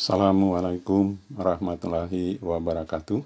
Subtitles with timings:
[0.00, 3.20] Assalamualaikum warahmatullahi wabarakatuh.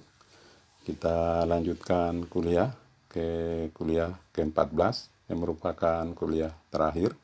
[0.83, 2.75] Kita lanjutkan kuliah
[3.07, 7.15] ke kuliah ke-14 yang merupakan kuliah terakhir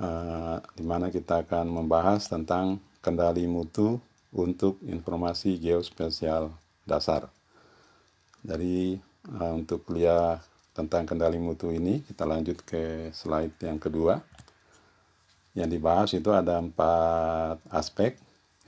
[0.00, 4.00] uh, di mana kita akan membahas tentang kendali mutu
[4.32, 6.48] untuk informasi geospasial
[6.88, 7.28] dasar.
[8.40, 8.96] Jadi
[9.28, 10.40] uh, untuk kuliah
[10.72, 14.24] tentang kendali mutu ini kita lanjut ke slide yang kedua.
[15.52, 18.16] Yang dibahas itu ada empat aspek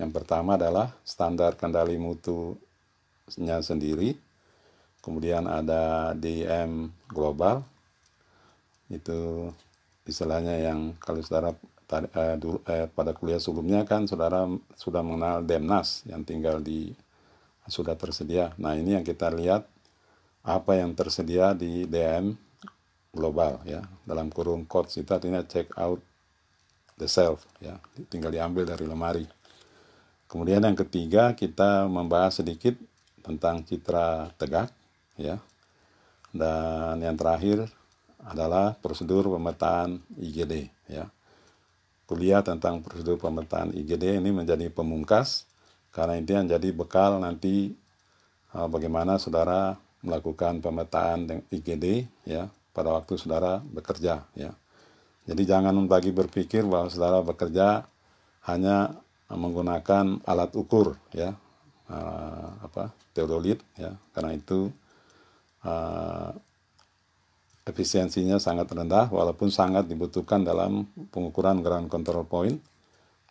[0.00, 4.16] yang pertama adalah standar kendali mutunya sendiri.
[5.04, 7.60] Kemudian ada DM global.
[8.88, 9.52] Itu
[10.08, 11.52] istilahnya yang kalau saudara
[11.92, 16.96] eh, eh, pada kuliah sebelumnya kan saudara sudah mengenal Demnas yang tinggal di
[17.68, 18.56] sudah tersedia.
[18.56, 19.68] Nah ini yang kita lihat
[20.40, 22.32] apa yang tersedia di DM
[23.12, 26.00] global ya dalam kurung codes itu artinya check out
[26.96, 27.76] the self ya
[28.08, 29.39] tinggal diambil dari lemari.
[30.30, 32.78] Kemudian yang ketiga kita membahas sedikit
[33.18, 34.70] tentang citra tegak
[35.18, 35.42] ya.
[36.30, 37.66] Dan yang terakhir
[38.22, 41.10] adalah prosedur pemetaan IGD ya.
[42.06, 45.50] Kuliah tentang prosedur pemetaan IGD ini menjadi pemungkas
[45.90, 47.74] karena ini menjadi bekal nanti
[48.54, 49.74] uh, bagaimana saudara
[50.06, 54.54] melakukan pemetaan IGD ya pada waktu saudara bekerja ya.
[55.26, 57.86] Jadi jangan bagi berpikir bahwa saudara bekerja
[58.46, 58.94] hanya
[59.34, 61.34] menggunakan alat ukur ya.
[61.90, 62.94] Uh, apa?
[63.14, 63.94] Teodolit ya.
[64.14, 64.70] Karena itu
[65.66, 66.30] uh,
[67.66, 72.58] efisiensinya sangat rendah walaupun sangat dibutuhkan dalam pengukuran ground control point.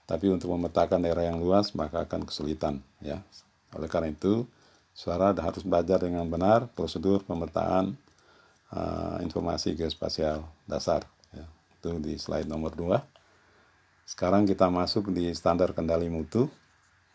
[0.09, 3.22] Tapi untuk memetakan daerah yang luas maka akan kesulitan ya.
[3.77, 4.47] Oleh karena itu
[4.95, 7.94] suara harus belajar dengan benar prosedur pemetaan
[8.73, 11.45] uh, informasi geospasial dasar ya.
[11.77, 13.19] itu di slide nomor 2
[14.10, 16.50] sekarang kita masuk di standar kendali mutu.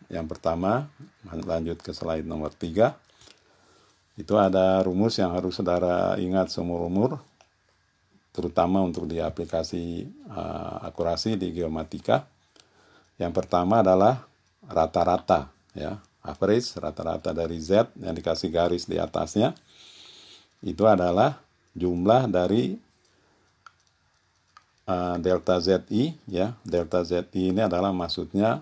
[0.07, 0.87] Yang pertama,
[1.27, 2.95] lanjut ke slide nomor 3.
[4.15, 7.19] Itu ada rumus yang harus saudara ingat seumur umur,
[8.31, 12.31] terutama untuk di aplikasi uh, akurasi di geomatika.
[13.19, 14.23] Yang pertama adalah
[14.63, 19.51] rata-rata, ya, average rata-rata dari Z yang dikasih garis di atasnya.
[20.63, 21.43] Itu adalah
[21.75, 22.84] jumlah dari
[24.89, 26.53] uh, delta ZI ya.
[26.65, 28.61] Delta ZI ini adalah maksudnya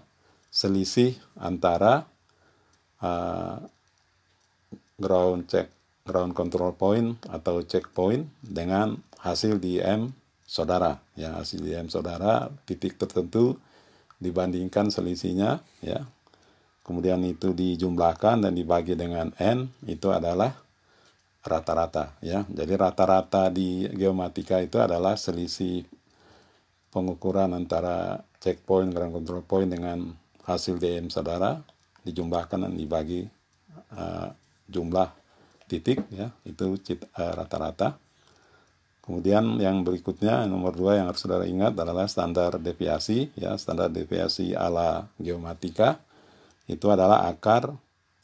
[0.53, 2.05] selisih antara
[3.01, 3.57] uh,
[4.99, 5.67] ground check
[6.03, 10.11] ground control point atau checkpoint dengan hasil DM
[10.43, 11.39] saudara ya.
[11.39, 13.55] Hasil DM saudara titik tertentu
[14.19, 16.07] dibandingkan selisihnya ya.
[16.83, 20.51] Kemudian itu dijumlahkan dan dibagi dengan n itu adalah
[21.43, 22.43] rata-rata ya.
[22.51, 25.87] Jadi rata-rata di geomatika itu adalah selisih
[26.93, 30.13] pengukuran antara checkpoint ground control point dengan
[30.45, 31.57] hasil DM saudara
[32.05, 33.25] dijumlahkan dan dibagi
[33.97, 34.29] uh,
[34.69, 35.09] jumlah
[35.65, 37.97] titik ya itu uh, rata-rata.
[39.03, 44.55] Kemudian yang berikutnya nomor dua yang harus saudara ingat adalah standar deviasi ya standar deviasi
[44.55, 45.99] ala geomatika
[46.71, 47.75] itu adalah akar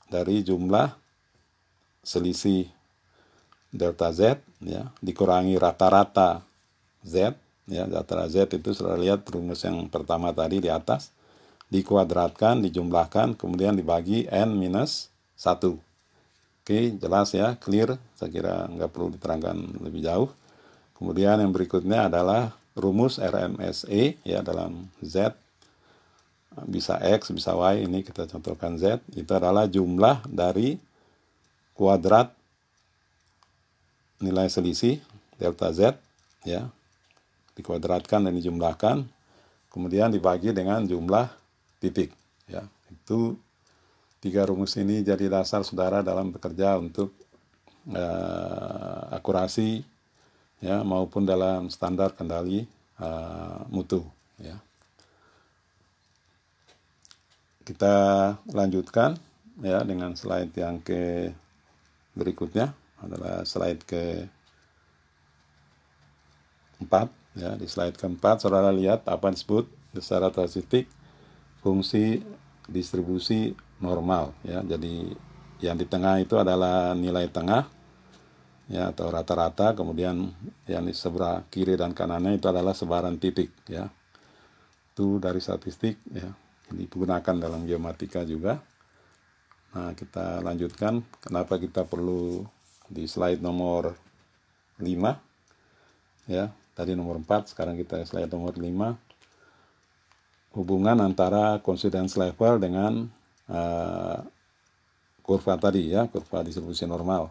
[0.08, 0.96] dari jumlah
[2.00, 2.72] selisih
[3.76, 6.48] delta z ya dikurangi rata-rata
[7.04, 7.36] z
[7.70, 11.14] ya data Z itu sudah lihat rumus yang pertama tadi di atas
[11.70, 15.78] dikuadratkan dijumlahkan kemudian dibagi n minus 1
[16.70, 17.98] oke jelas ya clear.
[18.14, 20.30] Saya kira nggak perlu diterangkan lebih jauh.
[21.02, 25.34] Kemudian yang berikutnya adalah rumus RMSE ya dalam Z.
[26.70, 29.02] Bisa X bisa Y ini kita contohkan Z.
[29.18, 30.78] Itu adalah jumlah dari
[31.74, 32.30] kuadrat
[34.22, 35.02] nilai selisih
[35.42, 35.98] delta Z
[36.46, 36.70] ya
[37.60, 39.04] dikuadratkan dan dijumlahkan
[39.68, 41.28] kemudian dibagi dengan jumlah
[41.84, 42.16] titik
[42.48, 42.64] ya.
[42.88, 43.36] Itu
[44.24, 47.12] tiga rumus ini jadi dasar saudara dalam bekerja untuk
[47.92, 49.84] uh, akurasi
[50.64, 52.64] ya maupun dalam standar kendali
[53.04, 54.04] uh, mutu
[54.40, 54.56] ya.
[57.68, 59.14] Kita lanjutkan
[59.62, 61.30] ya dengan slide yang ke
[62.18, 64.26] berikutnya adalah slide ke
[66.82, 70.92] 4 Ya, di slide keempat, saudara lihat apa yang disebut secara statistik
[71.64, 72.20] fungsi
[72.68, 74.36] distribusi normal.
[74.44, 75.16] Ya, jadi
[75.64, 77.64] yang di tengah itu adalah nilai tengah
[78.68, 79.72] ya atau rata-rata.
[79.72, 80.36] Kemudian
[80.68, 83.88] yang di sebelah kiri dan kanannya itu adalah sebaran titik ya.
[84.92, 86.28] Itu dari statistik ya.
[86.70, 88.60] Digunakan dalam geomatika juga.
[89.74, 91.02] Nah kita lanjutkan.
[91.24, 92.44] Kenapa kita perlu
[92.92, 93.96] di slide nomor
[94.82, 94.84] 5
[96.30, 99.10] ya tadi nomor 4 sekarang kita slide nomor 5
[100.56, 103.06] hubungan antara confidence level dengan
[103.52, 104.18] uh,
[105.22, 107.30] kurva tadi ya, kurva distribusi normal.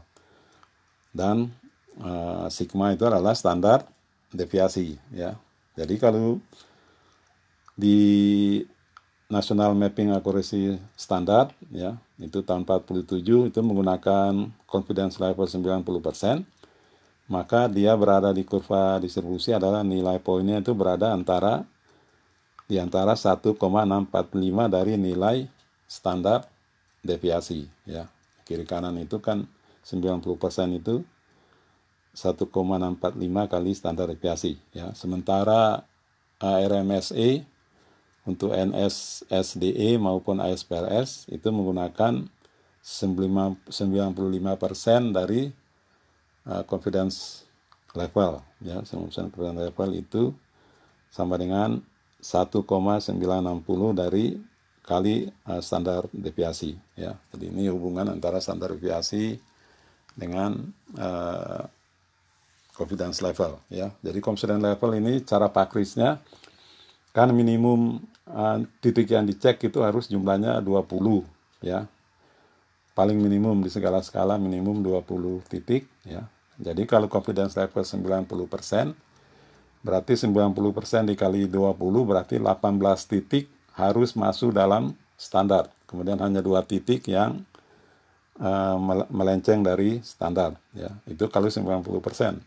[1.11, 1.51] Dan
[1.99, 3.83] uh, sigma itu adalah standar
[4.31, 5.35] deviasi ya.
[5.75, 6.39] Jadi kalau
[7.75, 7.99] di
[9.29, 15.85] National Mapping Accuracy Standard ya, itu tahun 47 itu menggunakan confidence level 90%,
[17.29, 21.63] maka dia berada di kurva distribusi adalah nilai poinnya itu berada antara
[22.69, 23.57] di antara 1,645
[24.69, 25.45] dari nilai
[25.89, 26.49] standar
[27.05, 28.09] deviasi ya.
[28.49, 29.45] Kiri kanan itu kan
[29.85, 31.05] 90% itu
[32.17, 34.97] 1,645 kali standar deviasi ya.
[34.97, 35.85] Sementara
[36.41, 37.45] ARMSE
[38.29, 42.29] untuk NSSDE maupun ASPRS itu menggunakan
[42.85, 45.53] 95% dari
[46.49, 47.45] uh, confidence
[47.93, 50.23] level ya 90% confidence level itu
[51.09, 51.81] sama dengan
[52.21, 53.07] 1,960
[53.95, 54.37] dari
[54.83, 57.15] kali uh, standar deviasi ya.
[57.31, 59.37] Jadi ini hubungan antara standar deviasi
[60.17, 60.57] dengan
[60.97, 61.63] uh,
[62.73, 63.93] confidence level ya.
[64.01, 66.19] Jadi confidence level ini cara pakrisnya
[67.13, 71.23] kan minimum uh, titik yang dicek itu harus jumlahnya 20
[71.63, 71.85] ya.
[72.97, 76.27] Paling minimum di segala skala minimum 20 titik ya.
[76.59, 79.09] Jadi kalau confidence level 90%
[79.79, 83.47] Berarti 90% dikali 20 berarti 18 titik
[83.79, 85.71] harus masuk dalam standar.
[85.87, 87.47] Kemudian hanya dua titik yang
[88.43, 88.77] uh,
[89.09, 90.59] melenceng dari standar.
[90.75, 92.43] Ya, itu kalau 90%.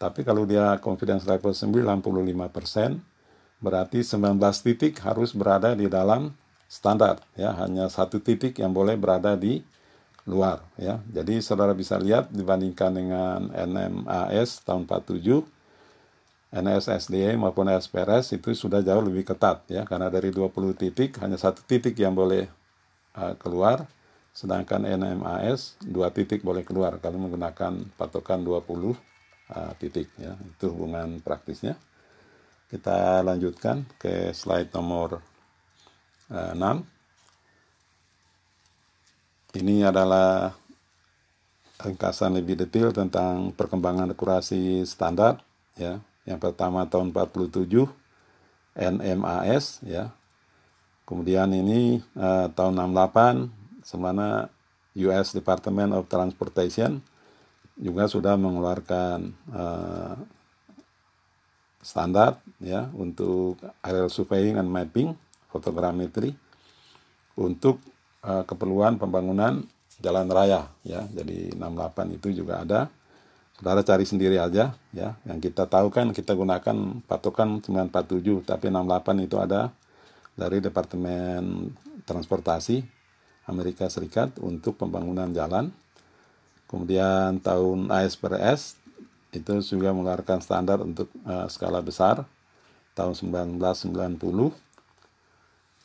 [0.00, 2.00] Tapi kalau dia confidence level 95%,
[3.60, 6.32] berarti 19 titik harus berada di dalam
[6.70, 7.20] standar.
[7.34, 9.60] Ya, hanya satu titik yang boleh berada di
[10.30, 10.62] luar.
[10.78, 15.42] Ya, jadi saudara bisa lihat dibandingkan dengan NMAS tahun 47
[16.50, 19.82] NSSDA maupun SPRS itu sudah jauh lebih ketat ya.
[19.82, 22.46] Karena dari 20 titik hanya satu titik yang boleh
[23.18, 23.86] uh, keluar
[24.30, 28.94] sedangkan NMAS dua titik boleh keluar kalau menggunakan patokan 20 uh,
[29.78, 30.34] titik ya.
[30.38, 31.74] Itu hubungan praktisnya.
[32.70, 35.18] Kita lanjutkan ke slide nomor
[36.30, 36.99] uh, 6
[39.58, 40.54] ini adalah
[41.80, 45.40] ringkasan lebih detail tentang perkembangan akurasi standar
[45.74, 45.98] ya
[46.28, 47.88] yang pertama tahun 47
[48.76, 50.12] NMAS ya.
[51.08, 53.50] Kemudian ini uh, tahun 68
[53.82, 54.46] semana
[54.94, 57.02] US Department of Transportation
[57.74, 60.14] juga sudah mengeluarkan uh,
[61.82, 65.16] standar ya untuk aerial surveying and mapping
[65.50, 66.36] fotogrametri
[67.34, 67.80] untuk
[68.24, 69.64] uh, keperluan pembangunan
[70.00, 71.04] jalan raya ya.
[71.12, 72.80] Jadi 68 itu juga ada
[73.60, 75.20] Saudara cari sendiri aja ya.
[75.28, 79.68] Yang kita tahu kan kita gunakan patokan 947 tapi 68 itu ada
[80.32, 81.68] dari Departemen
[82.08, 82.80] Transportasi
[83.52, 85.68] Amerika Serikat untuk pembangunan jalan.
[86.72, 88.80] Kemudian tahun ASPRS
[89.36, 92.24] itu juga mengeluarkan standar untuk uh, skala besar
[92.96, 94.16] tahun 1990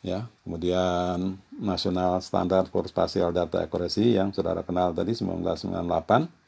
[0.05, 6.45] ya kemudian National Standard for Spatial Data Accuracy yang saudara kenal tadi 1998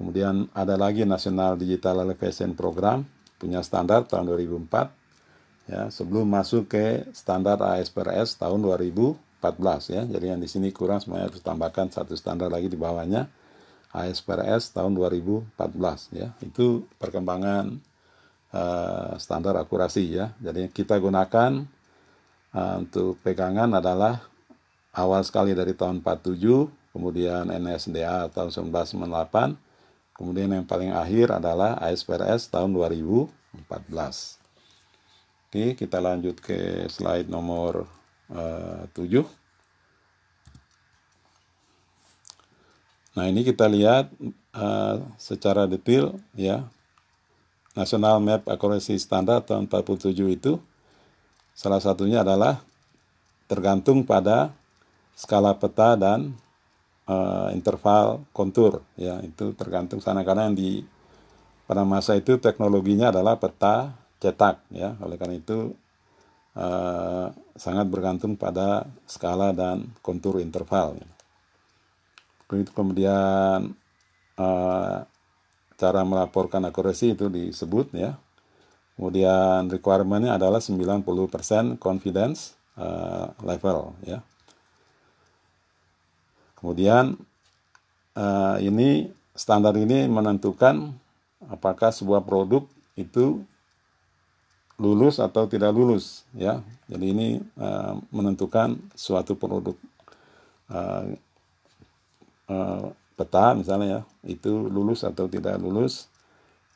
[0.00, 3.04] Kemudian ada lagi National Digital Elevation Program
[3.36, 10.02] punya standar tahun 2004 ya sebelum masuk ke standar ASPRS tahun 2014 ya.
[10.08, 13.28] Jadi yang di sini kurang semuanya harus tambahkan satu standar lagi di bawahnya
[13.92, 16.32] ASPRS tahun 2014 ya.
[16.40, 17.76] Itu perkembangan
[18.56, 20.32] uh, standar akurasi ya.
[20.40, 21.60] Jadi kita gunakan
[22.54, 24.24] uh, untuk pegangan adalah
[24.94, 29.70] awal sekali dari tahun 47, kemudian NSDA tahun 1998
[30.20, 33.64] Kemudian yang paling akhir adalah ASPRS tahun 2014.
[35.48, 37.88] Oke, kita lanjut ke slide nomor
[38.28, 39.24] uh, eh, 7.
[43.16, 44.12] Nah, ini kita lihat
[44.52, 46.68] uh, secara detail ya.
[47.72, 50.60] National Map Accuracy Standard tahun 47 itu
[51.60, 52.56] salah satunya adalah
[53.44, 54.48] tergantung pada
[55.12, 56.32] skala peta dan
[57.04, 59.20] uh, interval kontur ya.
[59.20, 60.24] Itu tergantung sana.
[60.24, 60.80] Karena yang di
[61.68, 64.96] pada masa itu teknologinya adalah peta cetak ya.
[65.04, 65.76] Oleh karena itu
[66.56, 67.28] uh,
[67.60, 71.08] sangat bergantung pada skala dan kontur interval ya.
[72.48, 73.76] kemudian
[74.40, 74.96] uh,
[75.76, 78.16] cara melaporkan akurasi itu disebut ya
[79.00, 84.20] kemudian requirementnya adalah 90% confidence uh, level ya.
[86.60, 87.16] Kemudian
[88.12, 90.92] uh, ini standar ini menentukan
[91.48, 93.40] apakah sebuah produk itu
[94.76, 96.60] lulus atau tidak lulus ya.
[96.84, 99.80] Jadi ini uh, menentukan suatu produk
[100.68, 101.08] uh,
[102.52, 106.04] uh, peta misalnya ya itu lulus atau tidak lulus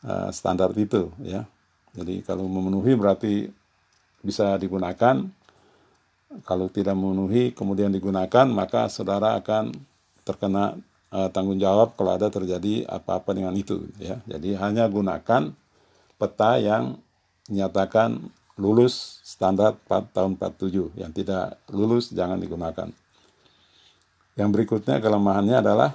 [0.09, 1.45] uh, standar itu ya
[1.95, 3.49] jadi kalau memenuhi berarti
[4.25, 5.23] bisa digunakan.
[6.43, 9.71] Kalau tidak memenuhi kemudian digunakan maka saudara akan
[10.27, 10.75] terkena
[11.15, 14.19] uh, tanggung jawab kalau ada terjadi apa-apa dengan itu ya.
[14.27, 15.55] Jadi hanya gunakan
[16.19, 16.99] peta yang
[17.47, 18.19] menyatakan
[18.59, 22.91] lulus standar 4 tahun 47 yang tidak lulus jangan digunakan.
[24.35, 25.95] Yang berikutnya kelemahannya adalah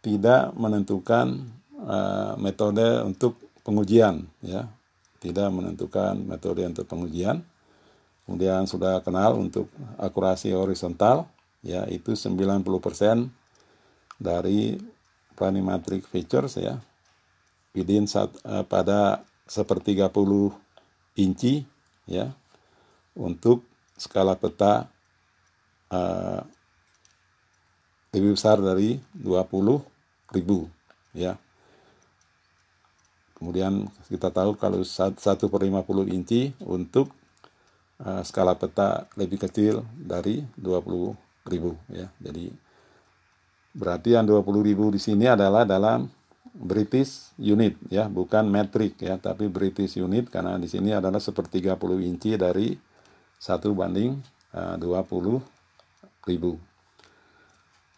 [0.00, 1.52] tidak menentukan
[1.84, 4.64] uh, metode untuk pengujian ya
[5.24, 7.40] tidak menentukan metode untuk pengujian.
[8.28, 11.28] Kemudian sudah kenal untuk akurasi horizontal
[11.64, 12.60] ya itu 90%
[14.20, 14.76] dari
[15.32, 16.76] planimetric features ya.
[17.72, 20.52] Within saat, uh, pada sepertiga puluh
[21.16, 21.64] inci
[22.04, 22.32] ya
[23.16, 23.64] untuk
[23.96, 24.88] skala peta
[25.90, 26.40] uh,
[28.14, 29.82] lebih besar dari 20
[30.32, 30.70] ribu
[31.12, 31.34] ya
[33.44, 37.12] kemudian kita tahu kalau 1 per 50 inci untuk
[38.00, 41.12] uh, skala peta lebih kecil dari 20
[41.52, 42.48] ribu ya jadi
[43.76, 46.08] berarti yang 20 ribu di sini adalah dalam
[46.54, 51.98] British unit ya, bukan metric ya, tapi British unit karena di sini adalah sepertiga puluh
[51.98, 52.78] inci dari
[53.42, 54.14] satu banding
[54.54, 55.42] eh, puluh
[56.22, 56.54] ribu.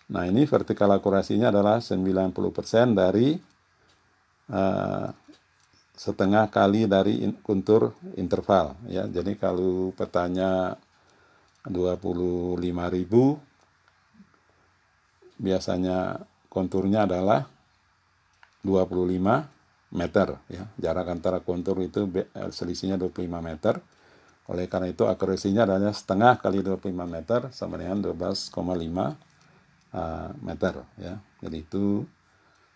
[0.09, 3.35] Nah ini vertikal akurasinya adalah 90% dari
[4.55, 5.11] uh,
[5.97, 9.09] setengah kali dari in, kontur interval ya.
[9.09, 10.77] Jadi kalau petanya
[11.65, 12.61] 25.000
[15.41, 16.21] biasanya
[16.53, 17.49] konturnya adalah
[18.61, 20.65] 25 meter ya.
[20.77, 23.81] Jarak antara kontur itu eh, selisihnya 25 meter.
[24.47, 29.11] Oleh karena itu akurasinya adalah setengah kali 25 meter sama dengan 12,5 uh,
[29.97, 31.19] eh, meter ya.
[31.43, 32.07] Jadi itu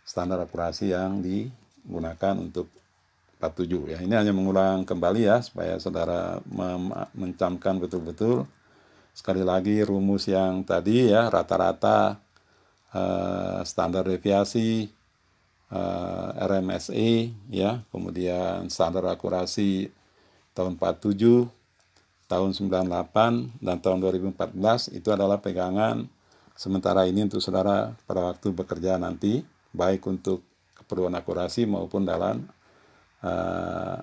[0.03, 2.80] standar akurasi yang digunakan untuk
[3.41, 3.99] 47 ya.
[4.05, 6.45] Ini hanya mengulang kembali ya supaya saudara
[7.17, 8.45] mencamkan betul-betul
[9.17, 12.21] sekali lagi rumus yang tadi ya rata-rata
[12.95, 14.93] uh, standar deviasi
[15.71, 19.91] eh, RMSE ya, kemudian standar akurasi
[20.53, 21.47] tahun 47,
[22.27, 26.11] tahun 98 dan tahun 2014 itu adalah pegangan
[26.59, 30.43] sementara ini untuk saudara pada waktu bekerja nanti baik untuk
[30.75, 32.45] keperluan akurasi maupun dalam
[33.25, 33.99] uh,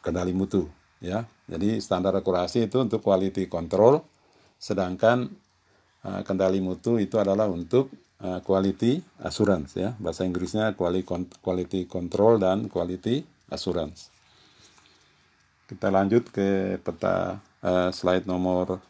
[0.00, 0.66] kendali mutu
[1.00, 1.24] ya.
[1.50, 4.04] Jadi standar akurasi itu untuk quality control
[4.60, 5.28] sedangkan
[6.04, 7.88] uh, kendali mutu itu adalah untuk
[8.22, 9.96] uh, quality assurance ya.
[9.98, 14.12] Bahasa Inggrisnya quality control dan quality assurance.
[15.70, 18.82] Kita lanjut ke peta uh, slide nomor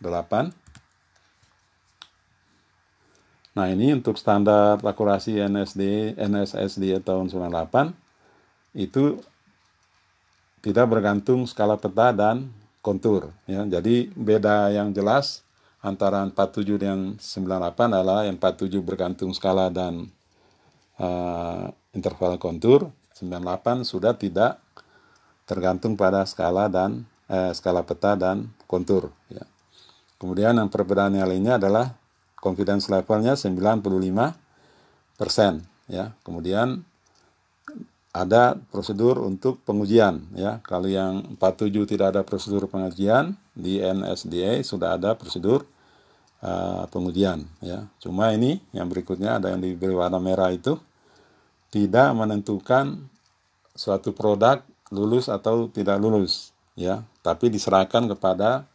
[0.00, 0.63] 8
[3.54, 7.94] nah ini untuk standar akurasi NSD NSSD tahun 98
[8.74, 9.22] itu
[10.60, 12.50] tidak bergantung skala peta dan
[12.82, 15.44] kontur ya jadi beda yang jelas
[15.84, 20.08] antara 47 dan 98 adalah yang 47 bergantung skala dan
[20.96, 22.88] uh, interval kontur,
[23.20, 24.58] 98 sudah tidak
[25.44, 29.12] tergantung pada skala dan eh, skala peta dan kontur.
[29.28, 29.44] Ya.
[30.16, 31.94] Kemudian yang perbedaan yang lainnya adalah
[32.44, 33.80] confidence levelnya 95
[35.16, 35.64] persen.
[35.88, 36.12] Ya.
[36.20, 36.84] Kemudian
[38.12, 40.20] ada prosedur untuk pengujian.
[40.36, 40.60] Ya.
[40.68, 45.62] Kalau yang 47 tidak ada prosedur pengujian, di NSDA sudah ada prosedur
[46.42, 47.86] uh, pengujian ya.
[48.02, 50.76] Cuma ini yang berikutnya ada yang diberi warna merah itu
[51.70, 53.06] tidak menentukan
[53.74, 58.66] suatu produk lulus atau tidak lulus ya, tapi diserahkan kepada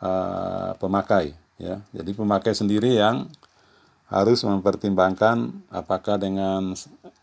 [0.00, 1.82] uh, pemakai ya.
[1.94, 3.28] Jadi pemakai sendiri yang
[4.08, 6.76] harus mempertimbangkan apakah dengan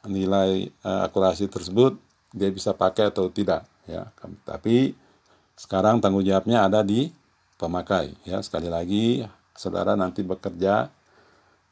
[0.04, 1.96] nilai uh, akurasi tersebut
[2.34, 4.10] dia bisa pakai atau tidak ya.
[4.48, 4.96] Tapi
[5.56, 7.12] sekarang tanggung jawabnya ada di
[7.60, 8.42] pemakai ya.
[8.42, 9.22] Sekali lagi
[9.54, 10.90] saudara nanti bekerja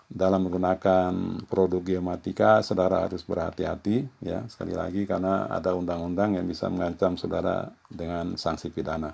[0.09, 6.65] dalam menggunakan produk geomatika, saudara harus berhati-hati ya sekali lagi karena ada undang-undang yang bisa
[6.65, 9.13] mengancam saudara dengan sanksi pidana.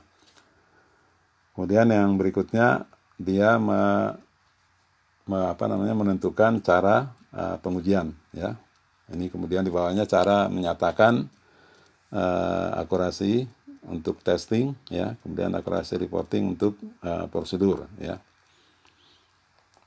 [1.52, 4.14] Kemudian yang berikutnya dia me,
[5.28, 8.56] me, apa namanya menentukan cara uh, pengujian ya.
[9.12, 11.30] Ini kemudian di bawahnya cara menyatakan
[12.10, 13.46] uh, akurasi
[13.86, 18.18] untuk testing ya, kemudian akurasi reporting untuk uh, prosedur ya.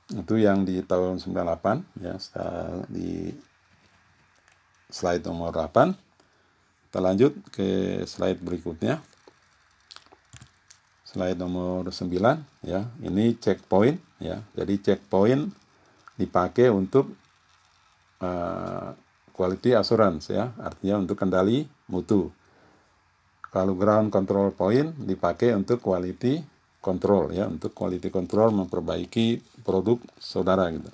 [0.09, 2.15] Itu yang di tahun 98 ya.
[2.89, 3.29] Di
[4.89, 6.09] slide nomor 8
[6.89, 8.97] kita lanjut ke slide berikutnya
[11.09, 12.05] slide nomor 9
[12.61, 12.85] ya.
[13.01, 14.45] Ini checkpoint ya.
[14.53, 15.49] Jadi checkpoint
[16.21, 17.09] dipakai untuk
[18.21, 18.93] uh,
[19.33, 20.53] quality assurance ya.
[20.61, 22.29] Artinya untuk kendali mutu.
[23.49, 26.45] Kalau ground control point dipakai untuk quality
[26.77, 27.49] control ya.
[27.49, 30.93] Untuk quality control memperbaiki produk saudara gitu.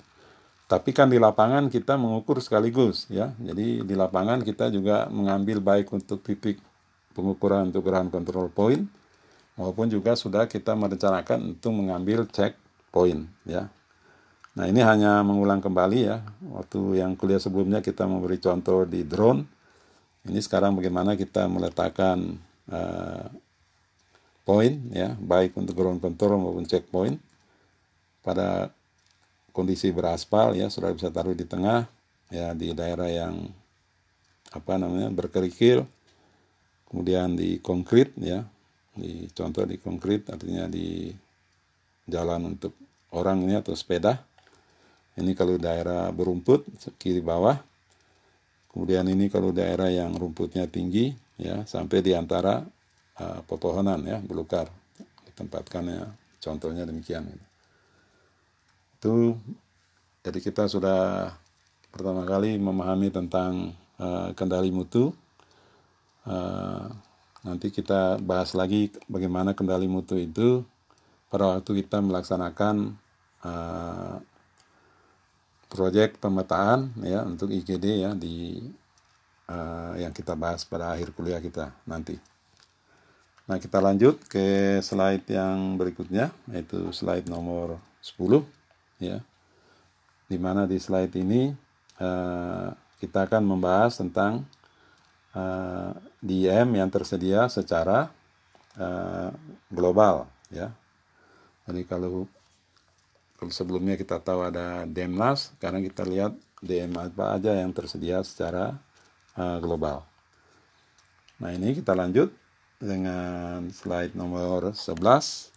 [0.66, 3.36] Tapi kan di lapangan kita mengukur sekaligus ya.
[3.36, 6.58] Jadi di lapangan kita juga mengambil baik untuk titik
[7.12, 8.82] pengukuran untuk ground control point
[9.56, 12.56] maupun juga sudah kita merencanakan untuk mengambil check
[12.92, 13.68] point ya.
[14.56, 19.44] Nah ini hanya mengulang kembali ya waktu yang kuliah sebelumnya kita memberi contoh di drone.
[20.26, 22.40] Ini sekarang bagaimana kita meletakkan
[22.72, 23.26] uh,
[24.46, 27.18] point ya baik untuk ground control maupun checkpoint
[28.22, 28.70] pada
[29.50, 31.90] kondisi beraspal ya sudah bisa taruh di tengah
[32.30, 33.50] ya di daerah yang
[34.54, 35.82] apa namanya berkerikil
[36.86, 38.46] kemudian di konkret ya
[38.96, 41.12] di contoh di konkret artinya di
[42.08, 42.72] jalan untuk
[43.12, 44.16] orang ini atau sepeda.
[45.16, 46.66] Ini kalau daerah berumput
[47.00, 47.56] kiri bawah.
[48.72, 52.60] Kemudian ini kalau daerah yang rumputnya tinggi ya sampai di antara
[53.20, 54.68] uh, pepohonan ya belukar.
[55.32, 56.04] Ditempatkannya
[56.40, 57.28] contohnya demikian
[58.96, 59.36] itu
[60.26, 61.30] jadi kita sudah
[61.94, 63.70] pertama kali memahami tentang
[64.02, 65.14] uh, kendali mutu.
[66.26, 66.90] Uh,
[67.46, 70.66] Nanti kita bahas lagi bagaimana kendali mutu itu
[71.30, 72.98] pada waktu kita melaksanakan
[73.46, 74.18] uh,
[75.70, 78.66] proyek pemetaan ya untuk IGD ya di
[79.46, 82.18] uh, yang kita bahas pada akhir kuliah kita nanti.
[83.46, 88.42] Nah, kita lanjut ke slide yang berikutnya yaitu slide nomor 10
[88.98, 89.22] ya.
[90.26, 91.54] Di mana di slide ini
[92.02, 94.42] uh, kita akan membahas tentang
[95.30, 95.94] uh,
[96.24, 98.08] DM yang tersedia secara
[98.80, 99.30] uh,
[99.68, 100.72] global ya.
[101.66, 102.30] Jadi kalau,
[103.36, 108.78] kalau sebelumnya kita tahu ada DMNAS, sekarang kita lihat DM apa aja yang tersedia secara
[109.36, 110.06] uh, global.
[111.42, 112.32] Nah ini kita lanjut
[112.80, 115.52] dengan slide nomor 11.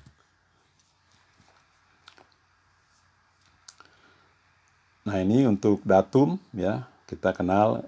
[5.08, 7.88] Nah ini untuk datum ya kita kenal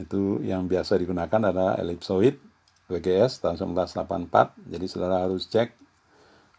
[0.00, 2.38] itu yang biasa digunakan adalah ellipsoid
[2.90, 5.70] WGS tahun 1984 jadi saudara harus cek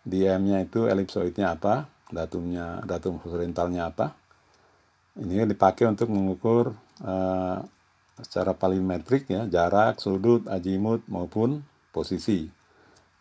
[0.06, 4.14] DM-nya itu ellipsoidnya apa datumnya datum horizontalnya apa.
[5.16, 7.58] Ini dipakai untuk mengukur uh,
[8.20, 12.52] secara palimetrik ya jarak sudut azimut maupun posisi.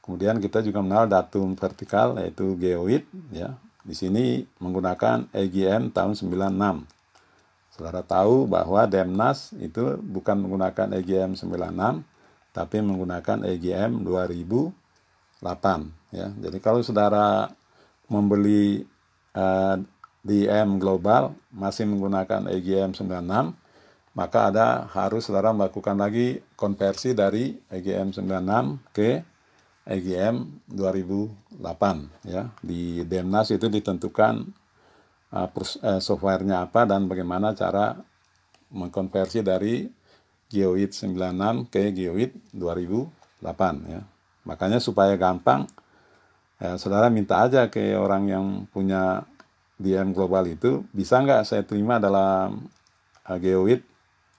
[0.05, 3.57] Kemudian kita juga mengenal datum vertikal yaitu geoid ya.
[3.85, 6.93] Di sini menggunakan EGM tahun 96
[7.74, 12.06] Saudara tahu bahwa Demnas itu bukan menggunakan EGM 96
[12.54, 14.70] tapi menggunakan EGM 2008
[16.14, 16.30] ya.
[16.38, 17.50] Jadi kalau saudara
[18.06, 18.87] membeli
[19.34, 19.76] uh, eh,
[20.22, 23.58] DM global masih menggunakan EGM 96
[24.14, 29.26] maka ada harus saudara melakukan lagi konversi dari EGM 96 ke
[29.82, 32.54] EGM 2008 ya.
[32.62, 34.46] Di Demnas itu ditentukan
[35.35, 37.99] uh, softwarenya apa dan bagaimana cara
[38.70, 39.90] mengkonversi dari
[40.49, 44.03] GeoID 96 ke GeoID 2008 ya.
[44.47, 45.66] Makanya supaya gampang
[46.62, 49.27] ya, saudara minta aja ke orang yang punya
[49.75, 52.70] DM global itu bisa nggak saya terima dalam
[53.27, 53.83] GeoID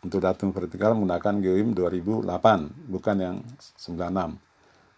[0.06, 2.32] untuk datum vertikal menggunakan GeoID 2008
[2.88, 3.36] bukan yang
[3.76, 4.38] 96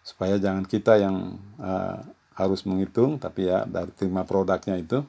[0.03, 1.99] supaya jangan kita yang uh,
[2.37, 5.01] harus menghitung tapi ya dari terima produknya itu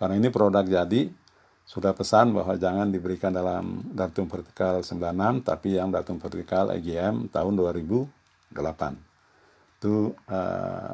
[0.00, 1.12] karena ini produk jadi,
[1.68, 7.52] sudah pesan bahwa jangan diberikan dalam datum vertikal 96, tapi yang datum vertikal EGM tahun
[7.54, 8.58] 2008.
[9.76, 10.90] Itu uh,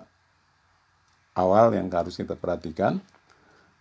[1.39, 2.99] awal yang harus kita perhatikan.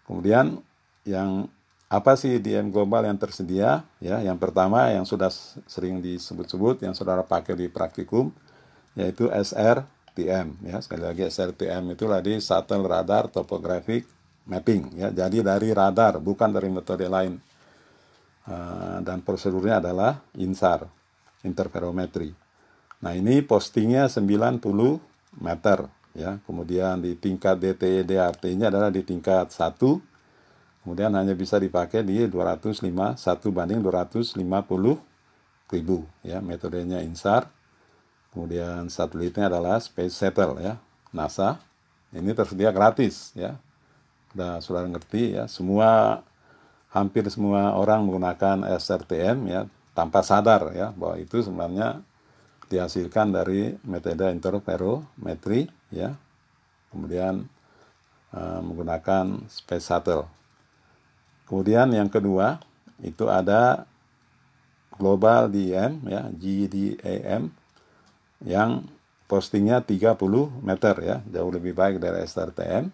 [0.06, 0.62] Kemudian
[1.04, 1.52] yang
[1.92, 3.84] apa sih DM global yang tersedia?
[3.98, 5.34] Ya, yang pertama yang sudah
[5.68, 8.30] sering disebut-sebut, yang saudara pakai di praktikum,
[8.96, 10.64] yaitu SRTM.
[10.64, 14.15] Ya, sekali lagi SRTM itu tadi Shuttle Radar Topographic
[14.46, 15.10] mapping ya.
[15.12, 17.38] Jadi dari radar bukan dari metode lain.
[18.46, 20.86] Uh, dan prosedurnya adalah INSAR
[21.42, 22.30] interferometri.
[23.02, 24.62] Nah ini postingnya 90
[25.42, 26.38] meter ya.
[26.46, 30.14] Kemudian di tingkat DTE DRT nya adalah di tingkat 1
[30.86, 34.38] kemudian hanya bisa dipakai di 205 1 banding 250
[35.74, 37.50] ribu ya metodenya INSAR.
[38.30, 40.78] Kemudian satelitnya adalah Space Shuttle ya
[41.10, 41.58] NASA.
[42.14, 43.58] Ini tersedia gratis ya
[44.36, 46.22] Nah, saudara ngerti ya, semua
[46.92, 49.62] hampir semua orang menggunakan SRTM ya
[49.96, 52.04] tanpa sadar ya bahwa itu sebenarnya
[52.72, 56.16] dihasilkan dari metode interferometri ya
[56.92, 57.48] kemudian
[58.32, 60.28] uh, menggunakan space shuttle.
[61.48, 62.64] Kemudian yang kedua
[63.04, 63.84] itu ada
[64.96, 67.52] global DEM ya GDAM
[68.44, 68.88] yang
[69.28, 70.16] postingnya 30
[70.64, 72.88] meter ya jauh lebih baik dari SRTM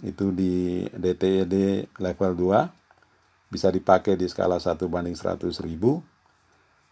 [0.00, 1.68] itu di DTED e
[2.00, 5.98] level 2 bisa dipakai di skala 1 banding 100 ribu.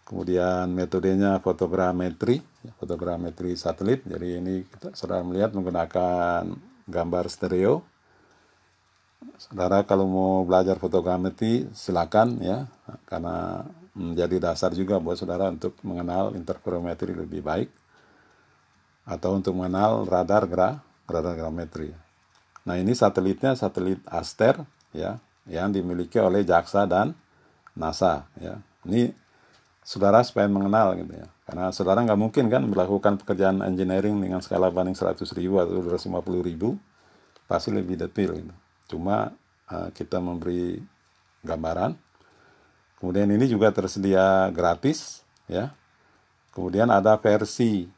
[0.03, 2.43] Kemudian metodenya fotogrametri.
[2.81, 4.03] Fotogrametri satelit.
[4.03, 6.49] Jadi ini kita saudara melihat menggunakan
[6.89, 7.87] gambar stereo.
[9.39, 12.67] Saudara kalau mau belajar fotogrametri silakan ya.
[13.07, 13.63] Karena
[13.95, 17.71] menjadi dasar juga buat saudara untuk mengenal interferometri lebih baik.
[19.07, 20.71] Atau untuk mengenal radar gra
[21.07, 22.08] radar grametri.
[22.69, 24.61] Nah ini satelitnya satelit Aster
[24.93, 25.17] ya
[25.49, 27.17] yang dimiliki oleh JAXA dan
[27.73, 28.61] NASA ya.
[28.85, 29.17] Ini
[29.81, 31.33] saudara supaya mengenal gitu ya.
[31.49, 36.45] Karena saudara nggak mungkin kan melakukan pekerjaan engineering dengan skala banding 100 ribu atau 250
[36.45, 36.77] ribu
[37.49, 38.55] pasti lebih detail gitu.
[38.93, 39.33] Cuma
[39.73, 40.77] uh, kita memberi
[41.41, 41.97] gambaran.
[43.01, 45.73] Kemudian ini juga tersedia gratis ya.
[46.53, 47.89] Kemudian ada versi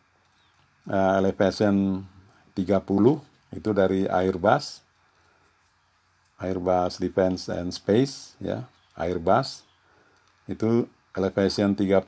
[0.86, 2.06] uh, elevation
[2.54, 4.82] 30 itu dari Airbus.
[6.40, 8.64] Airbus Defense and Space ya.
[8.96, 9.66] Airbus.
[10.48, 12.06] Itu elevation 30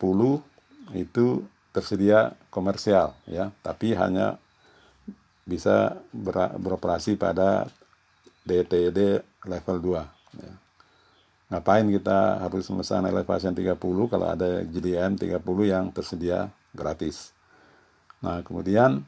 [0.96, 1.26] itu
[1.74, 3.50] tersedia komersial ya.
[3.60, 4.38] Tapi hanya
[5.42, 7.66] bisa ber, beroperasi pada
[8.46, 10.52] DTD level 2 ya.
[11.50, 13.76] ngapain kita harus memesan elevation 30
[14.08, 17.34] kalau ada GDM 30 yang tersedia gratis?
[18.22, 19.02] Nah, kemudian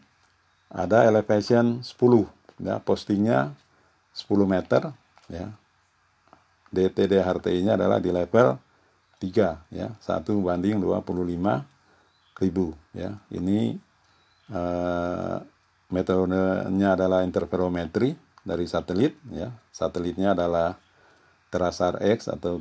[0.74, 2.26] ada elevation 10
[2.58, 3.54] ya, postingnya
[4.10, 4.90] 10 meter
[5.30, 5.54] ya.
[6.74, 8.58] DTD HRTI-nya adalah di level
[9.22, 11.62] 3 ya, 1 banding 25
[12.42, 13.14] ribu ya.
[13.30, 13.78] Ini
[14.50, 15.36] eh,
[15.94, 19.54] metodenya adalah interferometri dari satelit ya.
[19.70, 20.74] Satelitnya adalah
[21.54, 22.58] Terasar X atau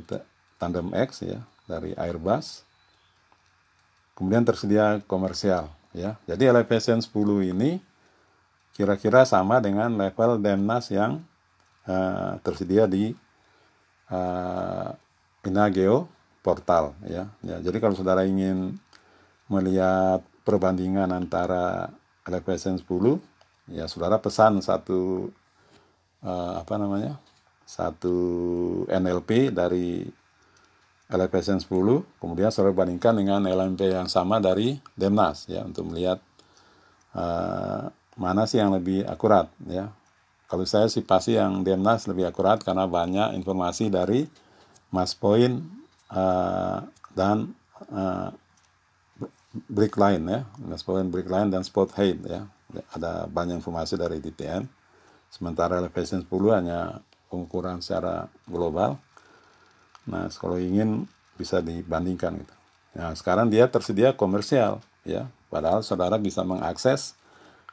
[0.54, 2.62] Tandem X ya dari Airbus.
[4.14, 6.14] Kemudian tersedia komersial ya.
[6.30, 7.10] Jadi elevation 10
[7.50, 7.82] ini
[8.74, 11.22] kira-kira sama dengan level Demnas yang
[11.86, 13.14] uh, tersedia di
[14.10, 14.90] uh,
[15.46, 16.10] Inageo
[16.42, 17.30] portal ya.
[17.40, 17.56] ya.
[17.62, 18.76] Jadi kalau saudara ingin
[19.46, 21.88] melihat perbandingan antara
[22.26, 25.32] elevation 10 ya saudara pesan satu
[26.20, 27.16] uh, apa namanya?
[27.64, 28.12] satu
[28.92, 30.04] NLP dari
[31.08, 36.20] elevation 10 kemudian saudara bandingkan dengan LMP yang sama dari Demnas ya untuk melihat
[37.16, 39.90] uh, mana sih yang lebih akurat ya?
[40.44, 44.28] Kalau saya sih pasti yang Demnas lebih akurat karena banyak informasi dari
[44.94, 45.58] mass point
[46.12, 46.84] uh,
[47.16, 47.50] dan
[47.90, 48.30] uh,
[49.66, 50.40] break line ya.
[50.62, 52.46] Mass point break line dan spot height ya.
[52.94, 54.66] Ada banyak informasi dari DTM
[55.34, 59.02] sementara elevation 10 hanya pengukuran secara global.
[60.06, 62.54] Nah, kalau ingin bisa dibandingkan gitu.
[62.94, 65.26] Nah, sekarang dia tersedia komersial ya.
[65.50, 67.18] Padahal saudara bisa mengakses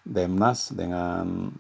[0.02, 1.54] Demnas dengan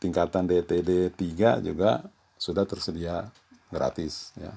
[0.00, 2.04] tingkatan DTD 3 juga
[2.36, 3.32] sudah tersedia
[3.72, 4.52] gratis ya.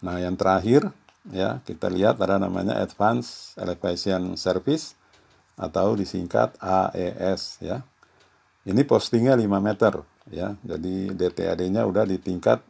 [0.00, 0.88] Nah, yang terakhir
[1.28, 4.96] ya, kita lihat ada namanya Advanced Elevation Service
[5.60, 7.84] atau disingkat AES ya.
[8.64, 10.00] Ini postingnya 5 meter
[10.32, 10.56] ya.
[10.64, 12.64] Jadi DTAD-nya udah di tingkat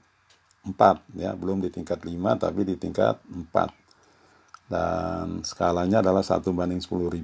[0.66, 0.76] 4
[1.16, 7.16] ya belum di tingkat 5 tapi di tingkat 4 dan skalanya adalah satu banding 10.000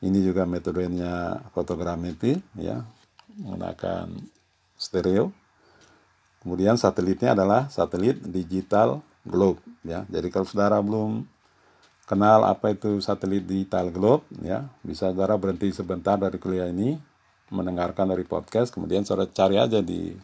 [0.00, 2.80] ini juga metodenya fotogrametri ya
[3.36, 4.08] menggunakan
[4.80, 5.32] stereo.
[6.40, 10.08] Kemudian satelitnya adalah satelit digital globe ya.
[10.08, 11.28] Jadi kalau saudara belum
[12.08, 16.96] kenal apa itu satelit digital globe ya bisa saudara berhenti sebentar dari kuliah ini
[17.52, 20.16] mendengarkan dari podcast kemudian saudara cari aja di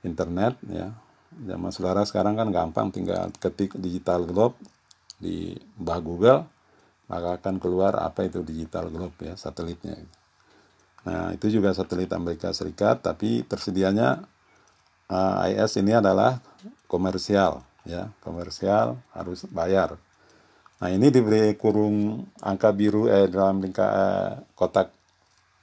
[0.00, 0.88] internet ya.
[1.36, 4.56] Zaman saudara sekarang kan gampang tinggal ketik digital globe
[5.20, 6.55] di bah Google
[7.06, 9.94] maka akan keluar apa itu digital globe ya satelitnya.
[11.06, 14.26] Nah itu juga satelit Amerika Serikat tapi tersedianya
[15.06, 16.42] uh, eh, IS ini adalah
[16.90, 18.10] komersial ya.
[18.26, 19.94] Komersial harus bayar.
[20.82, 24.90] Nah ini diberi kurung angka biru eh dalam lingkar eh, kotak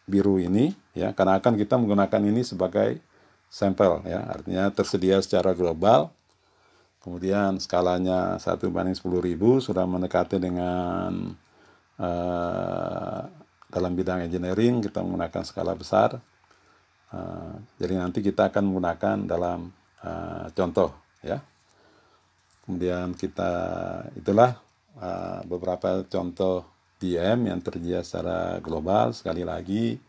[0.08, 1.12] biru ini ya.
[1.12, 3.03] Karena akan kita menggunakan ini sebagai
[3.51, 4.23] sampel ya.
[4.32, 6.08] Artinya tersedia secara global
[7.04, 11.36] kemudian skalanya satu banding sepuluh ribu sudah mendekati dengan
[12.00, 13.22] uh,
[13.68, 16.24] dalam bidang engineering kita menggunakan skala besar.
[17.12, 19.70] Uh, jadi nanti kita akan menggunakan dalam
[20.02, 21.44] uh, contoh ya.
[22.63, 23.52] Kemudian kita
[24.16, 24.56] itulah
[24.96, 26.63] uh, beberapa contoh
[27.04, 29.12] DM yang tersedia secara global.
[29.12, 30.00] Sekali lagi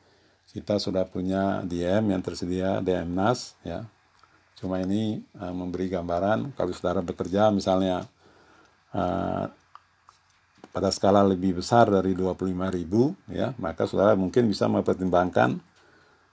[0.55, 3.83] kita sudah punya DM yang tersedia DM NAS ya
[4.59, 8.07] cuma ini uh, memberi gambaran kalau saudara bekerja misalnya
[8.95, 9.51] uh,
[10.75, 15.59] pada skala lebih besar dari 25.000 ya maka saudara mungkin bisa mempertimbangkan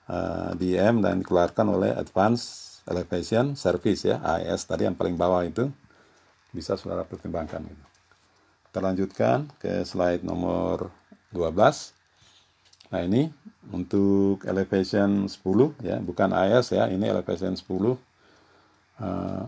[0.09, 5.69] uh, DM dan dikeluarkan oleh Advanced Elevation Service ya AES tadi yang paling bawah itu
[6.49, 7.85] bisa saudara pertimbangkan gitu.
[8.71, 10.89] Kita lanjutkan ke slide nomor
[11.35, 12.01] 12
[12.91, 13.31] nah ini
[13.71, 15.39] untuk elevation 10
[15.79, 18.10] ya bukan AES ya ini elevation 10
[19.01, 19.45] uh,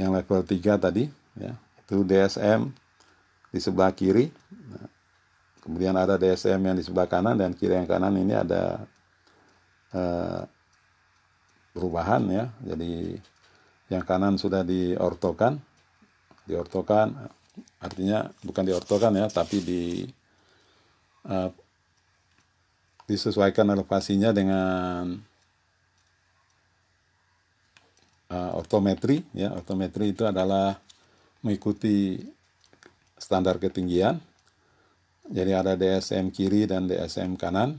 [0.00, 1.06] yang level 3 tadi
[1.38, 2.72] ya itu DSM
[3.52, 4.32] di sebelah kiri.
[4.50, 4.88] Nah,
[5.62, 8.82] kemudian ada DSM yang di sebelah kanan dan kiri yang kanan ini ada
[9.92, 10.42] uh,
[11.76, 12.44] perubahan ya.
[12.64, 13.20] Jadi
[13.92, 15.60] yang kanan sudah diortokan,
[16.48, 17.12] diortokan
[17.78, 19.82] artinya bukan diortokan ya, tapi di
[21.28, 21.52] uh,
[23.04, 25.20] disesuaikan elevasinya dengan
[28.34, 29.54] uh, ortometri ya.
[29.54, 30.82] Ortometri itu adalah
[31.46, 32.18] mengikuti
[33.14, 34.18] standar ketinggian.
[35.24, 37.78] Jadi ada DSM kiri dan DSM kanan.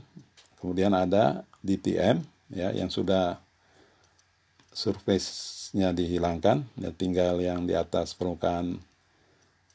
[0.58, 3.38] Kemudian ada DTM ya yang sudah
[4.76, 8.76] surface-nya dihilangkan, ya tinggal yang di atas permukaan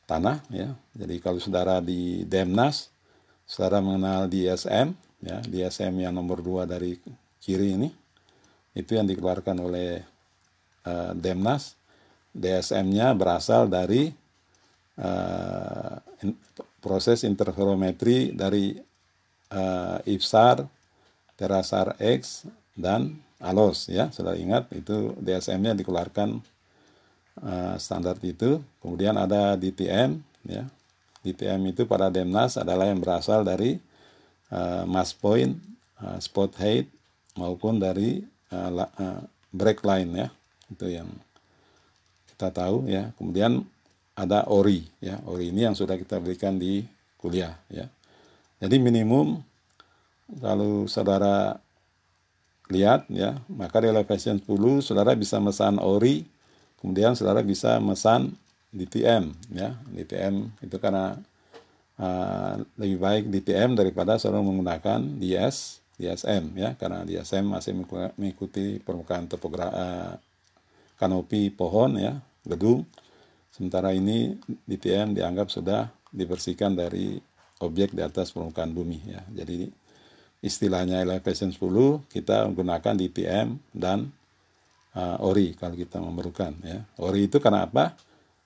[0.05, 0.75] tanah ya.
[0.97, 2.91] Jadi kalau saudara di Demnas,
[3.47, 4.91] saudara mengenal DSM
[5.23, 6.99] ya, DSM yang nomor dua dari
[7.39, 7.89] kiri ini
[8.71, 10.03] itu yang dikeluarkan oleh
[10.85, 11.77] uh, Demnas.
[12.31, 14.15] DSM-nya berasal dari
[14.95, 16.31] uh, in,
[16.79, 18.79] proses interferometri dari
[19.51, 20.63] uh, IFSAR,
[21.35, 24.07] Terasar X, dan ALOS ya.
[24.15, 26.39] Sudah ingat itu DSM-nya dikeluarkan
[27.43, 28.63] uh, standar itu.
[28.79, 30.65] Kemudian ada DTM ya.
[31.21, 33.77] DTM itu pada Demnas adalah yang berasal dari
[34.49, 35.53] uh, mass point
[36.01, 36.89] uh, spot height
[37.37, 39.21] maupun dari uh, uh,
[39.53, 40.29] break line ya
[40.71, 41.07] itu yang
[42.31, 43.11] kita tahu ya.
[43.19, 43.67] Kemudian
[44.15, 45.19] ada ori ya.
[45.27, 46.81] Ori ini yang sudah kita berikan di
[47.21, 47.85] kuliah ya.
[48.57, 49.41] Jadi minimum
[50.39, 51.59] kalau saudara
[52.71, 54.47] lihat ya maka di elevation 10
[54.79, 56.23] saudara bisa mesan ori
[56.79, 58.33] kemudian saudara bisa mesan
[58.71, 59.75] DTM ya.
[59.91, 61.19] DTM itu karena
[61.99, 66.73] uh, lebih baik DTM daripada saudara menggunakan DS DSM ya.
[66.79, 67.77] Karena DSM masih
[68.17, 70.15] mengikuti permukaan topografi uh,
[71.01, 72.85] kanopi pohon ya gedung
[73.51, 77.19] Sementara ini DTM dianggap sudah dibersihkan dari
[77.59, 79.21] objek di atas permukaan bumi ya.
[79.27, 79.67] Jadi
[80.41, 84.07] istilahnya elevation 10 kita menggunakan DTM dan
[84.95, 86.79] uh, ORI kalau kita memerlukan ya.
[86.95, 87.93] ORI itu karena apa?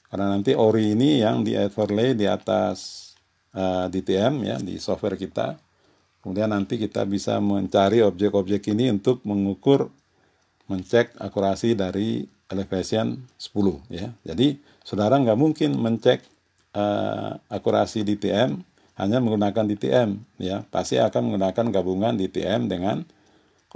[0.10, 3.14] Karena nanti ORI ini yang di overlay di atas
[3.54, 5.54] uh, DTM ya di software kita.
[6.26, 9.94] Kemudian nanti kita bisa mencari objek-objek ini untuk mengukur
[10.66, 14.14] mencek akurasi dari elevation 10 ya.
[14.22, 16.22] Jadi saudara nggak mungkin mencek
[16.78, 18.62] uh, akurasi DTM
[18.96, 20.64] hanya menggunakan DTM ya.
[20.70, 23.04] Pasti akan menggunakan gabungan DTM dengan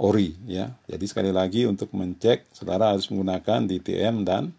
[0.00, 0.72] ORI ya.
[0.88, 4.54] Jadi sekali lagi untuk mencek saudara harus menggunakan DTM dan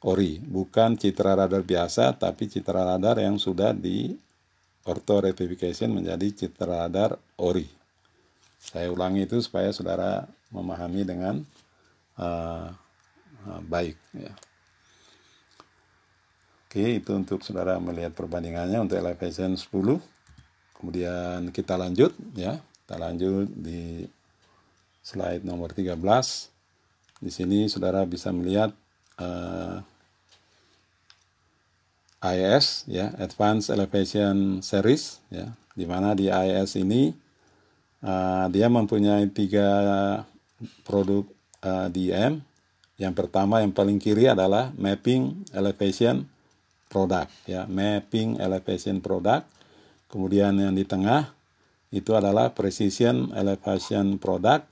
[0.00, 0.40] ORI.
[0.40, 4.16] Bukan citra radar biasa tapi citra radar yang sudah di
[4.88, 7.68] ortho rectification menjadi citra radar ORI.
[8.60, 11.44] Saya ulangi itu supaya saudara memahami dengan
[12.16, 12.72] uh,
[13.66, 14.32] baik ya
[16.70, 19.98] Oke, itu untuk saudara melihat perbandingannya untuk elevation 10.
[20.78, 22.62] Kemudian kita lanjut ya.
[22.62, 24.06] Kita lanjut di
[25.02, 25.98] slide nomor 13.
[27.18, 28.70] Di sini saudara bisa melihat
[29.18, 29.82] uh,
[32.22, 37.10] eh, IS ya, Advanced Elevation Series ya, di mana di IS ini
[38.06, 39.68] uh, dia mempunyai tiga
[40.86, 41.26] produk
[41.66, 42.46] uh, eh, DM.
[43.00, 46.28] Yang pertama yang paling kiri adalah Mapping Elevation
[46.90, 47.64] product ya.
[47.70, 49.46] Mapping elevation product.
[50.10, 51.30] Kemudian yang di tengah
[51.94, 54.66] itu adalah precision elevation product.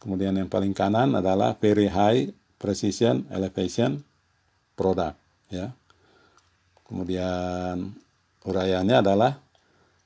[0.00, 4.00] Kemudian yang paling kanan adalah very high precision elevation
[4.72, 5.20] product
[5.52, 5.76] ya.
[6.88, 7.92] Kemudian
[8.48, 9.36] uraiannya adalah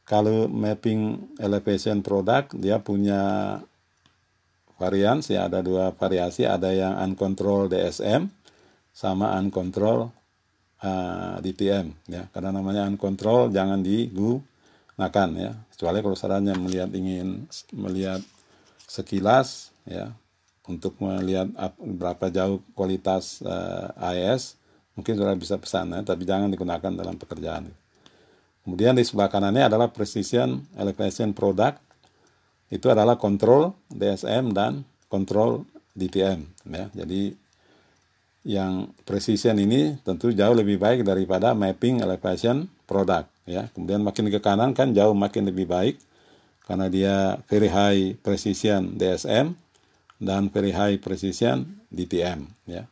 [0.03, 3.63] kalau mapping elevation product dia punya
[4.79, 8.31] variasi ada dua variasi ada yang uncontrolled DSM
[8.95, 10.15] sama uncontrolled
[10.81, 17.51] uh, eh, DTM ya karena namanya uncontrol jangan digunakan ya kecuali kalau sarannya melihat ingin
[17.75, 18.23] melihat
[18.87, 20.15] sekilas ya
[20.69, 24.59] untuk melihat berapa jauh kualitas uh, eh, AES
[24.99, 27.71] mungkin saudara bisa pesan ya, tapi jangan digunakan dalam pekerjaan.
[28.67, 31.79] Kemudian di sebelah kanannya adalah precision elevation product.
[32.69, 35.65] Itu adalah kontrol DSM dan kontrol
[35.97, 36.87] DTM ya.
[36.93, 37.33] Jadi
[38.49, 43.69] yang precision ini tentu jauh lebih baik daripada mapping elevation product ya.
[43.73, 45.97] Kemudian makin ke kanan kan jauh makin lebih baik
[46.69, 47.17] karena dia
[47.49, 49.57] very high precision DSM
[50.21, 52.85] dan very high precision DTM ya.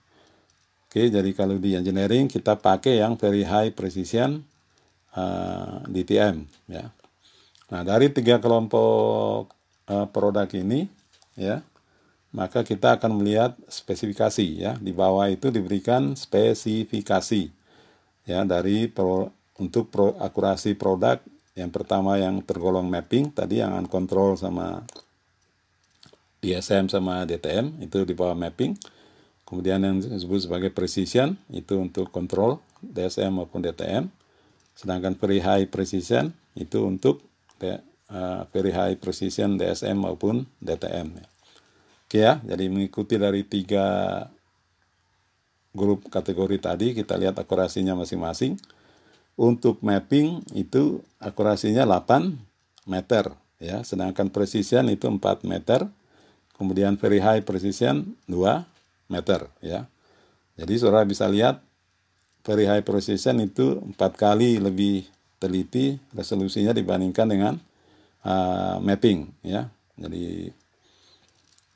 [0.89, 4.41] Oke, jadi kalau di engineering kita pakai yang very high precision
[5.13, 6.37] uh, eh, DTM
[6.73, 6.89] ya.
[7.67, 9.56] Nah, dari tiga kelompok
[9.91, 10.91] uh, produk ini
[11.39, 11.63] ya,
[12.35, 14.73] maka kita akan melihat spesifikasi ya.
[14.79, 17.51] Di bawah itu diberikan spesifikasi
[18.27, 21.23] ya dari pro, untuk pro, akurasi produk
[21.57, 24.85] yang pertama yang tergolong mapping tadi yang uncontrol sama
[26.45, 28.77] DSM sama DTM itu di bawah mapping.
[29.47, 34.11] Kemudian yang disebut sebagai precision itu untuk kontrol DSM maupun DTM.
[34.77, 37.25] Sedangkan very high precision itu untuk
[38.11, 41.17] uh, very high precision DSM maupun DTM.
[42.07, 43.87] Oke ya, jadi mengikuti dari tiga
[45.75, 48.57] grup kategori tadi kita lihat akurasinya masing-masing.
[49.37, 52.33] Untuk mapping itu akurasinya 8
[52.89, 55.85] meter ya, sedangkan precision itu 4 meter.
[56.57, 58.65] Kemudian very high precision 2
[59.13, 59.85] meter ya.
[60.57, 61.61] Jadi saudara bisa lihat
[62.41, 65.05] very high precision itu empat kali lebih
[65.37, 67.55] teliti resolusinya dibandingkan dengan
[68.27, 69.71] uh, mapping ya.
[69.95, 70.51] Jadi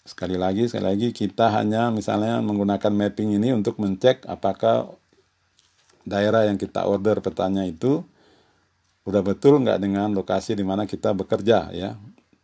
[0.03, 4.91] sekali lagi sekali lagi kita hanya misalnya menggunakan mapping ini untuk mencek apakah
[6.03, 8.03] daerah yang kita order petanya itu
[9.07, 11.97] udah betul nggak dengan lokasi di mana kita bekerja ya.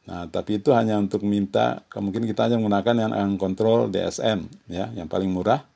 [0.07, 5.11] Nah tapi itu hanya untuk minta kemungkinan kita hanya menggunakan yang kontrol DSM ya yang
[5.11, 5.67] paling murah.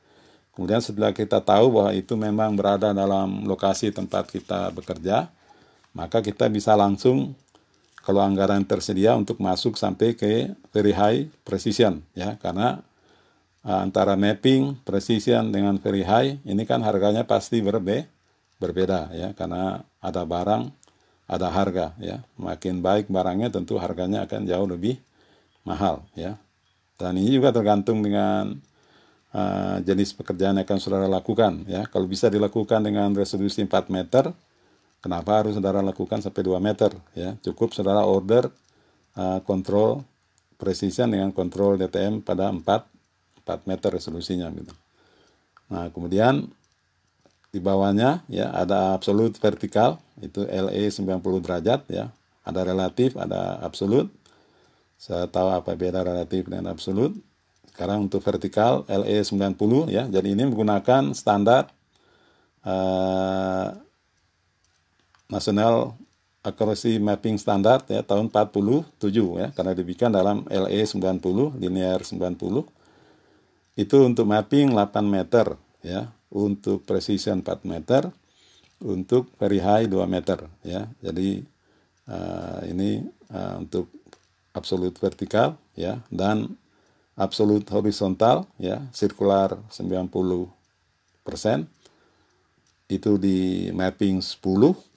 [0.54, 5.30] Kemudian setelah kita tahu bahwa itu memang berada dalam lokasi tempat kita bekerja,
[5.94, 7.32] maka kita bisa langsung
[8.00, 12.40] kalau anggaran tersedia untuk masuk sampai ke very high precision ya.
[12.40, 12.80] Karena
[13.64, 18.08] uh, antara mapping precision dengan very high ini kan harganya pasti berbe
[18.56, 19.28] berbeda ya.
[19.36, 20.72] Karena ada barang
[21.28, 22.24] ada harga ya.
[22.40, 24.96] Makin baik barangnya tentu harganya akan jauh lebih
[25.62, 26.40] mahal ya.
[26.96, 28.60] Dan ini juga tergantung dengan
[29.32, 31.84] uh, jenis pekerjaan yang akan saudara lakukan ya.
[31.84, 34.32] Kalau bisa dilakukan dengan resolusi 4 meter
[35.00, 36.92] kenapa harus saudara lakukan sampai 2 meter?
[37.16, 38.48] Ya cukup saudara order
[39.16, 40.04] uh, kontrol
[40.60, 44.72] precision dengan kontrol DTM pada 4 4 meter resolusinya gitu.
[45.72, 46.46] Nah kemudian
[47.50, 52.12] di bawahnya ya ada absolut vertikal itu LE 90 derajat ya.
[52.44, 54.08] Ada relatif ada absolut
[55.00, 57.16] saya tahu apa beda relatif dan absolut
[57.72, 59.56] sekarang untuk vertikal LE 90
[59.88, 60.04] ya.
[60.04, 61.72] Jadi ini menggunakan standar
[62.68, 63.72] uh,
[65.30, 65.94] National
[66.42, 68.90] Accuracy Mapping Standard ya tahun 47
[69.38, 72.66] ya karena dibikin dalam LE 90 linear 90
[73.78, 78.10] itu untuk mapping 8 meter ya untuk precision 4 meter
[78.80, 80.88] untuk very high 2 meter ya.
[81.04, 81.44] Jadi
[82.08, 83.92] uh, ini uh, untuk
[84.56, 86.56] absolute vertikal ya dan
[87.14, 90.08] absolut horizontal ya sirkular 90
[91.22, 91.68] persen.
[92.90, 94.89] Itu di mapping 10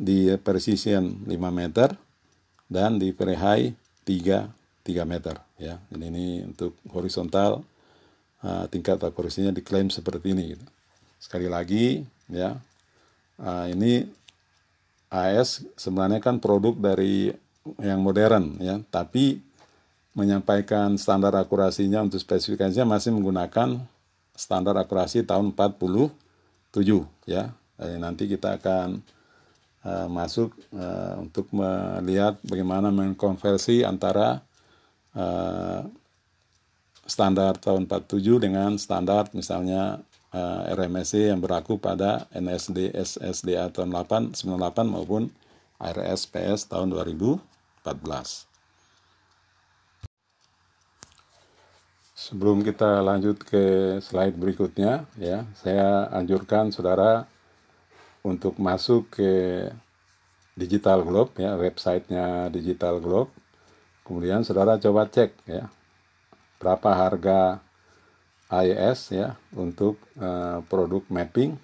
[0.00, 1.92] di precision 5 meter
[2.64, 3.64] dan di very high
[4.08, 4.48] 3
[4.80, 7.60] 3 meter ya ini, ini untuk horizontal
[8.40, 10.66] uh, tingkat akurasinya diklaim seperti ini gitu.
[11.20, 12.00] sekali lagi
[12.32, 12.56] ya
[13.44, 14.08] uh, ini
[15.12, 17.28] AS sebenarnya kan produk dari
[17.76, 19.44] yang modern ya tapi
[20.16, 23.78] menyampaikan standar akurasinya untuk spesifikasinya masih menggunakan
[24.34, 26.08] standar akurasi tahun 47
[27.28, 27.52] ya.
[27.76, 29.04] Jadi nanti kita akan
[29.84, 34.42] uh, masuk uh, untuk melihat bagaimana mengkonversi antara
[35.16, 35.86] uh,
[37.06, 39.98] standar tahun 47 dengan standar misalnya
[40.30, 45.30] uh, RMSC yang berlaku pada NSD SSDA tahun 8 98 maupun
[45.80, 48.50] RSPS tahun 2014.
[52.20, 57.24] Sebelum kita lanjut ke slide berikutnya, ya, saya anjurkan saudara
[58.20, 59.32] untuk masuk ke
[60.58, 63.32] Digital Globe, ya, websitenya Digital Globe.
[64.04, 65.70] Kemudian saudara coba cek, ya,
[66.60, 67.64] berapa harga
[68.50, 71.56] AES, ya, untuk uh, produk mapping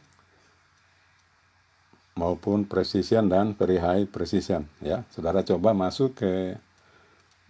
[2.16, 5.04] maupun precision dan very high precision, ya.
[5.12, 6.56] Saudara coba masuk ke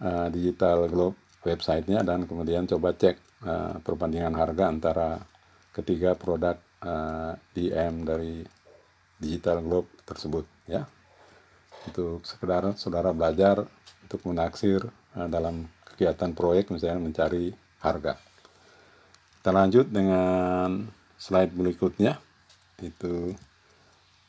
[0.03, 1.15] uh, Digital Globe
[1.47, 3.15] websitenya dan kemudian coba cek
[3.47, 5.09] uh, perbandingan harga antara
[5.71, 8.43] ketiga produk uh, DM dari
[9.17, 10.85] digital globe tersebut ya.
[11.87, 13.65] Untuk sekedar saudara belajar
[14.03, 14.83] untuk menaksir
[15.15, 17.51] uh, dalam kegiatan proyek misalnya mencari
[17.81, 18.19] harga.
[19.39, 20.87] Kita lanjut dengan
[21.17, 22.19] slide berikutnya.
[22.77, 23.33] Itu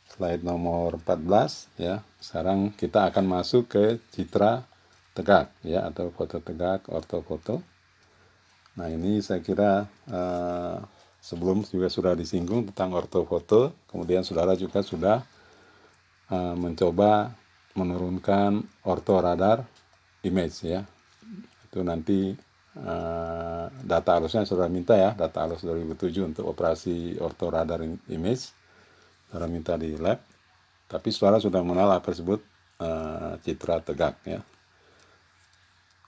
[0.08, 2.00] slide nomor 14 ya.
[2.18, 3.84] Sekarang kita akan masuk ke
[4.14, 4.64] citra
[5.12, 7.60] tegak ya atau foto tegak ortofoto.
[8.78, 10.78] Nah ini saya kira uh,
[11.18, 15.22] sebelum juga sudah disinggung tentang ortofoto kemudian saudara juga sudah
[16.30, 17.34] uh, mencoba
[17.74, 19.62] menurunkan orto radar
[20.26, 20.82] image ya.
[21.68, 22.34] Itu nanti
[22.80, 25.14] uh, data alusnya sudah minta ya.
[25.14, 28.50] Data alus 2007 untuk operasi orto radar image.
[29.30, 30.18] Saudara minta di lab.
[30.88, 32.40] Tapi saudara sudah mengenal apa tersebut
[32.82, 34.40] uh, citra tegak ya.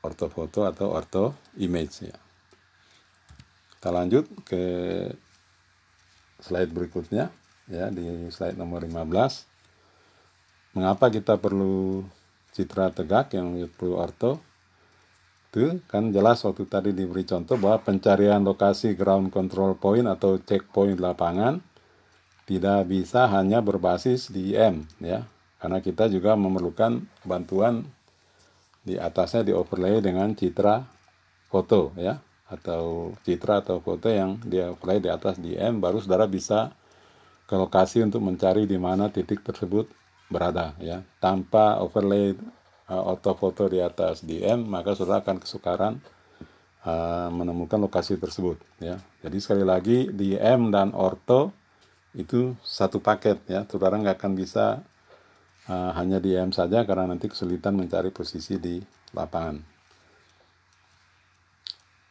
[0.01, 2.30] Ortofoto atau orto image ya
[3.81, 4.61] kita lanjut ke
[6.37, 7.33] slide berikutnya
[7.65, 9.09] ya di slide nomor 15.
[10.77, 12.05] Mengapa kita perlu
[12.53, 14.37] citra tegak yang perlu orto?
[15.49, 21.01] Itu kan jelas waktu tadi diberi contoh bahwa pencarian lokasi ground control point atau checkpoint
[21.01, 21.65] lapangan
[22.45, 25.25] tidak bisa hanya berbasis di IM ya.
[25.57, 27.89] Karena kita juga memerlukan bantuan
[28.85, 30.85] di atasnya di overlay dengan citra
[31.49, 32.21] foto ya
[32.51, 36.75] atau citra atau foto yang dia play di atas DM baru saudara bisa
[37.47, 39.87] ke lokasi untuk mencari di mana titik tersebut
[40.27, 41.03] berada ya.
[41.23, 42.35] Tanpa overlay
[42.91, 45.95] uh, auto foto di atas DM maka saudara akan kesukaran
[46.83, 48.99] uh, menemukan lokasi tersebut ya.
[49.23, 51.55] Jadi sekali lagi DM dan orto
[52.19, 53.63] itu satu paket ya.
[53.71, 54.83] Saudara nggak akan bisa
[55.71, 58.83] uh, hanya DM saja karena nanti kesulitan mencari posisi di
[59.15, 59.70] lapangan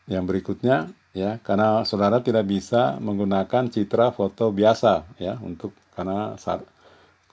[0.10, 6.66] yang berikutnya ya karena saudara tidak bisa menggunakan citra foto biasa ya untuk karena saat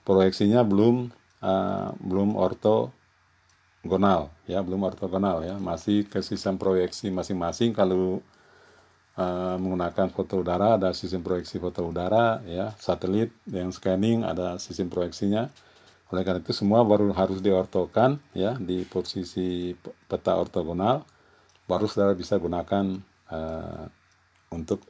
[0.05, 1.09] proyeksinya belum
[1.41, 5.57] uh, belum ortogonal ya belum ortogonal ya.
[5.57, 7.73] Masih ke sistem proyeksi masing-masing.
[7.73, 8.23] Kalau
[9.17, 14.87] uh, menggunakan foto udara ada sistem proyeksi foto udara ya satelit yang scanning ada sistem
[14.87, 15.49] proyeksinya.
[16.07, 19.75] Oleh karena itu semua baru harus diortokan ya di posisi
[20.07, 21.03] peta ortogonal
[21.67, 22.97] baru saudara bisa gunakan
[23.29, 23.85] uh,
[24.55, 24.81] untuk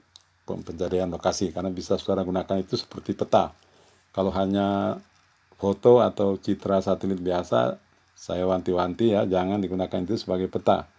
[0.45, 1.51] pencarian lokasi.
[1.51, 3.51] Karena bisa saudara gunakan itu seperti peta.
[4.15, 5.01] Kalau hanya
[5.57, 7.81] foto atau citra satelit biasa
[8.17, 10.89] saya wanti-wanti ya jangan digunakan itu sebagai peta.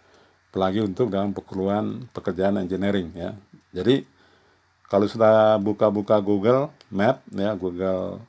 [0.51, 3.31] Apalagi untuk dalam keperluan pekerjaan engineering ya.
[3.71, 4.03] Jadi
[4.89, 8.23] kalau sudah buka-buka Google Map ya Google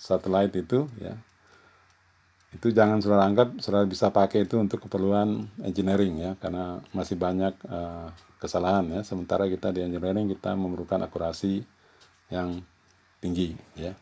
[0.00, 1.16] Satellite itu ya
[2.56, 7.52] itu jangan saudara anggap saudara bisa pakai itu untuk keperluan engineering ya karena masih banyak
[7.68, 8.08] uh,
[8.40, 9.00] kesalahan ya.
[9.04, 11.60] Sementara kita di engineering kita memerlukan akurasi
[12.32, 12.64] yang
[13.20, 13.92] tinggi ya.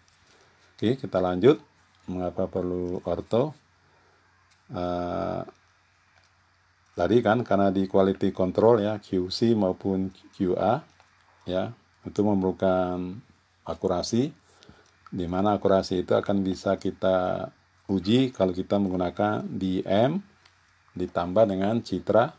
[0.79, 1.59] Oke kita lanjut.
[2.07, 3.57] Mengapa perlu orto?
[4.71, 5.43] Uh,
[6.95, 10.79] tadi kan karena di quality control ya QC maupun QA
[11.43, 11.75] ya
[12.07, 13.19] itu memerlukan
[13.67, 14.31] akurasi.
[15.11, 17.51] Di mana akurasi itu akan bisa kita
[17.89, 20.21] uji kalau kita menggunakan DM
[20.95, 22.33] ditambah dengan citra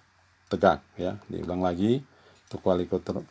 [0.50, 1.20] tegak ya.
[1.30, 2.02] Diulang lagi
[2.50, 2.62] untuk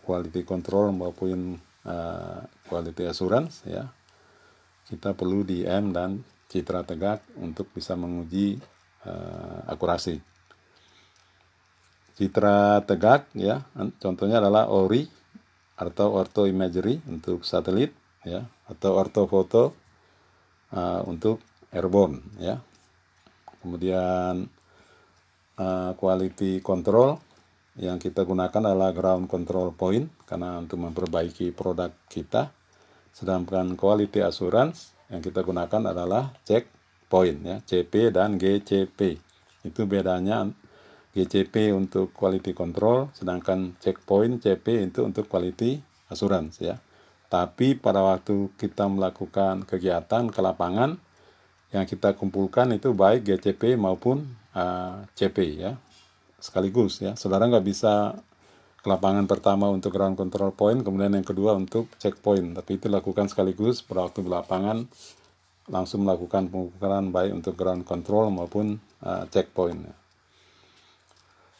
[0.05, 3.89] quality control maupun uh, quality assurance ya.
[4.85, 6.21] Kita perlu DM dan
[6.53, 8.61] citra tegak untuk bisa menguji
[9.09, 10.21] uh, akurasi.
[12.15, 13.67] Citra tegak ya
[13.99, 15.03] contohnya adalah ORI
[15.75, 17.91] atau ortho imagery untuk satelit
[18.23, 19.75] ya atau ortofoto
[20.71, 21.43] uh, untuk
[21.75, 22.63] airborne ya.
[23.61, 24.47] Kemudian
[25.59, 27.19] uh, quality control
[27.75, 32.55] yang kita gunakan adalah ground control point karena untuk memperbaiki produk kita.
[33.11, 36.71] Sedangkan quality assurance yang kita gunakan adalah check
[37.11, 39.19] point ya, CP dan GCP.
[39.67, 40.47] Itu bedanya
[41.15, 45.79] GCP untuk quality control, sedangkan checkpoint CP itu untuk quality
[46.11, 46.83] assurance ya.
[47.31, 50.99] Tapi pada waktu kita melakukan kegiatan ke lapangan,
[51.75, 54.23] yang kita kumpulkan itu baik GCP maupun
[54.55, 55.75] uh, CP ya.
[56.39, 57.19] Sekaligus ya.
[57.19, 58.15] Saudara nggak bisa
[58.79, 62.55] ke lapangan pertama untuk ground control point kemudian yang kedua untuk checkpoint.
[62.55, 64.87] Tapi itu lakukan sekaligus pada waktu di lapangan
[65.67, 69.97] langsung melakukan pengukuran baik untuk ground control maupun uh, checkpoint ya.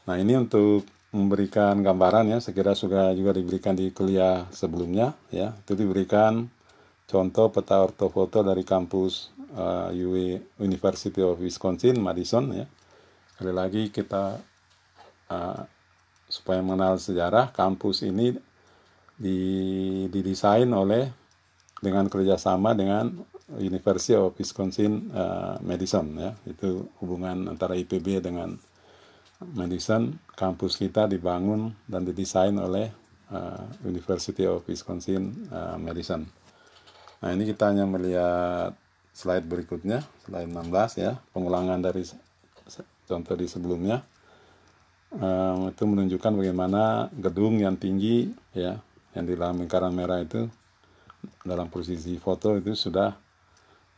[0.05, 2.39] nah ini untuk memberikan gambaran ya.
[2.39, 5.59] Sekira sudah juga diberikan di kuliah sebelumnya ya.
[5.65, 6.47] Itu diberikan
[7.05, 9.91] contoh peta ortofoto dari kampus uh,
[10.59, 12.67] University of Wisconsin Madison ya.
[13.35, 14.39] Sekali lagi kita
[15.31, 15.61] uh,
[16.31, 18.35] supaya mengenal sejarah kampus ini
[19.15, 19.39] di,
[20.11, 21.11] didesain oleh
[21.79, 23.11] dengan kerjasama dengan
[23.61, 26.31] University of Wisconsin uh, Madison ya.
[26.49, 28.57] Itu hubungan antara IPB dengan
[29.53, 30.17] Madison.
[30.35, 32.89] Kampus kita dibangun dan didesain oleh
[33.31, 36.25] uh, University of Wisconsin uh, Madison.
[37.21, 38.77] Nah ini kita hanya melihat
[39.15, 41.17] slide berikutnya slide 16 ya.
[41.31, 42.03] Pengulangan dari
[43.07, 44.03] contoh di sebelumnya.
[45.15, 48.83] Um, itu menunjukkan bagaimana gedung yang tinggi ya
[49.15, 50.51] yang di dalam lingkaran merah itu
[51.47, 53.15] dalam posisi foto itu sudah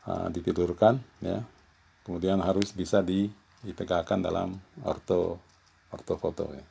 [0.05, 1.41] uh, ditidurkan ya.
[2.05, 5.41] Kemudian harus bisa ditegakkan dalam orto
[5.91, 6.65] ortofoto ya.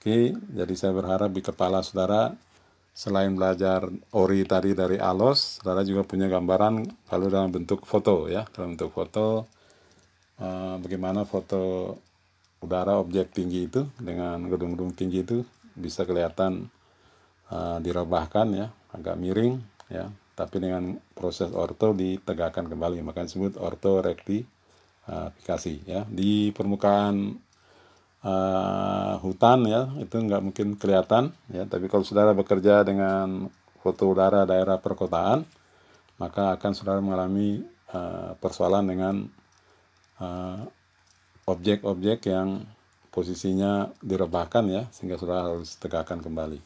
[0.00, 2.32] Oke, jadi saya berharap di kepala saudara
[2.90, 8.44] selain belajar ori tadi dari alos, saudara juga punya gambaran kalau dalam bentuk foto ya,
[8.52, 9.46] dalam bentuk foto
[10.42, 11.96] uh, bagaimana foto
[12.60, 15.40] udara objek tinggi itu dengan gedung-gedung tinggi itu
[15.72, 16.68] bisa kelihatan
[17.48, 19.56] uh, direbahkan ya, agak miring
[19.88, 26.04] ya, tapi dengan proses orto ditegakkan kembali makanya disebut orto rektifikasi ya.
[26.04, 27.48] Di permukaan
[28.24, 33.48] uh, hutan ya itu nggak mungkin kelihatan ya tapi kalau saudara bekerja dengan
[33.80, 35.44] foto udara daerah perkotaan
[36.20, 39.16] maka akan saudara mengalami uh, persoalan dengan
[41.48, 42.48] objek-objek uh, yang
[43.08, 46.60] posisinya direbahkan ya sehingga saudara harus tegakkan kembali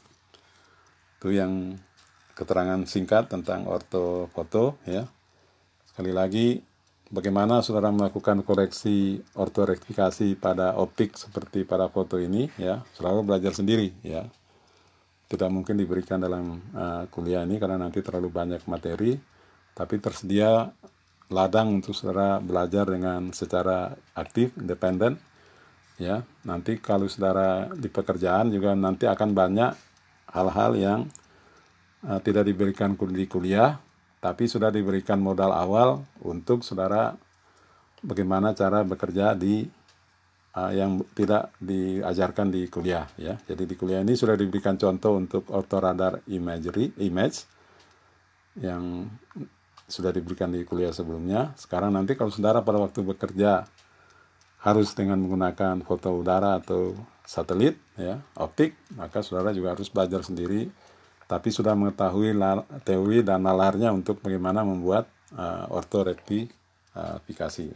[1.24, 1.78] itu yang
[2.36, 5.08] keterangan singkat tentang ortofoto ya.
[5.88, 6.60] Sekali lagi
[7.12, 13.92] bagaimana saudara melakukan koreksi ortorektifikasi pada optik seperti pada foto ini ya, saudara belajar sendiri
[14.00, 14.24] ya.
[15.24, 19.16] Tidak mungkin diberikan dalam uh, kuliah ini karena nanti terlalu banyak materi,
[19.72, 20.68] tapi tersedia
[21.32, 25.16] ladang untuk saudara belajar dengan secara aktif, independen
[25.96, 26.22] ya.
[26.44, 29.72] Nanti kalau saudara di pekerjaan juga nanti akan banyak
[30.30, 31.00] hal-hal yang
[32.04, 33.80] uh, tidak diberikan di kuliah,
[34.24, 37.12] tapi sudah diberikan modal awal untuk saudara
[38.00, 39.68] bagaimana cara bekerja di
[40.56, 43.36] uh, yang tidak diajarkan di kuliah ya.
[43.44, 47.44] Jadi di kuliah ini sudah diberikan contoh untuk auto radar imagery image
[48.64, 49.12] yang
[49.84, 51.52] sudah diberikan di kuliah sebelumnya.
[51.60, 53.68] Sekarang nanti kalau saudara pada waktu bekerja
[54.64, 56.96] harus dengan menggunakan foto udara atau
[57.28, 60.72] satelit ya optik maka saudara juga harus belajar sendiri
[61.24, 62.36] tapi sudah mengetahui
[62.84, 67.68] teori dan nalarnya untuk bagaimana membuat uh, ortorektifikasi.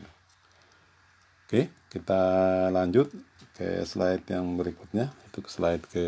[1.48, 2.22] Oke, kita
[2.68, 3.08] lanjut
[3.56, 6.06] ke slide yang berikutnya, itu ke slide ke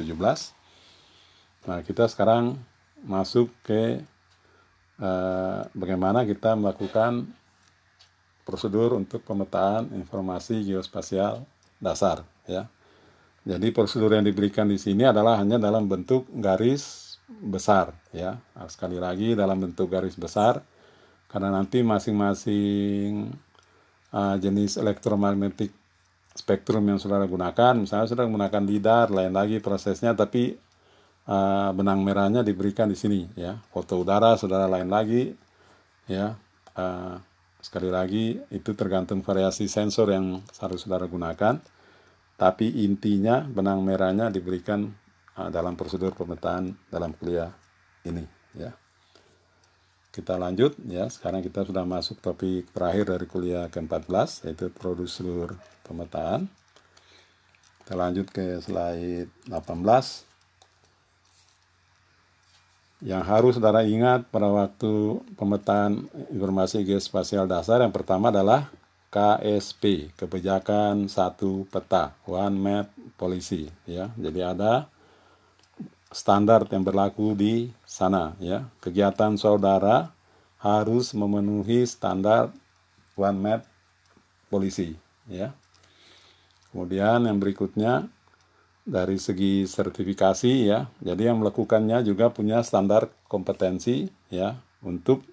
[0.00, 0.16] 17.
[1.68, 2.56] Nah, kita sekarang
[3.04, 4.00] masuk ke
[4.96, 7.28] uh, bagaimana kita melakukan
[8.48, 11.44] prosedur untuk pemetaan informasi geospasial
[11.76, 12.66] dasar, ya.
[13.50, 18.38] Jadi prosedur yang diberikan di sini adalah hanya dalam bentuk garis besar ya.
[18.54, 20.62] Nah, sekali lagi dalam bentuk garis besar
[21.26, 23.34] karena nanti masing-masing
[24.14, 25.74] uh, jenis elektromagnetik
[26.30, 30.54] spektrum yang saudara gunakan, misalnya saudara menggunakan lidar, lain lagi prosesnya, tapi
[31.26, 33.58] uh, benang merahnya diberikan di sini ya.
[33.74, 35.34] Foto udara saudara lain lagi
[36.06, 36.38] ya.
[36.78, 37.18] Uh,
[37.58, 41.58] sekali lagi itu tergantung variasi sensor yang harus saudara gunakan
[42.40, 44.88] tapi intinya benang merahnya diberikan
[45.36, 47.52] uh, dalam prosedur pemetaan dalam kuliah
[48.08, 48.24] ini
[48.56, 48.72] ya.
[50.08, 51.04] Kita lanjut ya.
[51.12, 56.48] Sekarang kita sudah masuk topik terakhir dari kuliah ke-14 yaitu prosedur pemetaan.
[57.84, 59.60] Kita lanjut ke slide 18
[63.00, 68.68] yang harus saudara ingat pada waktu pemetaan informasi geospasial dasar yang pertama adalah
[69.10, 72.86] KSP, kebijakan satu peta, one map
[73.18, 74.14] policy ya.
[74.14, 74.86] Jadi ada
[76.14, 78.70] standar yang berlaku di sana ya.
[78.78, 80.14] Kegiatan saudara
[80.62, 82.54] harus memenuhi standar
[83.18, 83.60] one map
[84.46, 84.94] policy
[85.26, 85.50] ya.
[86.70, 88.06] Kemudian yang berikutnya
[88.86, 90.86] dari segi sertifikasi ya.
[91.02, 94.54] Jadi yang melakukannya juga punya standar kompetensi ya
[94.86, 95.26] untuk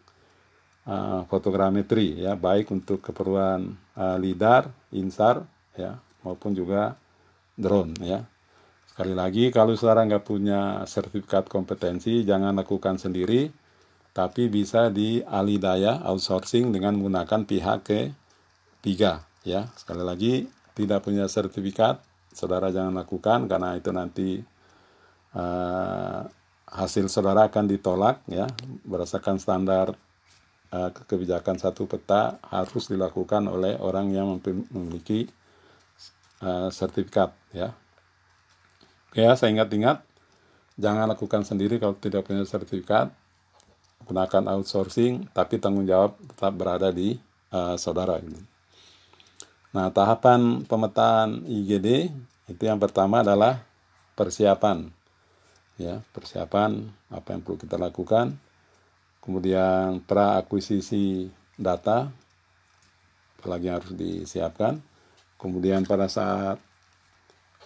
[0.88, 5.44] uh, fotogrametri ya baik untuk keperluan uh, lidar, insar
[5.76, 6.96] ya maupun juga
[7.60, 8.24] drone ya.
[8.90, 13.52] Sekali lagi kalau saudara nggak punya sertifikat kompetensi jangan lakukan sendiri
[14.16, 19.70] tapi bisa di alidaya outsourcing dengan menggunakan pihak ketiga ya.
[19.78, 20.34] Sekali lagi
[20.74, 22.02] tidak punya sertifikat
[22.34, 24.30] saudara jangan lakukan karena itu nanti
[25.38, 26.22] uh,
[26.68, 28.46] hasil saudara akan ditolak ya
[28.86, 29.98] berdasarkan standar
[30.72, 34.39] uh, kebijakan satu peta harus dilakukan oleh orang yang
[34.72, 35.28] memiliki
[36.43, 37.76] uh, sertifikat ya.
[39.13, 40.03] ya saya ingat-ingat
[40.78, 43.11] jangan lakukan sendiri kalau tidak punya sertifikat
[44.07, 47.20] gunakan outsourcing tapi tanggung jawab tetap berada di
[47.51, 48.39] uh, saudara ini.
[49.76, 52.09] Nah, tahapan pemetaan IGD
[52.47, 53.61] itu yang pertama adalah
[54.15, 54.89] persiapan.
[55.78, 58.39] Ya, persiapan apa yang perlu kita lakukan.
[59.28, 61.28] Kemudian pra-akuisisi
[61.59, 62.07] data
[63.36, 64.80] apalagi harus disiapkan.
[65.36, 66.63] Kemudian pada saat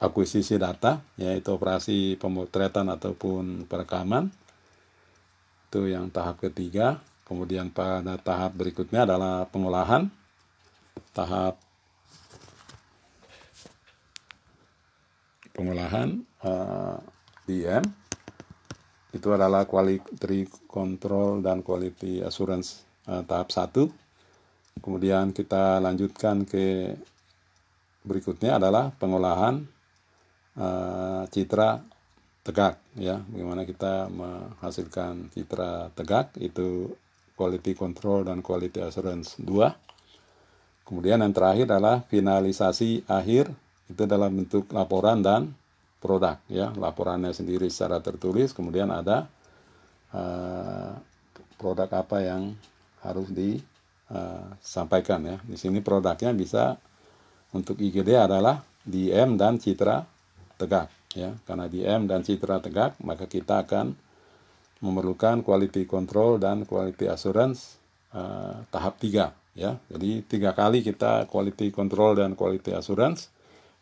[0.01, 4.33] akuisisi data, yaitu operasi pemotretan ataupun perekaman.
[5.69, 6.97] Itu yang tahap ketiga.
[7.29, 10.09] Kemudian pada tahap berikutnya adalah pengolahan.
[11.13, 11.61] Tahap
[15.53, 16.97] pengolahan uh, eh,
[17.45, 18.00] DM
[19.11, 23.91] itu adalah quality control dan quality assurance uh, tahap satu.
[24.79, 26.95] Kemudian kita lanjutkan ke
[28.07, 29.67] berikutnya adalah pengolahan
[30.55, 31.83] uh, citra
[32.41, 33.19] tegak ya.
[33.19, 36.95] Bagaimana kita menghasilkan citra tegak itu
[37.35, 39.35] quality control dan quality assurance.
[39.43, 39.91] 2
[40.87, 43.47] kemudian yang terakhir adalah finalisasi akhir
[43.87, 45.55] itu dalam bentuk laporan dan
[46.01, 46.73] produk ya.
[46.73, 49.29] Laporannya sendiri secara tertulis kemudian ada
[50.11, 50.97] uh,
[51.61, 52.57] produk apa yang
[53.05, 55.37] harus disampaikan uh, ya.
[55.45, 56.81] Di sini produknya bisa
[57.53, 60.01] untuk IGD adalah DM dan citra
[60.57, 61.37] tegak ya.
[61.45, 63.93] Karena DM dan citra tegak maka kita akan
[64.81, 67.77] memerlukan quality control dan quality assurance
[68.17, 69.77] uh, tahap tiga ya.
[69.93, 73.29] Jadi tiga kali kita quality control dan quality assurance.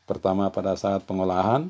[0.03, 1.69] Pertama pada saat pengolahan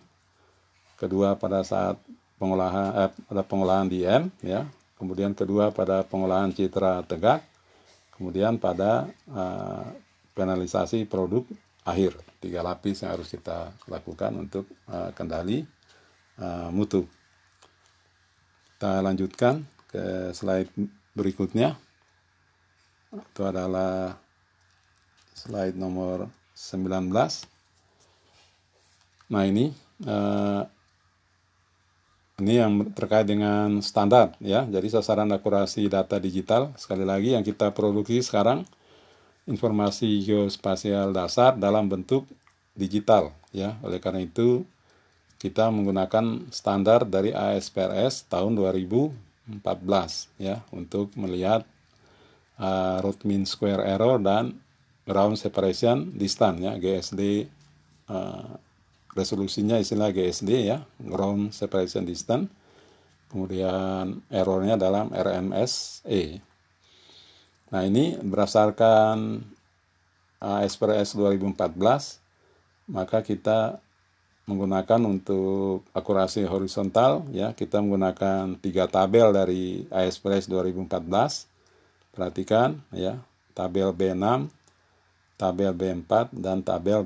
[1.00, 1.96] kedua pada saat
[2.36, 4.68] pengolahan eh, pada pengolahan DM ya
[5.00, 7.40] kemudian kedua pada pengolahan citra tegak
[8.20, 9.88] kemudian pada uh,
[10.36, 11.48] penalisasi produk
[11.88, 15.68] akhir tiga lapis yang harus kita lakukan untuk uh, kendali
[16.40, 17.04] uh, mutu.
[18.76, 20.72] Kita lanjutkan ke slide
[21.12, 21.76] berikutnya.
[23.12, 24.16] Itu adalah
[25.36, 27.12] slide nomor 19.
[29.30, 29.76] Nah ini
[30.08, 30.64] uh,
[32.40, 34.66] ini yang terkait dengan standar ya.
[34.66, 38.64] Jadi sasaran akurasi data digital sekali lagi yang kita produksi sekarang
[39.50, 42.26] informasi geospasial dasar dalam bentuk
[42.76, 43.76] digital ya.
[43.84, 44.64] Oleh karena itu
[45.40, 49.64] kita menggunakan standar dari ASPRS tahun 2014
[50.36, 51.64] ya untuk melihat
[52.60, 54.60] uh, root mean square error dan
[55.08, 57.48] ground separation distance ya GSD
[58.12, 58.60] uh,
[59.14, 62.50] resolusinya istilah GSD ya ground separation distance.
[63.30, 66.42] Kemudian errornya dalam RMSE
[67.70, 69.46] Nah ini berdasarkan
[70.42, 73.78] ASPRS uh, 2014 maka kita
[74.50, 77.54] menggunakan untuk akurasi horizontal ya.
[77.54, 80.90] Kita menggunakan tiga tabel dari ASPRS 2014
[82.18, 83.22] perhatikan ya.
[83.54, 84.50] Tabel B6
[85.40, 87.00] tabel B4 dan tabel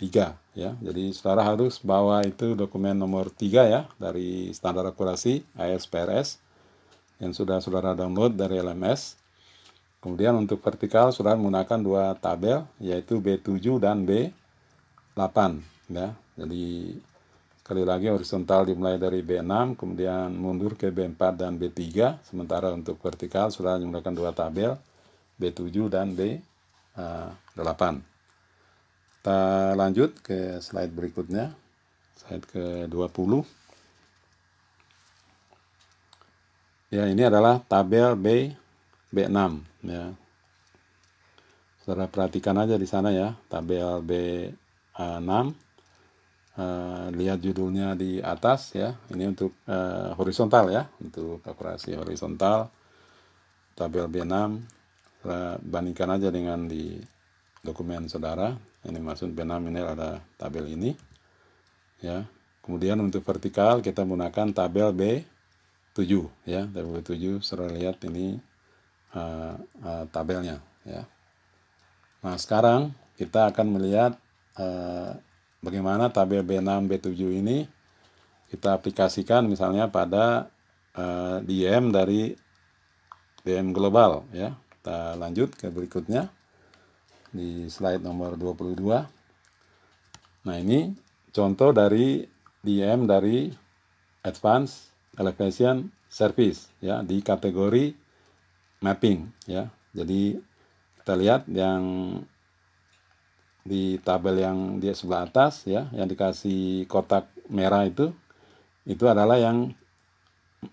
[0.00, 6.42] B3 ya jadi saudara harus bawa itu dokumen nomor 3 ya dari standar akurasi ASPRS
[7.22, 9.24] yang sudah saudara download dari LMS
[10.04, 15.56] Kemudian untuk vertikal sudah menggunakan dua tabel yaitu B7 dan B8
[15.88, 16.12] ya.
[16.36, 16.92] Jadi
[17.64, 21.80] sekali lagi horizontal dimulai dari B6 kemudian mundur ke B4 dan B3
[22.20, 24.76] sementara untuk vertikal sudah menggunakan dua tabel
[25.40, 27.82] B7 dan B8.
[29.24, 31.56] Kita lanjut ke slide berikutnya.
[32.20, 33.40] Slide ke-20.
[36.92, 38.52] Ya, ini adalah tabel B
[39.08, 40.12] B6 ya.
[41.80, 45.32] Saudara perhatikan aja di sana ya, tabel B6.
[46.60, 48.92] Uh, lihat judulnya di atas ya.
[49.08, 52.68] Ini untuk uh, horizontal ya, untuk kalkulasi horizontal.
[53.72, 54.36] Tabel B6
[55.24, 57.00] saudara bandingkan aja dengan di
[57.64, 58.73] dokumen saudara.
[58.84, 60.92] Ini maksud B6 ini ada tabel ini.
[62.04, 62.28] Ya.
[62.60, 66.68] Kemudian untuk vertikal kita menggunakan tabel B7 ya.
[66.68, 68.36] Tabel B7 saudara lihat ini
[69.16, 71.08] uh, uh, tabelnya ya.
[72.20, 74.12] Nah, sekarang kita akan melihat
[74.60, 75.16] uh,
[75.64, 77.08] bagaimana tabel B6 B7
[77.40, 77.64] ini
[78.52, 80.52] kita aplikasikan misalnya pada
[80.92, 82.36] uh, DM dari
[83.44, 84.52] DM global ya.
[84.80, 86.28] Kita lanjut ke berikutnya
[87.34, 88.78] di slide nomor 22.
[90.46, 90.94] Nah, ini
[91.34, 92.22] contoh dari
[92.62, 93.50] DM dari
[94.22, 97.90] Advanced Elevation Service ya di kategori
[98.78, 99.66] mapping ya.
[99.90, 100.38] Jadi
[101.02, 101.82] kita lihat yang
[103.66, 108.14] di tabel yang di sebelah atas ya, yang dikasih kotak merah itu
[108.84, 109.72] itu adalah yang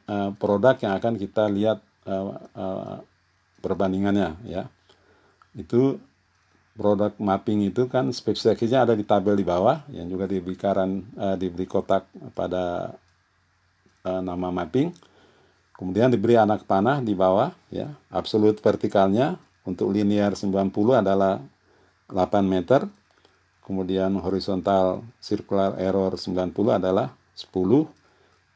[0.08, 2.96] uh, produk yang akan kita lihat uh, uh,
[3.64, 4.68] perbandingannya ya
[5.56, 6.00] itu
[6.76, 11.68] produk mapping itu kan spesifikasinya ada di tabel di bawah yang juga diberikan uh, diberi
[11.68, 12.96] kotak pada
[14.08, 14.92] uh, nama mapping.
[15.76, 17.90] Kemudian diberi anak panah di bawah ya.
[18.14, 21.42] Absolut vertikalnya untuk linear 90 adalah
[22.08, 22.86] 8 meter.
[23.62, 27.88] Kemudian horizontal circular error 90 adalah 10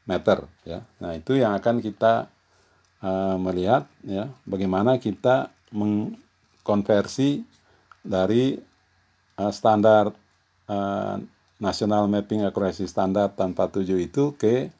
[0.06, 0.86] meter ya.
[1.02, 2.30] Nah itu yang akan kita
[3.02, 4.30] uh, melihat ya.
[4.46, 7.55] Bagaimana kita mengkonversi
[8.06, 8.54] dari
[9.36, 10.14] uh, standar
[10.70, 11.16] uh,
[11.58, 14.70] National Mapping Accuracy Standard tanpa tujuh itu ke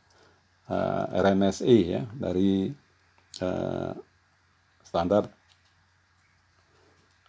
[0.70, 2.70] uh, RMSE ya dari
[3.42, 3.92] uh,
[4.84, 5.28] standar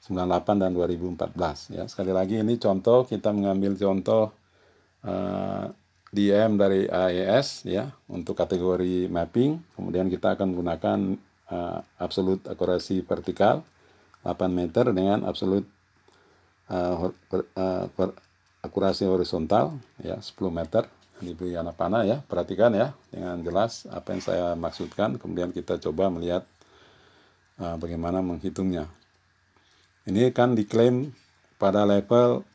[0.08, 1.84] 98 dan 2014 ya.
[1.88, 4.32] Sekali lagi ini contoh kita mengambil contoh
[5.04, 5.68] uh,
[6.08, 9.60] DM dari AES ya untuk kategori mapping.
[9.76, 11.00] Kemudian kita akan menggunakan
[11.52, 13.68] uh, absolute akurasi vertikal
[14.24, 15.77] 8 meter dengan absolute
[16.72, 18.12] uh, uh,
[18.64, 20.84] akurasi horizontal ya 10 meter
[21.24, 22.22] diberi anak panah ya.
[22.26, 25.18] Perhatikan ya dengan jelas apa yang saya maksudkan.
[25.18, 26.44] Kemudian kita coba melihat
[27.62, 28.88] uh, bagaimana menghitungnya.
[30.08, 31.12] Ini kan diklaim
[31.60, 32.46] pada level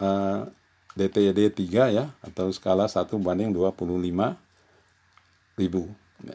[0.00, 0.48] uh,
[0.96, 3.86] DTD 3 ya atau skala 1 banding 25
[5.58, 5.90] ribu.
[6.26, 6.34] Ya.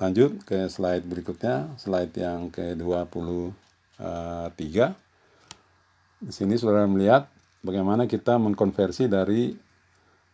[0.00, 4.00] lanjut ke slide berikutnya slide yang ke 23
[6.24, 7.28] di sini saudara melihat
[7.60, 9.52] bagaimana kita mengkonversi dari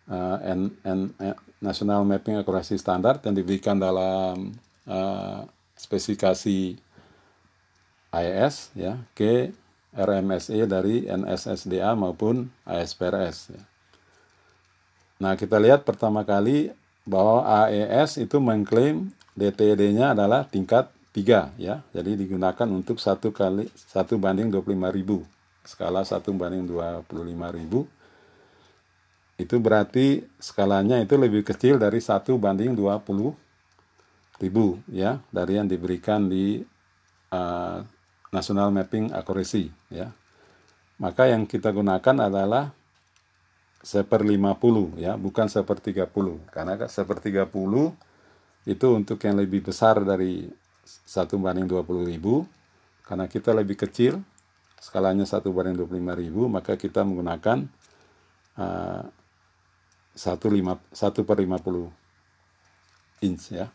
[0.06, 4.54] uh, N, N, N, National Mapping Accuracy Standard yang diberikan dalam
[4.86, 5.42] uh,
[5.74, 6.78] spesifikasi
[8.10, 9.50] IS ya ke
[9.90, 13.50] RMSE dari NSSDA maupun ASPRS.
[13.50, 13.62] Ya.
[15.18, 16.70] Nah kita lihat pertama kali
[17.02, 21.82] bahwa AES itu mengklaim DTD-nya adalah tingkat 3 ya.
[21.90, 27.08] Jadi digunakan untuk satu kali satu banding 25.000 skala 1 banding 25
[27.56, 27.86] ribu
[29.40, 33.32] itu berarti skalanya itu lebih kecil dari 1 banding 20
[34.40, 36.60] ribu ya dari yang diberikan di
[37.32, 37.78] uh,
[38.30, 40.12] National Mapping Accuracy ya.
[41.00, 42.68] Maka yang kita gunakan adalah
[43.80, 46.12] seper 50 ya bukan seper 30
[46.52, 47.48] karena seper 30
[48.68, 50.52] itu untuk yang lebih besar dari
[50.84, 51.08] 1
[51.40, 52.44] banding 20 ribu
[53.08, 54.20] karena kita lebih kecil
[54.80, 57.68] skalanya 1 banding 25 ribu maka kita menggunakan
[58.56, 59.04] uh,
[60.16, 63.68] 1, 5, 1 per 50 inch ya.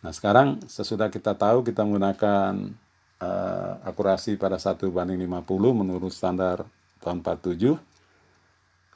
[0.00, 2.72] Nah sekarang sesudah kita tahu kita menggunakan
[3.20, 5.44] uh, akurasi pada 1 banding 50
[5.76, 6.64] menurut standar
[7.04, 7.76] tahun 47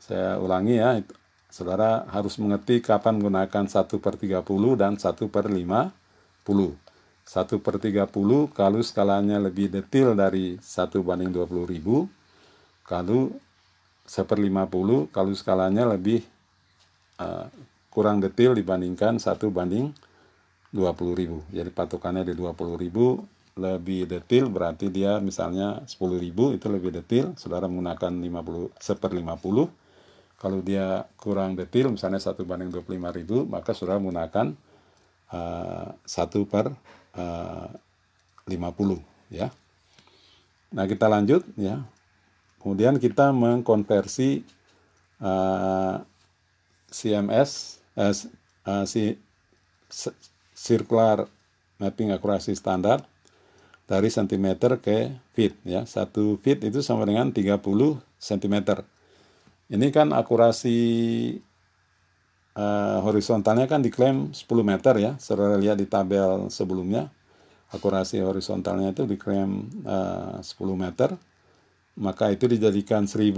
[0.03, 1.15] saya ulangi ya itu,
[1.47, 4.43] saudara harus mengerti kapan menggunakan 1 per 30
[4.75, 6.92] dan 1 per 50
[7.23, 8.11] 1 per 30
[8.51, 12.11] kalau skalanya lebih detail dari 1 banding 20 ribu
[12.83, 13.31] kalau
[14.05, 16.27] 1 per 50 kalau skalanya lebih
[17.23, 17.47] uh,
[17.93, 19.95] kurang detail dibandingkan 1 banding
[20.73, 21.39] 20 ribu.
[21.53, 23.21] Jadi patokannya di 20 ribu
[23.53, 27.37] lebih detail berarti dia misalnya 10 ribu itu lebih detail.
[27.37, 29.83] Saudara menggunakan 50 1 per 50
[30.43, 34.59] kalau dia kurang detail misalnya 1 banding 25 ribu maka saudara menggunakan
[35.31, 36.77] uh, 1 per eh,
[37.13, 39.01] 50
[39.33, 39.49] ya.
[40.73, 41.85] Nah, kita lanjut ya.
[42.61, 44.47] Kemudian kita mengkonversi
[45.19, 46.01] uh,
[46.89, 48.15] CMS uh,
[48.69, 49.19] uh, si
[50.55, 51.27] circular
[51.83, 53.03] mapping akurasi standar
[53.85, 55.85] dari cm ke feet ya.
[55.85, 57.59] Satu feet itu sama dengan 30
[58.17, 58.57] cm.
[59.73, 60.79] Ini kan akurasi
[62.57, 67.09] uh, horizontalnya kan diklaim 10 meter ya saudara lihat di tabel sebelumnya.
[67.73, 70.45] Akurasi horizontalnya itu diklaim uh, 10
[70.77, 71.17] meter.
[71.97, 73.33] Maka itu dijadikan 1000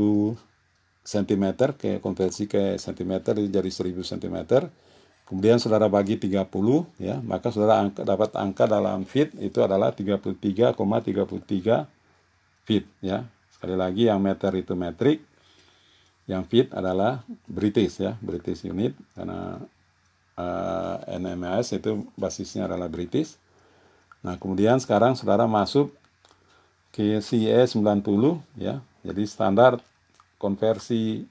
[1.05, 1.45] cm
[1.77, 3.13] ke konversi ke cm
[3.53, 4.37] jadi 1000 cm
[5.29, 6.49] kemudian saudara bagi 30
[6.97, 11.85] ya maka saudara angka, dapat angka dalam feet itu adalah 33,33 ,33
[12.65, 13.29] feet ya.
[13.53, 15.21] Sekali lagi yang meter itu metrik
[16.25, 18.97] yang fit adalah British ya British unit.
[19.13, 19.61] Karena
[20.39, 23.37] uh, eh, NMS itu basisnya adalah British.
[24.25, 25.93] Nah kemudian sekarang saudara masuk
[26.95, 28.81] ke CE 90 ya.
[29.05, 29.77] Jadi standar
[30.41, 31.29] konversi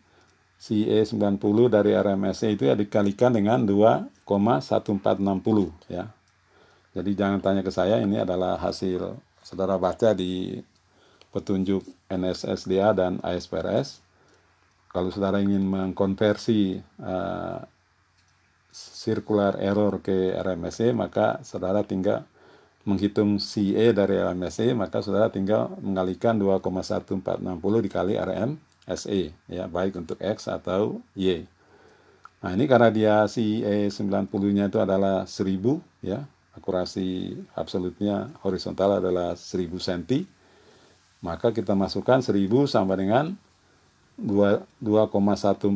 [0.62, 6.06] CE 90 dari RMSE itu ya dikalikan dengan 2,1460 ya.
[6.94, 10.62] Jadi jangan tanya ke saya ini adalah hasil saudara baca di
[11.34, 14.03] petunjuk NSSDA dan ASPRS
[14.94, 17.60] kalau saudara ingin mengkonversi uh,
[18.74, 22.24] circular error ke RMSE maka saudara tinggal
[22.86, 30.46] menghitung CE dari RMSE maka saudara tinggal mengalihkan 2,1460 dikali RMSE ya baik untuk X
[30.46, 31.50] atau Y.
[32.44, 36.22] Nah ini karena dia CE 90-nya itu adalah 1000 ya
[36.54, 40.30] akurasi absolutnya horizontal adalah 1000 cm
[41.26, 43.34] maka kita masukkan 1000 sama dengan
[44.22, 45.74] 2,1460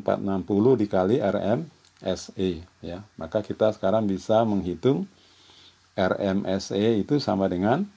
[0.78, 3.02] dikali RMSE ya.
[3.18, 5.10] Maka kita sekarang bisa menghitung
[5.98, 7.90] RMSE itu sama dengan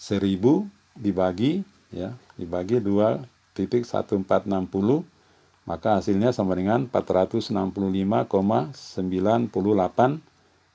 [0.00, 0.64] 1000
[0.96, 1.60] dibagi
[1.92, 5.04] ya, dibagi 2.1460
[5.66, 8.30] maka hasilnya sama dengan 465,98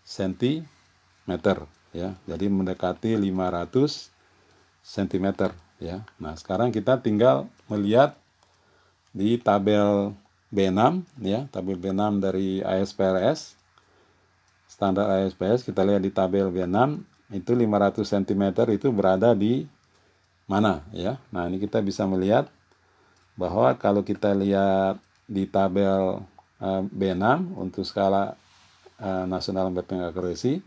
[0.03, 1.31] cm
[1.95, 2.11] ya.
[2.27, 4.11] Jadi mendekati 500
[4.83, 5.27] cm
[5.79, 6.03] ya.
[6.19, 8.19] Nah, sekarang kita tinggal melihat
[9.11, 10.15] di tabel
[10.51, 13.59] B6 ya, tabel B6 dari ASPRS.
[14.71, 18.43] Standar ASPRS kita lihat di tabel B6 itu 500 cm
[18.75, 19.67] itu berada di
[20.47, 21.19] mana ya.
[21.31, 22.51] Nah, ini kita bisa melihat
[23.39, 26.19] bahwa kalau kita lihat di tabel
[26.59, 28.35] uh, B6 untuk skala
[28.99, 30.59] uh, nasional mapping accuracy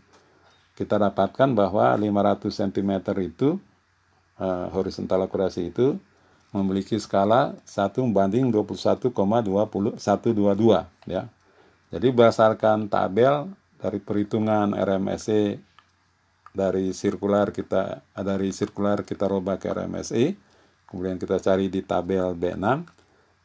[0.75, 2.91] kita dapatkan bahwa 500 cm
[3.23, 3.55] itu
[4.37, 5.95] uh, horizontal akurasi itu
[6.55, 9.11] memiliki skala 1 banding 21,122
[11.03, 11.27] ya.
[11.91, 15.59] Jadi berdasarkan tabel dari perhitungan RMSE
[16.55, 20.39] dari sirkular kita dari sirkular kita rubah ke RMSE,
[20.87, 22.87] kemudian kita cari di tabel B6,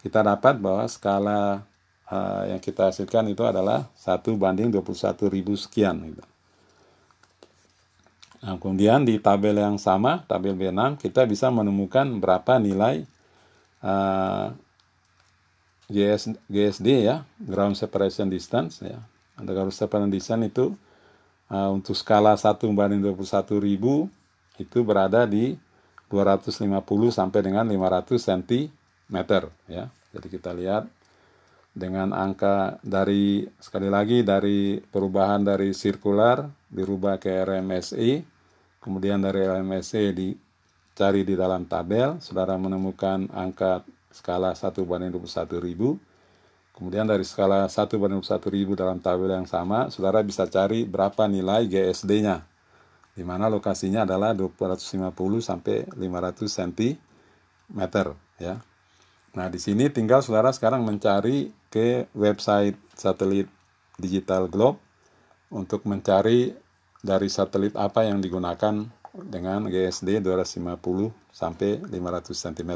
[0.07, 1.67] kita dapat bahwa skala
[2.07, 5.27] uh, yang kita hasilkan itu adalah 1 banding 21.000
[5.59, 6.25] sekian gitu.
[8.41, 13.05] Nah, kemudian di tabel yang sama, tabel B6, kita bisa menemukan berapa nilai
[13.85, 14.57] uh,
[15.93, 18.97] GS, GSD ya, ground separation distance ya.
[19.37, 20.73] Ada ground separation distance itu
[21.53, 24.09] uh, untuk skala 1 banding 21 ribu
[24.57, 25.61] itu berada di
[26.09, 26.65] 250
[27.13, 29.17] sampai dengan 500 cm
[29.69, 29.93] ya.
[30.11, 30.89] Jadi kita lihat
[31.71, 38.27] dengan angka dari sekali lagi dari perubahan dari sirkular dirubah ke RMSE
[38.83, 45.97] kemudian dari RMSE dicari di dalam tabel saudara menemukan angka skala 1 banding 21 ribu.
[46.75, 51.29] Kemudian dari skala 1 banding 21 ribu dalam tabel yang sama saudara bisa cari berapa
[51.29, 52.43] nilai GSD nya
[53.15, 55.13] di mana lokasinya adalah 250
[55.45, 56.97] sampai 500 cm
[58.41, 58.55] ya.
[59.31, 63.47] Nah, di sini tinggal saudara sekarang mencari ke website satelit
[63.97, 64.83] Digital Globe
[65.55, 66.53] untuk mencari
[67.01, 71.91] dari satelit apa yang digunakan dengan GSD 250 sampai 500
[72.31, 72.73] cm.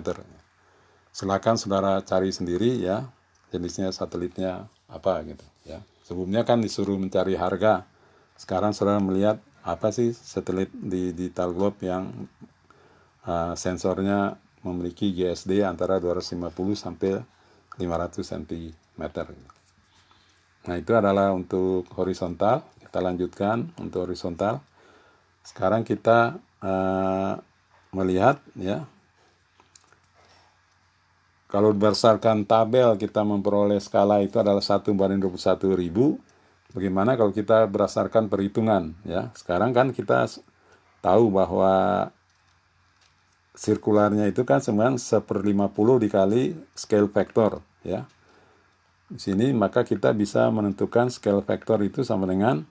[1.14, 3.07] Silakan saudara cari sendiri ya
[3.55, 5.78] jenisnya satelitnya apa gitu ya.
[6.03, 7.86] Sebelumnya kan disuruh mencari harga.
[8.34, 12.28] Sekarang saudara melihat apa sih satelit di Digital Globe yang
[13.24, 14.36] uh, sensornya
[14.66, 17.22] memiliki GSD antara 250 sampai
[17.78, 18.84] 500 cm.
[20.64, 22.64] Nah, itu adalah untuk horizontal.
[22.80, 24.64] Kita lanjutkan untuk horizontal.
[25.45, 27.34] Sekarang kita uh,
[27.92, 28.88] melihat ya.
[31.53, 36.18] Kalau berdasarkan tabel kita memperoleh skala itu adalah 1 banding 21 ribu.
[36.74, 39.30] Bagaimana kalau kita berdasarkan perhitungan ya?
[39.38, 40.26] Sekarang kan kita
[40.99, 42.11] tahu bahwa
[43.55, 48.03] sirkularnya itu kan sebenarnya seper 50 dikali scale factor ya.
[49.09, 52.64] Di sini maka kita bisa menentukan scale factor itu sama dengan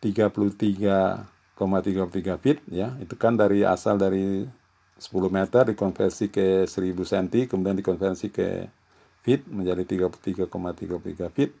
[0.00, 2.94] 33,33 feet ya.
[3.02, 4.46] Itu kan dari asal dari
[4.96, 8.64] 10 meter dikonversi ke 1000 cm kemudian dikonversi ke
[9.20, 11.52] feet menjadi 33,33 feet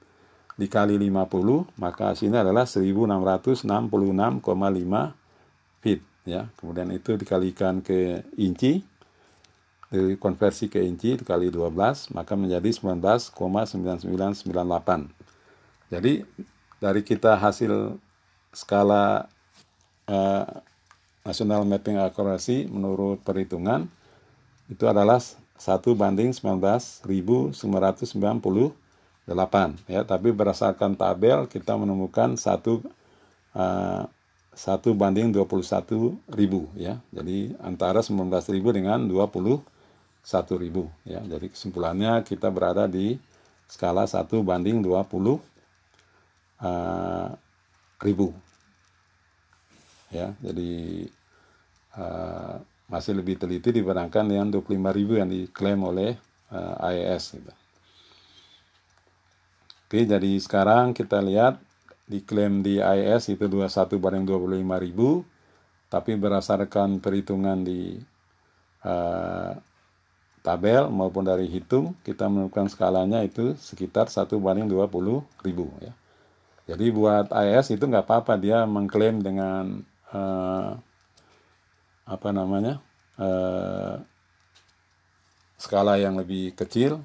[0.56, 3.92] dikali 50 maka hasilnya adalah 1666,5
[5.84, 8.80] feet ya kemudian itu dikalikan ke inci
[9.90, 15.06] dikonversi ke inci dikali 12 maka menjadi 19,9998.
[15.86, 16.26] Jadi
[16.82, 17.94] dari kita hasil
[18.50, 19.30] skala
[20.10, 20.46] eh, uh,
[21.26, 23.86] nasional Mapping akurasi menurut perhitungan
[24.70, 25.58] itu adalah 1
[25.94, 27.54] banding 19.998
[29.90, 32.82] ya tapi berdasarkan tabel kita menemukan satu
[33.54, 34.04] eh, uh,
[34.56, 36.16] 1 banding 21.000
[36.80, 36.96] ya.
[37.12, 39.75] Jadi antara 19.000 dengan 20
[40.26, 41.22] 1000 ya.
[41.22, 43.14] Jadi kesimpulannya kita berada di
[43.70, 45.38] skala satu banding dua puluh
[46.58, 47.30] eh,
[48.02, 48.34] ribu.
[50.06, 51.10] Ya, jadi
[51.98, 57.52] uh, masih lebih teliti diberangkan yang 25 ribu yang diklaim oleh eh, uh, AES gitu.
[59.86, 61.58] Oke, jadi sekarang kita lihat
[62.06, 65.26] diklaim di AES itu 21 banding 25 ribu,
[65.90, 67.98] tapi berdasarkan perhitungan di
[68.86, 69.58] uh,
[70.46, 75.66] tabel maupun dari hitung, kita menemukan skalanya itu sekitar 1 banding 20 ribu.
[75.82, 75.90] Ya.
[76.70, 79.82] Jadi buat IS itu nggak apa-apa dia mengklaim dengan
[80.14, 80.78] uh,
[82.06, 82.78] apa namanya
[83.18, 83.98] uh,
[85.58, 87.02] skala yang lebih kecil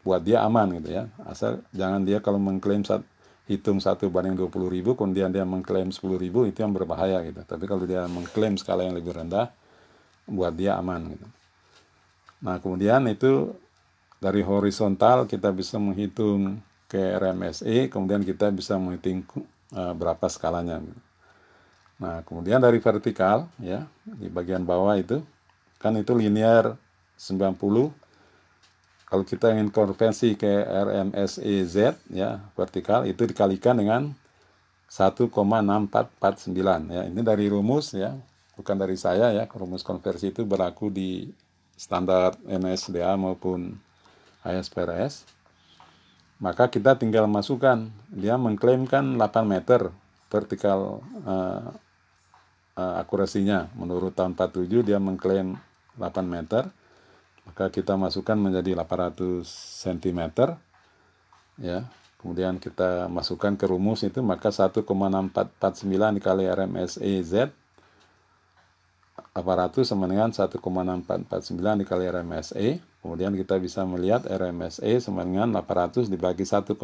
[0.00, 3.04] buat dia aman gitu ya asal jangan dia kalau mengklaim saat
[3.44, 7.68] hitung satu banding 20 ribu kemudian dia mengklaim 10 ribu itu yang berbahaya gitu tapi
[7.68, 9.52] kalau dia mengklaim skala yang lebih rendah
[10.24, 11.26] buat dia aman gitu
[12.38, 13.50] nah kemudian itu
[14.18, 16.58] dari horizontal kita bisa menghitung
[16.88, 19.22] ke RMSE kemudian kita bisa menghitung
[19.76, 20.82] uh, berapa skalanya.
[21.98, 25.20] Nah kemudian dari vertikal ya di bagian bawah itu
[25.78, 26.74] kan itu linear
[27.18, 27.58] 90
[29.08, 34.14] kalau kita ingin konversi ke RMSEZ ya vertikal itu dikalikan dengan
[34.88, 35.28] 1,6449
[36.88, 38.16] ya ini dari rumus ya
[38.56, 41.28] bukan dari saya ya rumus konversi itu berlaku di
[41.78, 43.78] standar NSDA maupun
[44.42, 45.38] ISPRS
[46.38, 47.90] maka kita tinggal masukkan.
[48.14, 49.90] Dia mengklaimkan 8 meter
[50.30, 51.70] vertikal uh,
[52.78, 53.66] uh, akurasinya.
[53.74, 55.58] Menurut tahun 47 dia mengklaim
[55.98, 56.70] 8 meter
[57.42, 59.42] maka kita masukkan menjadi 800
[59.82, 60.20] cm
[61.58, 61.82] ya.
[62.18, 67.34] Kemudian kita masukkan ke rumus itu maka 1,6449 dikali RMSE Z
[69.38, 70.58] 800 sama dengan 1,6449
[71.86, 72.68] dikali RMSE
[72.98, 76.74] kemudian kita bisa melihat RMSE sama dengan 800 dibagi 1,6449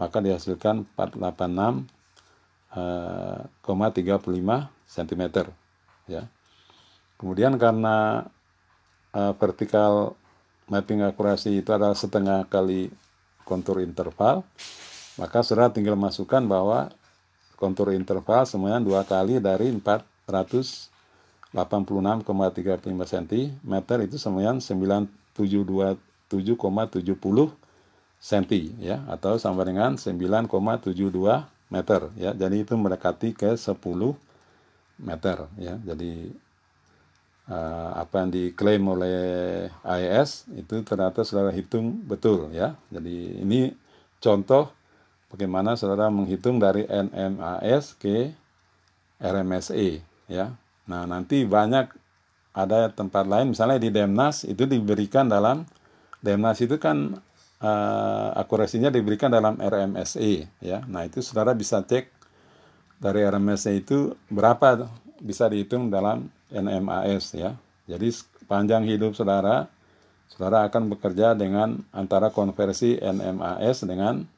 [0.00, 5.22] maka dihasilkan 486,35 eh, cm
[6.08, 6.24] ya.
[7.20, 8.24] Kemudian karena
[9.12, 10.16] uh, vertikal
[10.72, 12.88] mapping akurasi itu adalah setengah kali
[13.44, 14.40] kontur interval,
[15.20, 16.88] maka saudara tinggal masukkan bahwa
[17.60, 19.68] kontur interval semuanya dua kali dari
[20.30, 23.74] 486,35 cm
[24.06, 27.60] itu semuanya 9727,70
[28.20, 28.44] cm
[28.78, 30.92] ya atau sama dengan 9,72
[31.70, 32.30] meter ya.
[32.36, 33.72] Jadi itu mendekati ke 10
[35.00, 35.74] meter ya.
[35.80, 36.28] Jadi
[37.48, 39.18] uh, apa yang diklaim oleh
[39.82, 42.76] AES itu ternyata saudara hitung betul ya.
[42.92, 43.72] Jadi ini
[44.20, 44.68] contoh
[45.32, 48.36] bagaimana saudara menghitung dari NMAS ke
[49.20, 50.00] RMSE
[50.30, 50.54] ya.
[50.86, 51.90] Nah, nanti banyak
[52.54, 55.66] ada tempat lain misalnya di Demnas itu diberikan dalam
[56.22, 57.18] Demnas itu kan
[57.62, 60.86] uh, akurasinya diberikan dalam RMSE ya.
[60.86, 62.10] Nah, itu saudara bisa cek
[63.02, 64.86] dari RMSE itu berapa
[65.20, 67.56] bisa dihitung dalam NMAS ya.
[67.88, 68.12] Jadi
[68.44, 69.66] panjang hidup saudara,
[70.28, 74.28] saudara akan bekerja dengan antara konversi NMAS dengan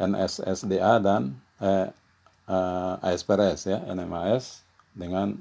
[0.00, 1.88] NSSDA dan eh,
[2.48, 4.64] eh, ASPRS ya, NMAS
[4.94, 5.34] dengan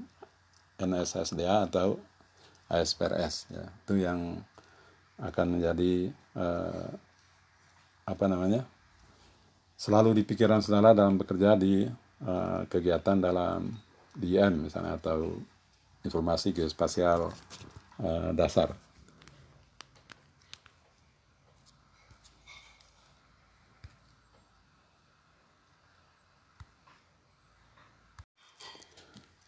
[0.79, 1.99] NSSDA atau
[2.69, 3.65] ASPRS ya.
[3.83, 4.39] Itu yang
[5.19, 6.89] akan menjadi eh,
[8.07, 8.63] apa namanya?
[9.79, 11.87] selalu di pikiran saudara dalam bekerja di
[12.27, 13.71] uh, kegiatan dalam
[14.11, 15.39] DM misalnya atau
[16.03, 17.31] informasi geospasial
[18.03, 18.75] uh, dasar.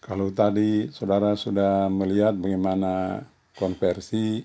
[0.01, 3.21] Kalau tadi saudara sudah melihat bagaimana
[3.53, 4.41] konversi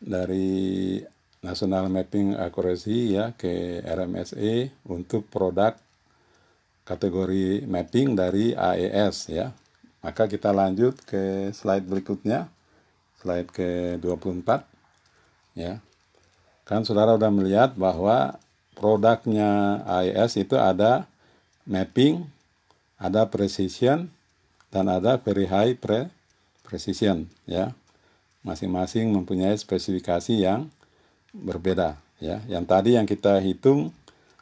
[0.00, 0.96] dari
[1.44, 5.76] National Mapping Accuracy ya ke RMSE untuk produk
[6.88, 9.52] kategori mapping dari AES ya.
[10.00, 12.48] Maka kita lanjut ke slide berikutnya,
[13.20, 14.48] slide ke-24.
[15.52, 15.84] Ya.
[16.64, 18.40] Kan saudara sudah melihat bahwa
[18.72, 21.04] produknya AES itu ada
[21.68, 22.24] mapping,
[22.96, 24.08] ada precision,
[24.68, 26.12] dan ada very high pre
[26.64, 27.28] precision.
[27.48, 27.72] Ya.
[28.44, 30.68] Masing-masing mempunyai spesifikasi yang
[31.32, 31.96] berbeda.
[32.20, 32.44] Ya.
[32.46, 33.92] Yang tadi yang kita hitung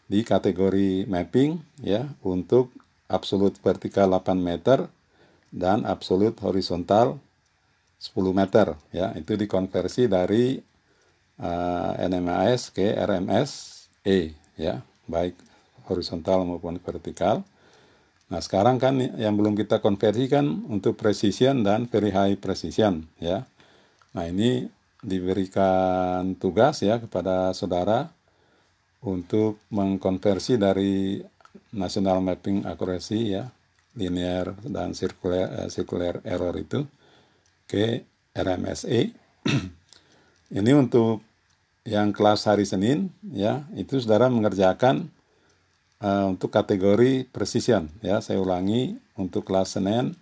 [0.07, 2.71] di kategori mapping ya untuk
[3.11, 4.87] absolut vertikal 8 meter
[5.51, 7.19] dan absolut horizontal
[7.99, 10.63] 10 meter ya itu dikonversi dari
[11.43, 13.51] uh, eh, NMAS ke RMS
[14.07, 14.79] E ya
[15.11, 15.35] baik
[15.91, 17.43] horizontal maupun vertikal
[18.27, 23.47] nah sekarang kan yang belum kita konversikan untuk precision dan very high precision ya
[24.11, 24.67] nah ini
[24.99, 28.11] diberikan tugas ya kepada saudara
[29.07, 31.23] untuk mengkonversi dari
[31.77, 33.47] National Mapping Accuracy ya
[33.97, 36.85] linear dan circular, uh, circular error itu
[37.65, 38.05] ke
[38.37, 39.11] RMSE.
[40.59, 41.25] Ini untuk
[41.83, 45.11] yang kelas hari Senin ya itu saudara mengerjakan
[46.01, 48.21] uh, untuk kategori precision ya.
[48.21, 50.17] Saya ulangi untuk kelas Senin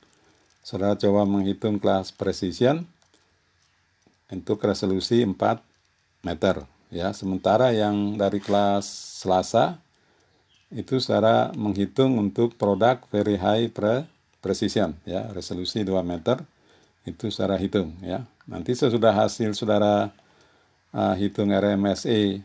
[0.64, 2.88] saudara coba menghitung kelas precision
[4.32, 5.36] untuk resolusi 4
[6.24, 7.10] meter ya.
[7.12, 8.86] Sementara yang dari kelas
[9.22, 9.78] Selasa
[10.74, 14.08] itu saudara menghitung untuk produk very high pre
[14.42, 15.30] precision ya.
[15.32, 16.42] Resolusi 2 meter
[17.04, 18.24] itu saudara hitung ya.
[18.44, 20.12] Nanti sesudah hasil saudara
[20.92, 22.40] uh, hitung RMSE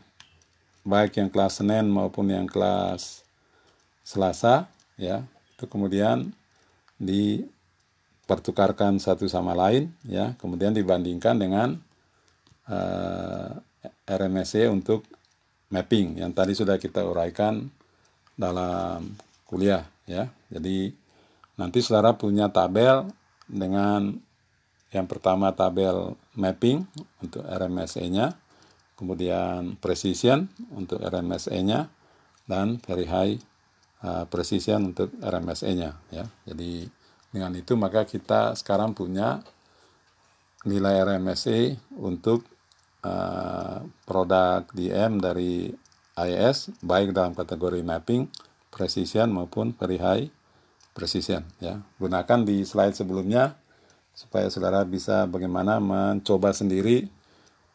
[0.86, 3.22] baik yang kelas Senin maupun yang kelas
[4.04, 5.22] Selasa ya.
[5.56, 6.32] Itu kemudian
[6.96, 10.34] dipertukarkan satu sama lain ya.
[10.40, 11.78] Kemudian dibandingkan dengan
[12.68, 13.60] uh,
[14.08, 15.04] RMSE untuk
[15.70, 17.70] mapping yang tadi sudah kita uraikan
[18.34, 19.14] dalam
[19.46, 20.28] kuliah ya.
[20.50, 20.92] Jadi
[21.54, 23.06] nanti saudara punya tabel
[23.46, 24.18] dengan
[24.90, 26.82] yang pertama tabel mapping
[27.22, 28.34] untuk RMSE-nya,
[29.00, 31.88] kemudian precision untuk RMSE-nya,
[32.44, 33.34] dan very high
[34.04, 35.96] uh, precision untuk RMSE-nya.
[36.12, 36.28] Ya.
[36.44, 36.84] Jadi
[37.32, 39.40] dengan itu maka kita sekarang punya
[40.66, 42.44] nilai RMSE untuk
[43.06, 45.72] uh, produk DM dari
[46.20, 48.28] IS baik dalam kategori mapping,
[48.68, 50.26] precision maupun very high
[50.92, 51.46] precision.
[51.62, 51.80] Ya.
[51.96, 53.56] Gunakan di slide sebelumnya
[54.10, 57.08] supaya saudara bisa bagaimana mencoba sendiri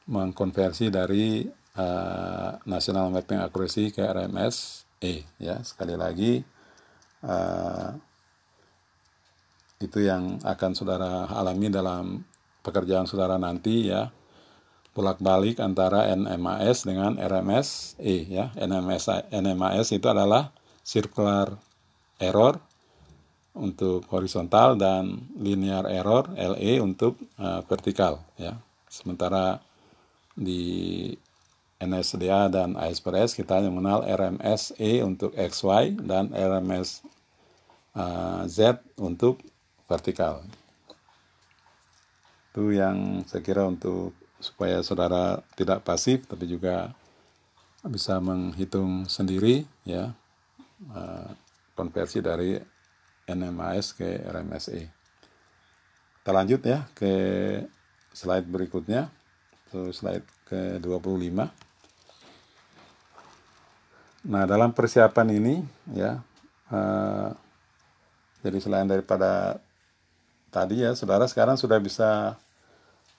[0.06, 1.46] mengkonversi dari
[1.78, 6.40] uh, National Mapping Accuracy ke RMS E ya sekali lagi
[7.26, 7.90] uh,
[9.84, 12.24] itu yang akan saudara alami dalam
[12.66, 14.10] pekerjaan saudara nanti ya.
[14.96, 18.56] Bolak-balik antara NMAS dengan RMS E ya.
[18.56, 20.56] NMS NMAS itu adalah
[20.88, 21.52] circular
[22.16, 22.64] error
[23.52, 28.56] untuk horizontal dan linear error LE untuk uh, vertikal ya.
[28.88, 29.60] Sementara
[30.36, 31.12] di
[31.80, 37.04] NSDA dan ASPRS kita hanya mengenal RMSE untuk XY dan RMS
[37.96, 39.44] uh, Z untuk
[39.88, 40.44] vertikal.
[42.52, 46.92] Itu yang saya kira untuk supaya saudara tidak pasif tapi juga
[47.86, 50.16] bisa menghitung sendiri ya
[50.92, 51.30] uh,
[51.76, 52.58] konversi dari
[53.28, 54.82] NMAS ke RMSE.
[56.22, 57.14] Kita lanjut ya ke
[58.16, 59.12] slide berikutnya,
[59.76, 61.52] itu slide ke 25.
[64.26, 65.56] Nah, dalam persiapan ini
[65.92, 66.24] ya,
[66.72, 67.30] uh,
[68.40, 69.60] jadi selain daripada
[70.48, 72.40] tadi ya, saudara sekarang sudah bisa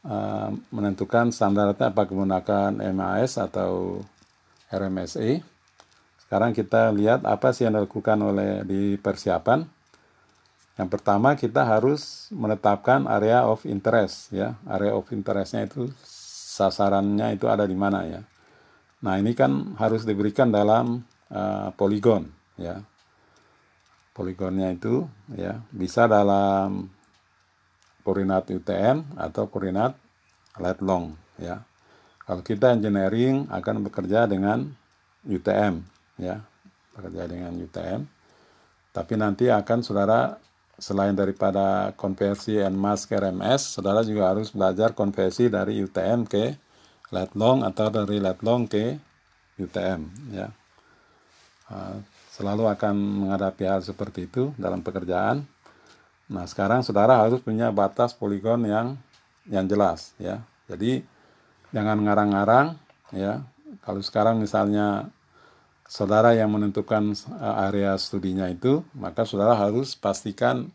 [0.03, 4.01] uh, menentukan standarnya apa menggunakan MAS atau
[4.73, 5.45] RMSE.
[6.25, 9.63] Sekarang kita lihat apa sih yang dilakukan oleh di persiapan.
[10.77, 14.59] Yang pertama kita harus menetapkan area of interest ya.
[14.67, 15.87] Area of interestnya itu
[16.57, 18.25] sasarannya itu ada di mana ya.
[19.05, 22.81] Nah ini kan harus diberikan dalam uh, poligon ya.
[24.17, 25.05] Poligonnya itu
[25.37, 26.89] ya bisa dalam
[28.01, 29.93] koordinat UTM atau koordinat
[30.57, 31.61] lat long ya.
[32.25, 34.67] Kalau kita engineering akan bekerja dengan
[35.29, 35.85] UTM
[36.19, 36.41] ya,
[36.97, 38.09] bekerja dengan UTM.
[38.91, 40.41] Tapi nanti akan saudara
[40.77, 46.57] selain daripada konversi NMAS ke RMS, saudara juga harus belajar konversi dari UTM ke
[47.13, 49.01] lat long atau dari lat long ke
[49.57, 50.53] UTM ya.
[51.67, 51.96] Ah,
[52.30, 52.95] selalu akan
[53.26, 55.42] menghadapi hal seperti itu dalam pekerjaan.
[56.29, 58.99] Nah, sekarang saudara harus punya batas poligon yang
[59.49, 60.42] yang jelas ya.
[60.68, 61.01] Jadi
[61.72, 62.76] jangan ngarang-ngarang
[63.14, 63.41] ya.
[63.83, 65.09] Kalau sekarang misalnya
[65.87, 70.71] saudara yang menentukan uh, area studinya itu, maka saudara harus pastikan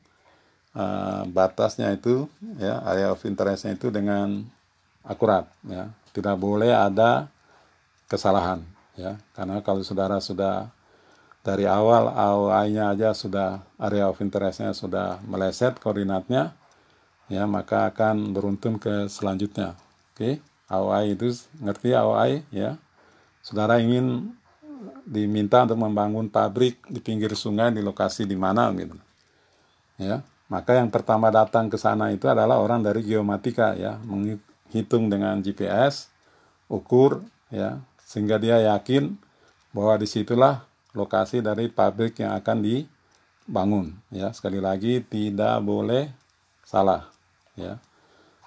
[0.71, 2.27] uh, batasnya itu,
[2.57, 4.43] ya, area of interestnya itu dengan
[5.03, 5.91] akurat, ya.
[6.11, 7.31] Tidak boleh ada
[8.07, 8.63] kesalahan,
[8.95, 9.19] ya.
[9.35, 10.71] Karena kalau saudara sudah
[11.41, 16.55] dari awal AOI-nya aja sudah area of interestnya sudah meleset koordinatnya,
[17.27, 19.75] ya maka akan beruntun ke selanjutnya.
[20.11, 20.33] Oke, okay?
[20.71, 22.79] AOI itu ngerti AOI, ya.
[23.41, 24.38] Saudara ingin
[25.05, 28.97] diminta untuk membangun pabrik di pinggir sungai di lokasi di mana gitu.
[30.01, 35.37] Ya, maka yang pertama datang ke sana itu adalah orang dari geomatika ya, menghitung dengan
[35.39, 36.09] GPS,
[36.65, 37.21] ukur
[37.53, 39.13] ya, sehingga dia yakin
[39.71, 44.33] bahwa di situlah lokasi dari pabrik yang akan dibangun ya.
[44.35, 46.11] Sekali lagi tidak boleh
[46.65, 47.07] salah
[47.55, 47.79] ya.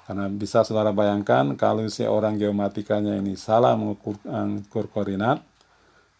[0.04, 5.40] Karena bisa saudara bayangkan kalau seorang geomatikanya ini salah mengukur, mengukur koordinat,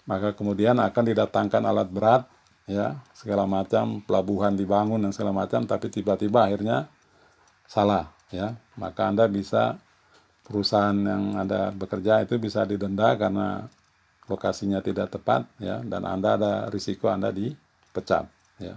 [0.05, 2.23] maka kemudian akan didatangkan alat berat
[2.65, 6.89] ya segala macam pelabuhan dibangun dan segala macam tapi tiba-tiba akhirnya
[7.69, 9.77] salah ya maka anda bisa
[10.45, 13.65] perusahaan yang ada bekerja itu bisa didenda karena
[14.29, 18.29] lokasinya tidak tepat ya dan Anda ada risiko Anda dipecat
[18.61, 18.77] ya.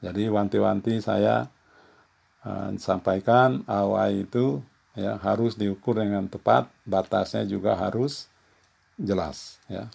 [0.00, 1.44] Jadi wanti-wanti saya
[2.44, 4.64] uh, sampaikan AOI itu
[4.96, 8.32] ya harus diukur dengan tepat, batasnya juga harus
[8.96, 9.92] jelas ya.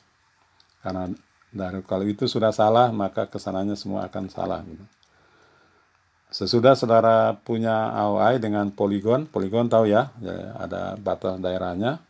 [0.85, 1.09] Karena
[1.49, 4.85] dari kalau itu sudah salah maka ke sananya semua akan salah gitu.
[6.29, 12.03] Sesudah saudara punya AOI dengan poligon, poligon tahu ya, ya ada batas daerahnya,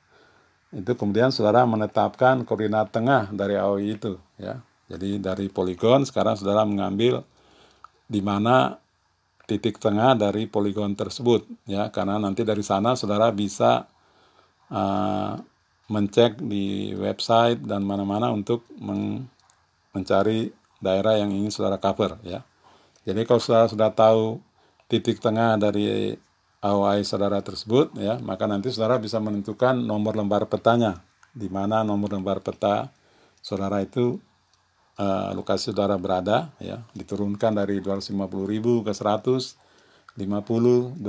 [0.76, 4.60] itu kemudian saudara menetapkan koordinat tengah dari AOI itu ya.
[4.92, 7.24] Jadi dari poligon sekarang saudara mengambil
[8.06, 8.78] di mana
[9.46, 13.86] titik tengah dari poligon tersebut ya karena nanti dari sana saudara bisa
[14.74, 15.38] uh,
[15.86, 19.30] mencek di website dan mana-mana untuk men
[19.96, 20.52] mencari
[20.84, 22.44] daerah yang ingin saudara cover ya.
[23.08, 24.44] Jadi kalau saudara sudah tahu
[24.92, 26.20] titik tengah dari
[26.66, 32.18] AOI saudara tersebut ya maka nanti saudara bisa menentukan nomor lembar petanya di mana nomor
[32.18, 32.90] lembar peta
[33.46, 34.18] saudara itu
[34.98, 41.06] uh, lokasi saudara berada ya diturunkan dari 250.000 ke 100 50 25.000 10.000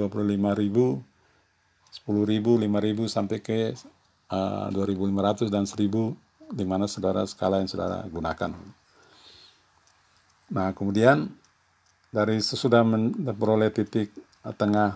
[2.04, 3.72] 5.000 sampai ke
[4.30, 8.54] uh, eh, 2.500 dan 1.000 di mana saudara skala yang saudara gunakan.
[10.46, 11.26] Nah, kemudian
[12.14, 14.14] dari sesudah memperoleh titik
[14.54, 14.94] tengah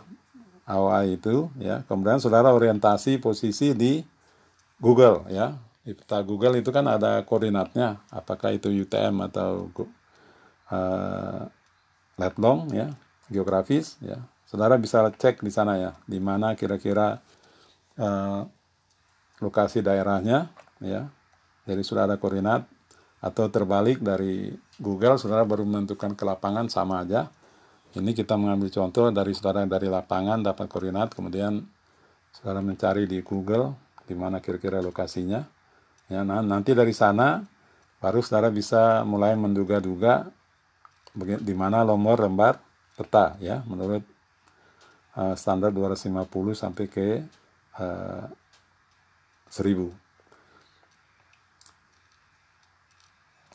[0.70, 3.98] AOI itu ya kemudian saudara orientasi posisi di
[4.78, 9.74] Google ya di peta Google itu kan ada koordinatnya apakah itu UTM atau
[10.70, 11.42] uh,
[12.14, 12.94] lat long ya
[13.26, 17.18] geografis ya saudara bisa cek di sana ya di mana kira-kira
[17.98, 18.46] uh,
[19.40, 21.08] lokasi daerahnya ya
[21.64, 22.64] jadi sudah ada koordinat
[23.20, 24.48] atau terbalik dari
[24.80, 27.28] Google saudara baru menentukan ke lapangan sama aja
[27.98, 31.58] ini kita mengambil contoh dari saudara dari lapangan dapat koordinat, kemudian
[32.30, 33.74] saudara mencari di Google
[34.06, 35.42] di mana kira-kira lokasinya.
[36.06, 37.42] Ya, nah, nanti dari sana
[37.98, 40.30] baru saudara bisa mulai menduga-duga
[41.18, 42.62] di mana nomor lembar
[42.94, 44.06] peta ya menurut
[45.18, 47.26] uh, standar 250 sampai ke
[47.82, 48.24] uh,
[49.50, 49.90] 1000.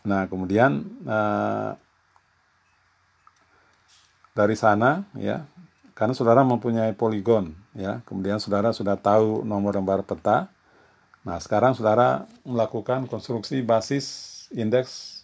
[0.06, 1.74] Nah, kemudian uh,
[4.36, 5.48] dari sana ya
[5.96, 10.52] karena saudara mempunyai poligon ya kemudian saudara sudah tahu nomor lembar peta
[11.24, 15.24] nah sekarang saudara melakukan konstruksi basis indeks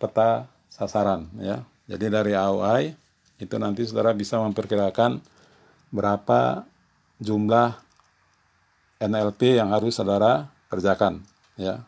[0.00, 2.96] peta sasaran ya jadi dari AOI
[3.36, 5.20] itu nanti saudara bisa memperkirakan
[5.92, 6.64] berapa
[7.20, 7.83] jumlah
[8.98, 11.22] NLP yang harus saudara kerjakan
[11.54, 11.82] ya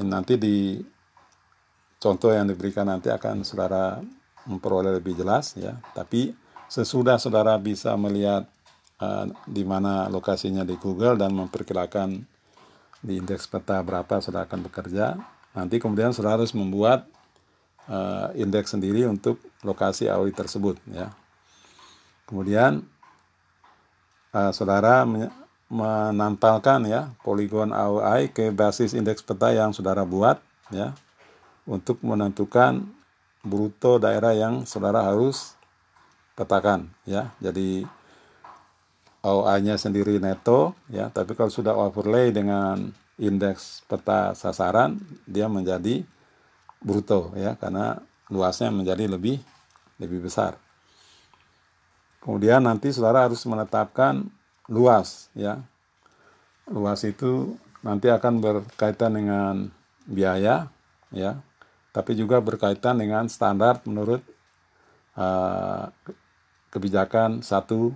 [0.00, 0.80] ini nanti di
[2.00, 4.00] contoh yang diberikan nanti akan saudara
[4.48, 5.76] memperoleh lebih jelas ya.
[5.92, 6.32] Tapi
[6.72, 8.48] sesudah saudara bisa melihat
[9.04, 12.24] uh, di mana lokasinya di Google dan memperkirakan
[13.04, 15.20] di indeks peta berapa saudara akan bekerja,
[15.52, 17.04] nanti kemudian saudara harus membuat
[17.88, 21.12] uh, indeks sendiri untuk lokasi AOI tersebut ya.
[22.24, 22.80] Kemudian
[24.32, 25.04] uh, saudara
[25.70, 30.42] menampalkan ya poligon AOI ke basis indeks peta yang saudara buat
[30.74, 30.90] ya
[31.62, 32.82] untuk menentukan
[33.46, 35.54] bruto daerah yang saudara harus
[36.34, 37.30] petakan ya.
[37.38, 37.86] Jadi
[39.20, 42.90] OA-nya sendiri neto ya, tapi kalau sudah overlay dengan
[43.20, 44.96] indeks peta sasaran
[45.28, 46.02] dia menjadi
[46.80, 48.00] bruto ya karena
[48.32, 49.38] luasnya menjadi lebih
[50.00, 50.56] lebih besar.
[52.24, 54.28] Kemudian nanti saudara harus menetapkan
[54.70, 55.58] luas ya.
[56.70, 59.54] Luas itu nanti akan berkaitan dengan
[60.06, 60.70] biaya
[61.10, 61.42] ya
[61.90, 64.22] tapi juga berkaitan dengan standar menurut
[65.18, 65.90] uh,
[66.70, 67.90] kebijakan satu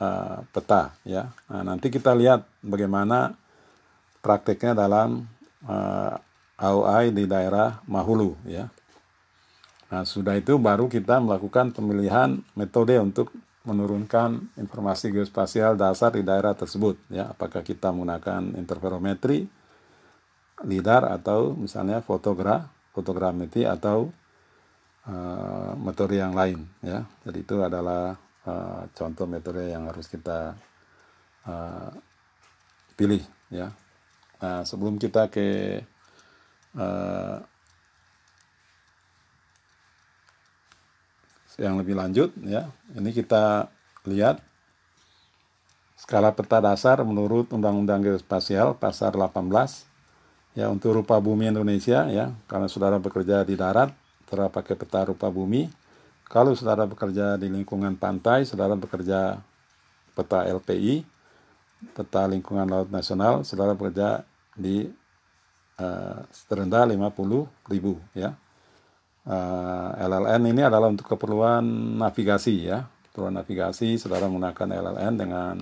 [0.00, 1.32] uh, peta ya.
[1.48, 3.32] Nah, nanti kita lihat bagaimana
[4.20, 5.24] prakteknya dalam
[5.64, 6.12] uh,
[6.58, 8.68] eh, AOI di daerah Mahulu ya.
[9.88, 13.32] Nah, sudah itu baru kita melakukan pemilihan metode untuk
[13.66, 17.32] menurunkan informasi geospasial dasar di daerah tersebut ya.
[17.32, 19.48] Apakah kita menggunakan interferometri,
[20.66, 24.10] lidar atau misalnya fotogra fotogrametri atau
[25.06, 27.06] uh, metode yang lain ya.
[27.22, 30.58] Jadi itu adalah uh, contoh metode yang harus kita
[31.46, 31.90] uh,
[32.98, 33.22] pilih
[33.54, 33.70] ya.
[34.38, 35.78] Nah, sebelum kita ke
[36.78, 37.38] uh,
[41.58, 43.66] yang lebih lanjut ya, ini kita
[44.06, 44.38] lihat
[45.98, 49.42] skala peta dasar menurut Undang-Undang Geospasial pasar 18
[50.54, 52.30] ya untuk rupa bumi Indonesia ya.
[52.46, 53.90] Karena saudara bekerja di darat
[54.30, 55.66] saudara pakai peta rupa bumi.
[56.30, 59.42] Kalau saudara bekerja di lingkungan pantai saudara bekerja
[60.14, 61.06] peta LPI
[61.94, 64.26] peta lingkungan laut nasional saudara bekerja
[64.58, 64.90] di
[65.78, 66.20] uh,
[66.50, 68.34] terendah 50 ribu ya
[69.28, 71.62] uh, eh, LLN ini adalah untuk keperluan
[72.00, 72.88] navigasi ya.
[73.08, 75.54] Keperluan navigasi saudara menggunakan LLN dengan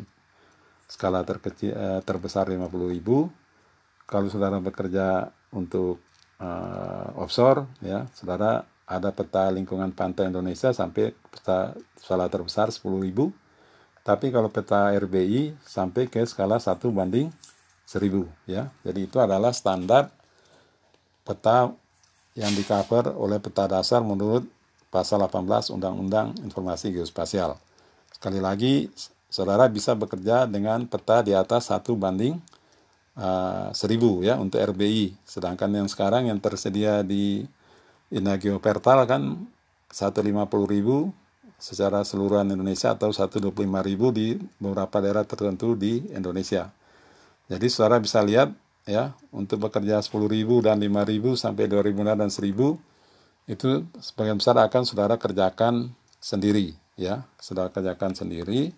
[0.87, 3.27] skala terkecil uh, terbesar 50 ribu.
[4.07, 5.99] Kalau saudara bekerja untuk
[6.39, 13.35] uh, offshore ya saudara ada peta lingkungan pantai Indonesia sampai peta skala terbesar 10 ribu.
[14.07, 17.35] Tapi kalau peta RBI sampai ke skala 1 banding
[17.83, 18.71] 1000 ya.
[18.87, 20.15] Jadi itu adalah standar
[21.27, 21.75] peta
[22.37, 24.45] yang di cover oleh peta dasar menurut
[24.93, 27.57] pasal 18 Undang-Undang Informasi Geospasial.
[28.13, 28.93] Sekali lagi,
[29.33, 32.37] saudara bisa bekerja dengan peta di atas 1 banding
[33.17, 35.17] uh, 1000 ya untuk RBI.
[35.25, 37.49] Sedangkan yang sekarang yang tersedia di
[38.13, 39.49] Inagio Pertal kan
[39.91, 40.45] 150.000
[41.57, 43.49] secara seluruhan Indonesia atau 125.000
[44.13, 46.69] di beberapa daerah tertentu di Indonesia.
[47.49, 48.53] Jadi saudara bisa lihat
[48.87, 50.31] ya untuk bekerja 10.000
[50.63, 53.69] dan 5.000 sampai 2.000 dan 1.000 itu
[53.99, 58.75] sebagian besar akan saudara kerjakan sendiri ya, saudara kerjakan sendiri.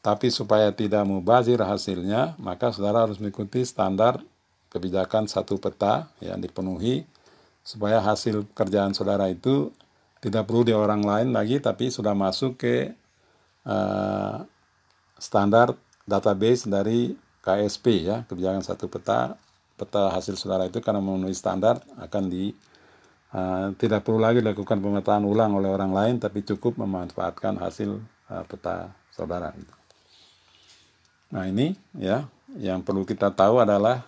[0.00, 4.16] Tapi supaya tidak mubazir hasilnya, maka saudara harus mengikuti standar
[4.72, 7.04] kebijakan satu peta yang dipenuhi
[7.60, 9.68] supaya hasil kerjaan saudara itu
[10.24, 12.94] tidak perlu di orang lain lagi tapi sudah masuk ke
[13.66, 14.40] uh,
[15.20, 15.76] standar
[16.08, 19.36] database dari KSP ya kebijakan satu peta
[19.80, 22.52] peta hasil saudara itu karena memenuhi standar akan di
[23.32, 27.96] uh, tidak perlu lagi dilakukan pemetaan ulang oleh orang lain tapi cukup memanfaatkan hasil
[28.28, 29.74] uh, peta saudara itu.
[31.32, 32.28] Nah ini ya
[32.60, 34.04] yang perlu kita tahu adalah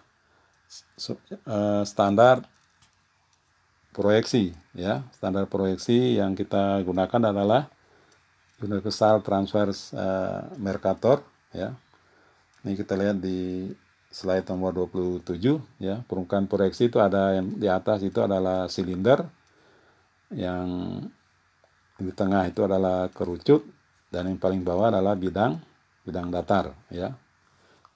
[1.48, 2.44] uh, standar
[3.92, 7.68] proyeksi ya standar proyeksi yang kita gunakan adalah
[8.60, 11.20] universal transfer uh, Mercator
[11.52, 11.76] ya
[12.62, 13.70] ini kita lihat di
[14.12, 15.34] slide nomor 27
[15.80, 19.24] ya permukaan proyeksi itu ada yang di atas itu adalah silinder
[20.32, 21.00] yang
[21.96, 23.64] di tengah itu adalah kerucut
[24.12, 25.56] dan yang paling bawah adalah bidang
[26.04, 27.14] bidang datar ya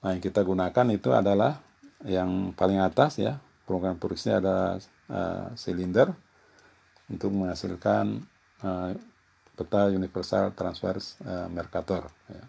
[0.01, 1.61] nah yang kita gunakan itu adalah
[2.05, 3.37] yang paling atas ya
[3.67, 4.79] permukaan proyeksi ada
[5.11, 6.13] uh, silinder
[7.11, 8.23] untuk menghasilkan
[8.63, 8.91] uh,
[9.57, 10.95] peta universal transfer
[11.25, 12.07] uh, Mercator.
[12.29, 12.43] Ya.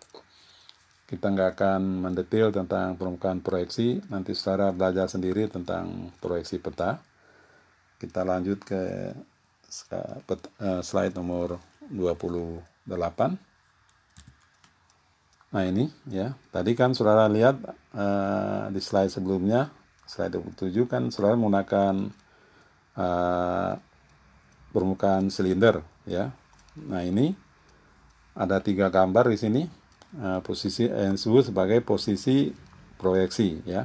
[1.08, 7.00] Kita nggak akan mendetail tentang permukaan proyeksi, nanti secara belajar sendiri tentang proyeksi peta.
[7.96, 9.16] Kita lanjut ke
[10.84, 11.56] slide nomor
[11.88, 13.40] 28.
[15.48, 17.56] Nah ini ya, tadi kan saudara lihat
[17.96, 19.72] uh, di slide sebelumnya
[20.04, 22.12] slide 27 kan selalu menggunakan
[23.00, 23.72] uh,
[24.76, 26.28] permukaan silinder ya.
[26.84, 27.32] Nah ini
[28.36, 32.54] ada tiga gambar di sini uh, posisi yang disebut sebagai posisi
[32.96, 33.84] proyeksi ya.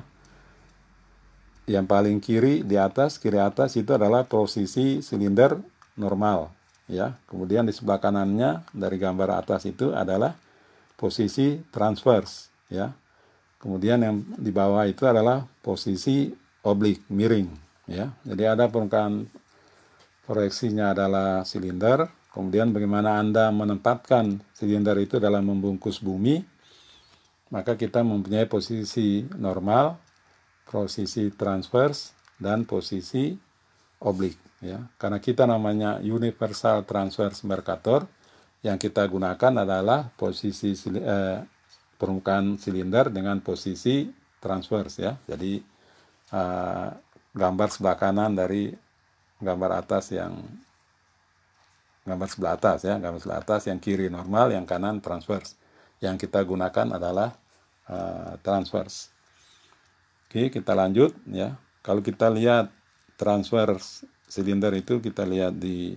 [1.64, 5.60] Yang paling kiri di atas kiri atas itu adalah posisi silinder
[5.96, 6.52] normal
[6.88, 7.16] ya.
[7.28, 10.36] Kemudian di sebelah kanannya dari gambar atas itu adalah
[11.00, 12.92] posisi transverse ya.
[13.60, 16.36] Kemudian yang di bawah itu adalah posisi
[16.68, 17.48] oblik miring
[17.88, 18.12] ya.
[18.28, 19.28] Jadi ada permukaan
[20.28, 26.42] proyeksinya adalah silinder, kemudian bagaimana Anda menempatkan silinder itu dalam membungkus bumi,
[27.54, 29.96] maka kita mempunyai posisi normal,
[30.66, 33.38] posisi transverse dan posisi
[34.02, 34.82] oblik ya.
[34.98, 38.10] Karena kita namanya universal transverse Mercator,
[38.66, 41.40] yang kita gunakan adalah posisi eh,
[42.04, 44.10] permukaan silinder dengan posisi
[44.44, 45.16] transverse ya.
[45.24, 45.64] Jadi
[46.36, 46.92] uh,
[47.32, 48.76] gambar sebelah kanan dari
[49.40, 50.36] gambar atas yang
[52.04, 55.56] gambar sebelah atas ya, gambar sebelah atas yang kiri normal, yang kanan transverse.
[56.04, 57.36] Yang kita gunakan adalah
[57.88, 59.12] uh, transverse.
[60.28, 61.56] Oke, kita lanjut ya.
[61.80, 62.72] Kalau kita lihat
[63.16, 65.96] transverse silinder itu kita lihat di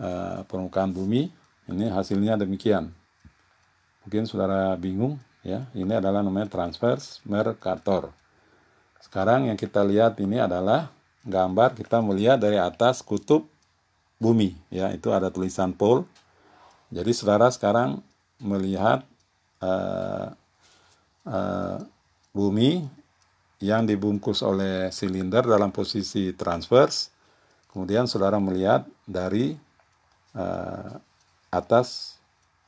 [0.00, 1.30] uh, permukaan bumi,
[1.68, 2.90] ini hasilnya demikian
[4.08, 8.08] mungkin saudara bingung ya ini adalah namanya transverse Mercator
[9.04, 10.88] sekarang yang kita lihat ini adalah
[11.28, 13.44] gambar kita melihat dari atas kutub
[14.18, 14.90] bumi ya.
[14.92, 16.06] Itu ada tulisan pole
[16.88, 18.00] jadi saudara sekarang
[18.40, 19.04] melihat
[19.60, 20.32] uh,
[21.28, 21.78] uh,
[22.32, 22.88] bumi
[23.60, 27.12] yang dibungkus oleh silinder dalam posisi transverse.
[27.68, 29.52] Kemudian saudara melihat dari
[30.32, 30.96] uh,
[31.52, 32.16] atas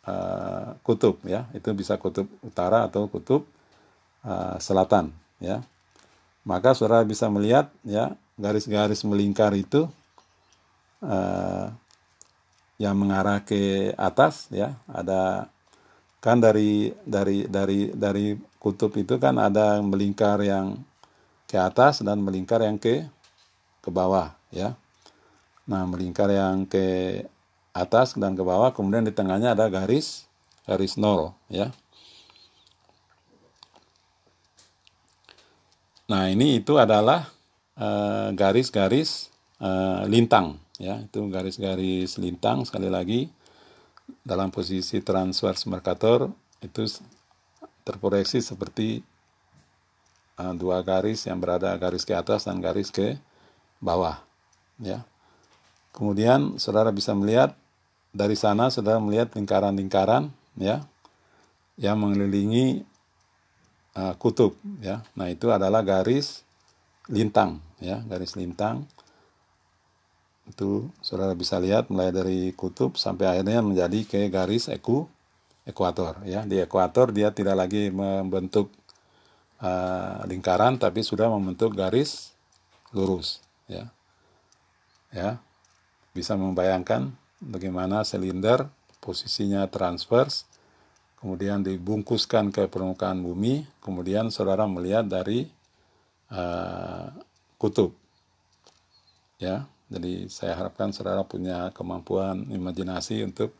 [0.05, 1.48] uh, kutub ya.
[1.56, 3.48] Itu bisa kutub utara atau kutub
[4.20, 5.64] uh, selatan ya.
[6.44, 9.89] Maka saudara bisa melihat ya garis-garis melingkar itu
[11.05, 11.72] uh,
[12.81, 14.77] yang mengarah ke atas ya.
[14.89, 15.52] Ada
[16.20, 20.81] kan dari dari dari dari kutub itu kan ada melingkar yang
[21.48, 23.05] ke atas dan melingkar yang ke
[23.81, 24.77] ke bawah ya.
[25.68, 27.20] Nah melingkar yang ke
[27.72, 30.28] atas dan ke bawah kemudian di tengahnya ada garis
[30.68, 31.72] garis nol ya.
[36.10, 37.31] Nah ini itu adalah
[37.78, 39.31] eh, garis-garis
[39.62, 43.28] uh, uh, lintang ya itu garis-garis lintang sekali lagi.
[44.24, 46.32] Dalam posisi transverse Mercator
[46.65, 46.82] itu
[47.86, 49.05] terproyeksi seperti
[50.40, 53.20] uh, dua garis yang berada garis ke atas dan garis ke
[53.78, 54.19] bawah
[54.81, 55.05] ya.
[55.93, 57.55] Kemudian saudara bisa melihat
[58.11, 60.82] dari sana saudara melihat lingkaran-lingkaran ya
[61.78, 62.82] yang mengelilingi
[63.94, 65.05] uh, kutub ya.
[65.15, 66.43] Nah itu adalah garis
[67.11, 68.86] lintang ya garis lintang
[70.51, 75.06] itu saudara bisa lihat mulai dari kutub sampai akhirnya menjadi ke garis eku
[75.62, 76.43] ekuator ya.
[76.43, 78.74] Di ekuator dia tidak lagi membentuk
[79.62, 82.35] uh, lingkaran tapi sudah membentuk garis
[82.90, 83.39] lurus
[83.70, 83.86] ya.
[85.14, 85.39] Ya.
[86.10, 88.66] Bisa membayangkan bagaimana silinder
[88.98, 90.44] posisinya transvers
[91.22, 95.48] kemudian dibungkuskan ke permukaan bumi kemudian saudara melihat dari
[96.32, 97.09] uh,
[97.56, 97.93] kutub
[99.40, 103.51] ya jadi saya harapkan saudara punya kemampuan imajinasi untuk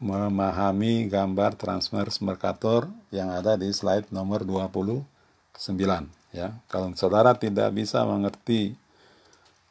[0.00, 5.04] memahami gambar transverse Mercator yang ada di slide nomor 29
[6.32, 6.54] ya.
[6.70, 8.78] Kalau saudara tidak bisa mengerti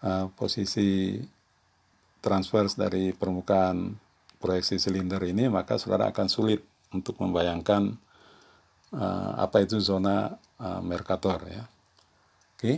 [0.03, 1.17] uh, posisi
[2.19, 3.95] transverse dari permukaan
[4.37, 6.59] proyeksi silinder ini, maka saudara akan sulit
[6.91, 7.95] untuk membayangkan
[8.93, 11.63] uh, apa itu zona uh, Mercator ya.
[12.59, 12.59] Oke.
[12.59, 12.77] Okay.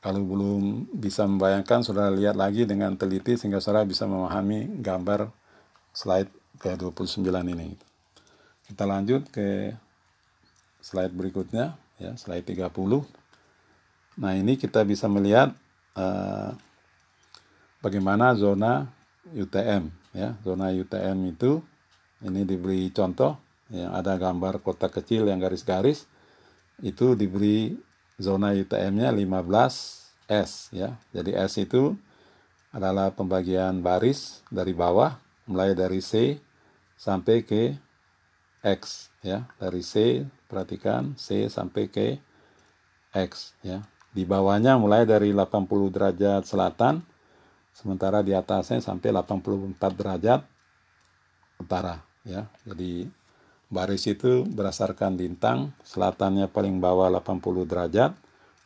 [0.00, 5.32] Kalau belum bisa membayangkan, saudara lihat lagi dengan teliti sehingga saudara bisa memahami gambar
[5.90, 6.30] slide
[6.62, 7.74] ke-29 ini.
[8.66, 9.74] Kita lanjut ke
[10.82, 12.70] slide berikutnya, ya, slide 30.
[14.16, 15.52] Nah, ini kita bisa melihat
[15.98, 16.54] uh,
[17.82, 18.86] bagaimana zona
[19.34, 20.38] UTM, ya.
[20.46, 21.58] Zona UTM itu
[22.22, 23.36] ini diberi contoh
[23.68, 26.06] yang ada gambar kotak kecil yang garis-garis
[26.80, 27.74] itu diberi
[28.16, 30.96] zona UTM-nya 15 S ya.
[31.12, 31.94] Jadi S itu
[32.72, 35.16] adalah pembagian baris dari bawah
[35.48, 36.40] mulai dari C
[36.98, 37.76] sampai ke
[38.64, 39.46] X ya.
[39.60, 42.18] Dari C perhatikan C sampai ke
[43.14, 43.84] X ya.
[44.16, 47.04] Di bawahnya mulai dari 80 derajat selatan
[47.76, 50.40] sementara di atasnya sampai 84 derajat
[51.60, 52.48] utara ya.
[52.64, 53.08] Jadi
[53.66, 58.14] Baris itu berdasarkan lintang, selatannya paling bawah 80 derajat,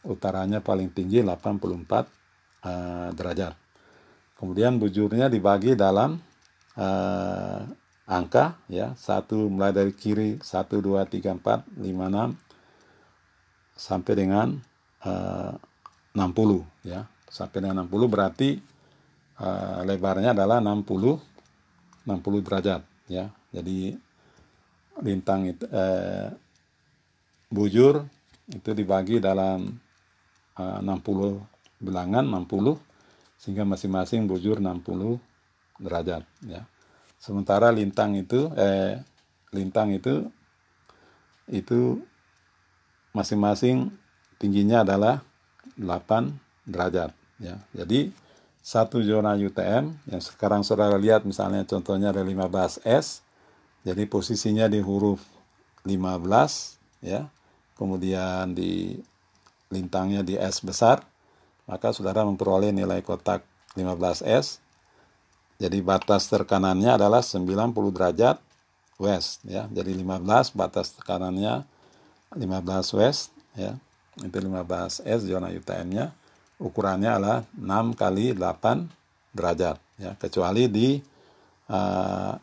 [0.04, 2.04] utaranya paling tinggi 84 uh,
[2.68, 3.56] eh, derajat.
[4.36, 6.20] Kemudian bujurnya dibagi dalam
[6.76, 7.60] uh,
[8.08, 12.36] angka ya, satu mulai dari kiri 1 2 3 4 5 6
[13.80, 14.60] sampai dengan
[15.04, 17.08] eh, uh, 60 ya.
[17.30, 18.60] Sampai dengan 60 berarti
[19.40, 23.32] uh, lebarnya adalah 60 60 derajat ya.
[23.48, 24.09] Jadi
[25.00, 26.28] lintang itu eh,
[27.50, 28.06] bujur
[28.50, 29.66] itu dibagi dalam
[30.56, 32.76] eh, 60 bilangan 60
[33.40, 35.16] sehingga masing-masing bujur 60
[35.80, 36.68] derajat ya.
[37.20, 39.00] Sementara lintang itu eh
[39.52, 40.28] lintang itu
[41.50, 42.00] itu
[43.16, 43.90] masing-masing
[44.38, 45.24] tingginya adalah
[45.76, 47.10] 8 derajat
[47.40, 47.56] ya.
[47.72, 48.12] Jadi
[48.60, 53.24] satu zona UTM yang sekarang saudara lihat misalnya contohnya ada 15S
[53.80, 55.24] jadi posisinya di huruf
[55.88, 57.28] 15 ya.
[57.76, 59.00] Kemudian di
[59.72, 61.00] lintangnya di S besar,
[61.64, 63.40] maka saudara memperoleh nilai kotak
[63.72, 64.60] 15S.
[65.60, 68.36] Jadi batas terkanannya adalah 90 derajat
[69.00, 69.64] west ya.
[69.72, 71.64] Jadi 15 batas tekanannya
[72.36, 73.80] 15 west ya.
[74.20, 76.12] Itu 15S zona UTM-nya.
[76.60, 80.12] Ukurannya adalah 6 kali 8 derajat ya.
[80.20, 81.00] Kecuali di
[81.72, 82.36] uh,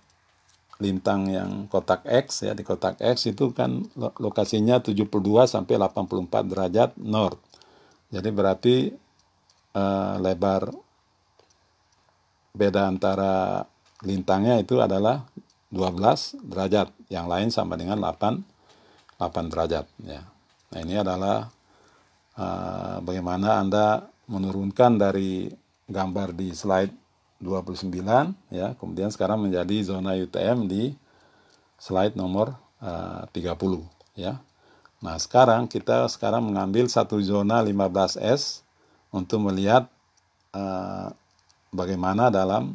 [0.77, 5.09] lintang yang kotak X ya di kotak X itu kan lokasinya 72
[5.49, 7.41] sampai 84 derajat north.
[8.13, 8.75] Jadi berarti
[9.73, 10.69] uh, lebar
[12.53, 13.65] beda antara
[14.05, 15.25] lintangnya itu adalah
[15.73, 20.21] 12 derajat, yang lain sama dengan 8 8 derajat ya.
[20.67, 21.49] Nah, ini adalah
[22.37, 25.49] uh, bagaimana Anda menurunkan dari
[25.87, 27.06] gambar di slide
[27.39, 27.93] 29
[28.49, 30.97] ya kemudian sekarang menjadi zona UTM di
[31.77, 33.53] slide nomor uh, 30
[34.17, 34.41] ya
[34.97, 38.65] nah sekarang kita sekarang mengambil satu zona 15S
[39.13, 39.85] untuk melihat
[40.57, 41.13] uh,
[41.69, 42.73] bagaimana dalam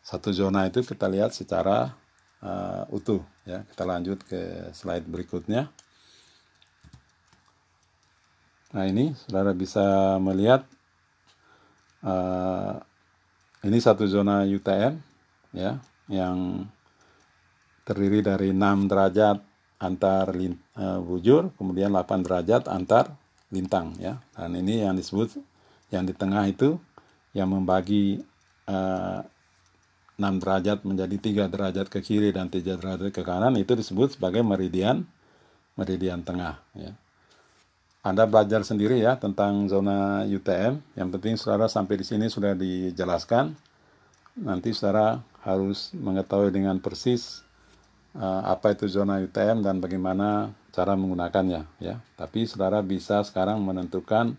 [0.00, 1.94] satu zona itu kita lihat secara
[2.42, 3.62] uh, utuh ya.
[3.68, 5.68] Kita lanjut ke slide berikutnya.
[8.70, 10.62] Nah ini saudara bisa melihat
[12.06, 12.78] uh,
[13.64, 14.96] ini satu zona UTM
[15.52, 15.76] ya
[16.08, 16.64] yang
[17.84, 19.38] terdiri dari 6 derajat
[19.80, 20.30] antar
[20.76, 23.16] uh, bujur, kemudian 8 derajat antar
[23.50, 24.20] lintang ya.
[24.36, 25.40] Dan ini yang disebut
[25.90, 26.76] yang di tengah itu
[27.34, 28.22] yang membagi
[28.68, 29.24] uh,
[30.20, 34.44] 6 derajat menjadi tiga derajat ke kiri dan tiga derajat ke kanan itu disebut sebagai
[34.44, 35.08] meridian
[35.74, 36.92] meridian tengah ya.
[38.00, 40.80] Anda belajar sendiri ya tentang zona UTM.
[40.96, 43.52] Yang penting saudara sampai di sini sudah dijelaskan.
[44.40, 47.44] Nanti saudara harus mengetahui dengan persis
[48.16, 52.00] uh, apa itu zona UTM dan bagaimana cara menggunakannya ya.
[52.16, 54.32] Tapi saudara bisa sekarang menentukan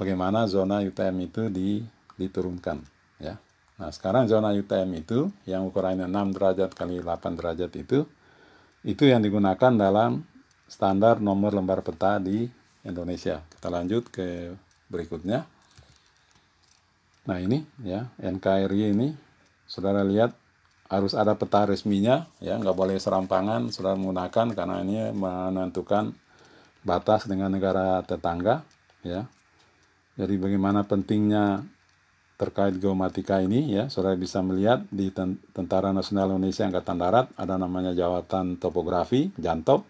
[0.00, 1.84] bagaimana zona UTM itu di,
[2.16, 2.80] diturunkan
[3.20, 3.36] ya.
[3.76, 8.08] Nah, sekarang zona UTM itu yang ukurannya 6 derajat kali 8 derajat itu
[8.80, 10.24] itu yang digunakan dalam
[10.66, 12.57] standar nomor lembar peta di
[12.88, 13.44] Indonesia.
[13.52, 14.56] Kita lanjut ke
[14.88, 15.44] berikutnya.
[17.28, 19.12] Nah ini ya NKRI ini
[19.68, 20.32] saudara lihat
[20.88, 26.16] harus ada peta resminya ya nggak boleh serampangan saudara menggunakan karena ini menentukan
[26.80, 28.64] batas dengan negara tetangga
[29.04, 29.28] ya
[30.16, 31.68] jadi bagaimana pentingnya
[32.40, 35.12] terkait geomatika ini ya saudara bisa melihat di
[35.52, 39.84] Tentara Nasional Indonesia Angkatan Darat ada namanya jawatan topografi Jantop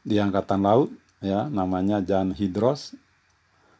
[0.00, 0.88] di Angkatan Laut
[1.24, 2.92] ya namanya Jan Hidros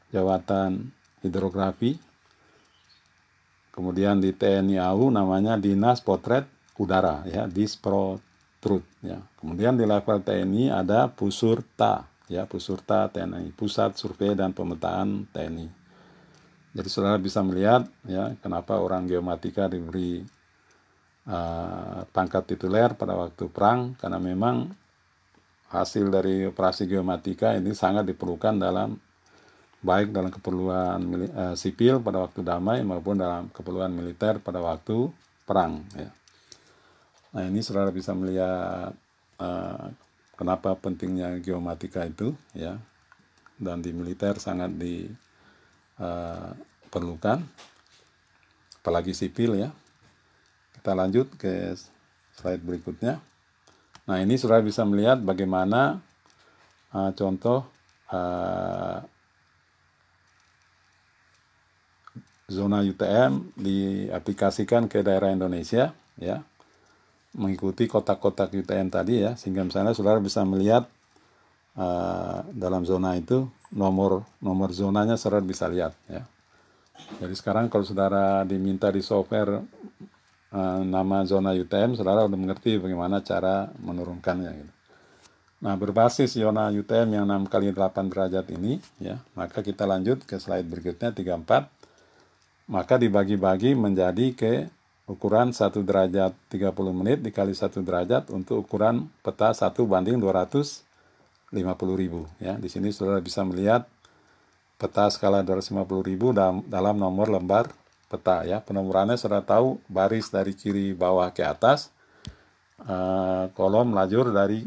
[0.08, 0.88] jawatan
[1.20, 2.00] hidrografi.
[3.74, 6.46] Kemudian di TNI AU namanya Dinas Potret
[6.78, 9.20] Udara ya Disprotrut ya.
[9.36, 15.84] Kemudian di level TNI ada Pusurta ya Pusurta TNI Pusat Survei dan Pemetaan TNI
[16.74, 20.26] jadi saudara bisa melihat ya kenapa orang geomatika diberi
[21.30, 24.74] uh, pangkat tituler pada waktu perang karena memang
[25.74, 28.94] hasil dari operasi geomatika ini sangat diperlukan dalam
[29.84, 31.02] baik dalam keperluan
[31.34, 35.10] uh, sipil pada waktu damai maupun dalam keperluan militer pada waktu
[35.44, 35.84] perang.
[35.92, 36.08] Ya.
[37.34, 38.94] Nah ini saudara bisa melihat
[39.42, 39.90] uh,
[40.38, 42.78] kenapa pentingnya geomatika itu ya
[43.58, 47.46] dan di militer sangat diperlukan uh,
[48.80, 49.68] apalagi sipil ya.
[50.78, 51.76] Kita lanjut ke
[52.38, 53.20] slide berikutnya.
[54.04, 56.00] Nah ini saudara bisa melihat bagaimana
[56.92, 57.64] uh, contoh
[58.12, 59.00] uh,
[62.44, 66.44] zona UTM diaplikasikan ke daerah Indonesia ya.
[67.34, 69.34] Mengikuti kotak-kotak UTM tadi ya.
[69.34, 70.86] Sehingga misalnya saudara bisa melihat
[71.74, 76.22] uh, dalam zona itu nomor nomor zonanya saudara bisa lihat ya.
[77.18, 79.64] Jadi sekarang kalau saudara diminta di software
[80.54, 84.50] Eh, nama zona UTM, saudara sudah mengerti bagaimana cara menurunkannya.
[84.54, 84.72] Gitu.
[85.66, 90.38] Nah, berbasis zona UTM yang 6 kali 8 derajat ini, ya, maka kita lanjut ke
[90.38, 91.66] slide berikutnya 34.
[92.70, 94.70] Maka dibagi-bagi menjadi ke
[95.10, 100.86] ukuran 1 derajat 30 menit dikali 1 derajat untuk ukuran peta 1 banding 250
[101.98, 102.30] ribu.
[102.38, 103.90] Ya, di sini saudara bisa melihat
[104.78, 107.74] peta skala 250 ribu dalam, dalam nomor lembar
[108.14, 108.62] peta ya.
[108.62, 111.90] Penomorannya sudah tahu baris dari kiri bawah ke atas,
[112.86, 114.62] uh, kolom lajur dari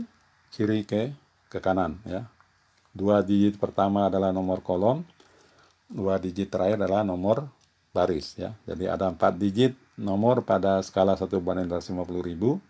[0.52, 1.16] kiri ke
[1.48, 2.28] ke kanan ya.
[2.92, 5.08] Dua digit pertama adalah nomor kolom,
[5.88, 7.48] dua digit terakhir adalah nomor
[7.96, 8.52] baris ya.
[8.68, 12.62] Jadi ada empat digit nomor pada skala satu banding 250 ribu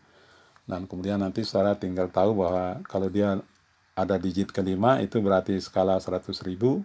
[0.63, 3.39] dan kemudian nanti saudara tinggal tahu bahwa kalau dia
[3.97, 6.83] ada digit kelima itu berarti skala 100 ribu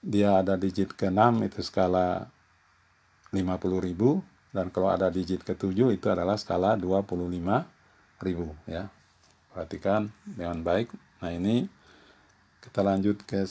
[0.00, 2.32] dia ada digit ke-6 itu skala
[3.30, 8.90] 50.000 dan kalau ada digit ke-7 itu adalah skala 25.000 ya.
[9.50, 10.90] Perhatikan dengan baik.
[11.22, 11.66] Nah, ini
[12.62, 13.46] kita lanjut ke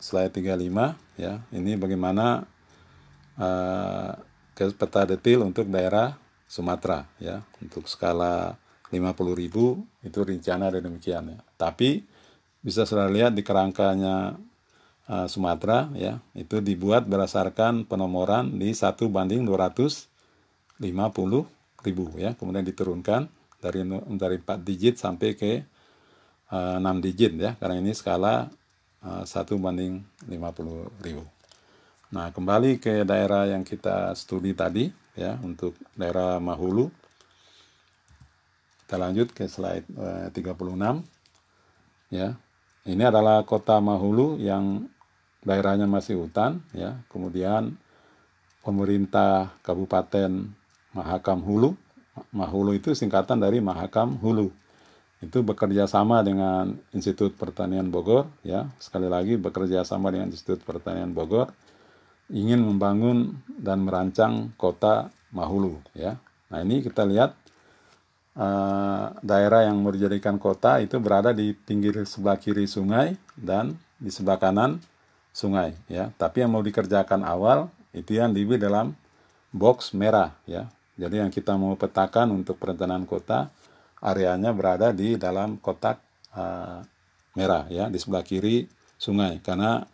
[0.00, 1.40] slide 35 ya.
[1.52, 2.44] Ini bagaimana
[3.40, 4.12] uh,
[4.52, 7.40] ke peta detail untuk daerah Sumatera ya.
[7.64, 8.60] Untuk skala
[8.92, 11.40] 50.000 itu rencana ada demikian ya.
[11.56, 12.04] Tapi
[12.60, 14.36] bisa sudah lihat di kerangkanya
[15.10, 20.06] uh, Sumatera ya itu dibuat berdasarkan penomoran di satu banding 250
[21.86, 23.30] ribu ya kemudian diturunkan
[23.62, 23.82] dari
[24.18, 25.52] dari 4 digit sampai ke
[26.52, 28.50] uh, 6 digit ya karena ini skala
[29.02, 31.24] uh, 1 banding 50 ribu.
[32.14, 36.90] Nah kembali ke daerah yang kita studi tadi ya untuk daerah Mahulu.
[38.86, 40.46] Kita lanjut ke slide uh, 36
[42.14, 42.38] ya.
[42.86, 44.86] Ini adalah kota Mahulu yang
[45.46, 47.78] daerahnya masih hutan ya kemudian
[48.66, 50.50] pemerintah Kabupaten
[50.90, 51.78] Mahakam Hulu
[52.32, 54.48] Mahulu itu singkatan dari Mahakam Hulu.
[55.20, 58.68] Itu bekerja sama dengan Institut Pertanian Bogor, ya.
[58.76, 61.52] Sekali lagi bekerja sama dengan Institut Pertanian Bogor
[62.26, 66.16] ingin membangun dan merancang kota Mahulu, ya.
[66.52, 67.34] Nah, ini kita lihat
[68.38, 74.12] uh, daerah yang mau dijadikan kota itu berada di pinggir sebelah kiri sungai dan di
[74.12, 74.78] sebelah kanan
[75.36, 76.08] sungai, ya.
[76.16, 78.96] Tapi yang mau dikerjakan awal itu yang di dalam
[79.52, 80.72] box merah, ya.
[80.96, 83.52] Jadi yang kita mau petakan untuk perencanaan kota,
[84.00, 86.00] areanya berada di dalam kotak
[86.32, 86.80] uh,
[87.36, 88.64] merah ya, di sebelah kiri
[88.96, 89.44] sungai.
[89.44, 89.84] Karena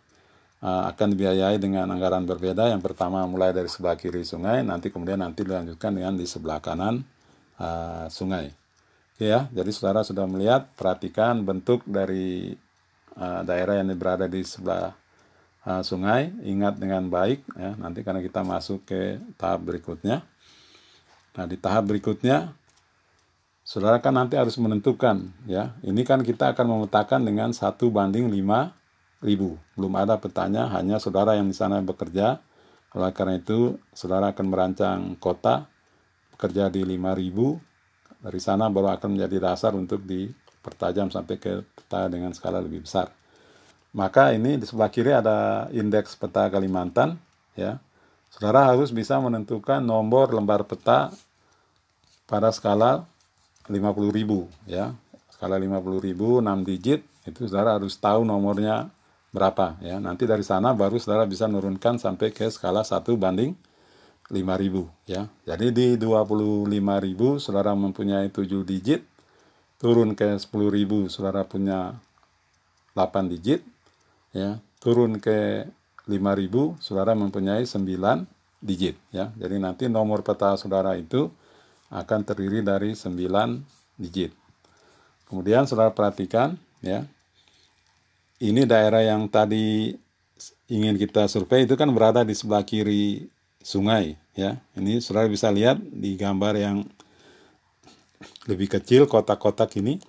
[0.63, 2.71] uh, akan dibiayai dengan anggaran berbeda.
[2.71, 7.03] Yang pertama mulai dari sebelah kiri sungai, nanti kemudian nanti dilanjutkan dengan di sebelah kanan
[7.59, 8.55] uh, sungai.
[9.13, 12.55] Oke ya, jadi saudara sudah melihat, perhatikan bentuk dari
[13.19, 14.95] uh, daerah yang berada di sebelah
[15.67, 16.31] uh, sungai.
[16.43, 20.23] Ingat dengan baik ya, nanti karena kita masuk ke tahap berikutnya.
[21.33, 22.53] Nah, di tahap berikutnya
[23.63, 25.73] saudara kan nanti harus menentukan ya.
[25.81, 28.75] Ini kan kita akan memetakan dengan satu banding lima
[29.23, 29.55] ribu.
[29.79, 32.43] Belum ada petanya, hanya saudara yang di sana bekerja.
[32.93, 35.65] Oleh karena itu, saudara akan merancang kota
[36.35, 37.57] bekerja di lima ribu.
[38.21, 43.09] Dari sana baru akan menjadi dasar untuk dipertajam sampai ke peta dengan skala lebih besar.
[43.93, 47.15] Maka ini di sebelah kiri ada indeks peta Kalimantan
[47.53, 47.77] ya
[48.33, 51.13] Saudara harus bisa menentukan nomor lembar peta
[52.25, 53.05] pada skala
[53.69, 54.09] 50.000
[54.65, 54.97] ya.
[55.29, 58.89] Skala 50.000 6 digit itu saudara harus tahu nomornya
[59.29, 60.01] berapa ya.
[60.01, 63.53] Nanti dari sana baru saudara bisa menurunkan sampai ke skala 1 banding
[64.25, 65.29] 5000 ya.
[65.45, 69.05] Jadi di 25.000 saudara mempunyai 7 digit,
[69.77, 70.49] turun ke 10.000
[71.05, 72.01] saudara punya
[72.97, 73.61] 8 digit
[74.33, 74.59] ya.
[74.83, 75.69] Turun ke
[76.09, 77.87] 5000 saudara mempunyai 9
[78.59, 79.31] digit ya.
[79.39, 81.31] Jadi nanti nomor peta saudara itu
[81.87, 83.15] akan terdiri dari 9
[83.95, 84.35] digit.
[85.29, 87.07] Kemudian saudara perhatikan ya.
[88.43, 89.95] Ini daerah yang tadi
[90.67, 93.31] ingin kita survei itu kan berada di sebelah kiri
[93.63, 94.59] sungai ya.
[94.75, 96.83] Ini saudara bisa lihat di gambar yang
[98.51, 100.03] lebih kecil kotak-kotak ini.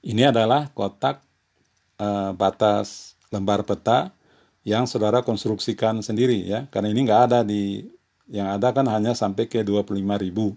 [0.00, 1.27] Ini adalah kotak
[1.98, 4.10] uh, batas lembar peta
[4.64, 6.64] yang saudara konstruksikan sendiri ya.
[6.72, 7.86] Karena ini nggak ada di
[8.28, 10.56] yang ada kan hanya sampai ke 25.000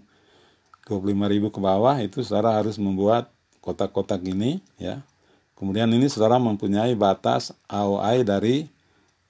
[0.82, 3.30] 25.000 ke bawah itu saudara harus membuat
[3.62, 5.00] kotak-kotak ini ya.
[5.54, 8.66] Kemudian ini saudara mempunyai batas AOI dari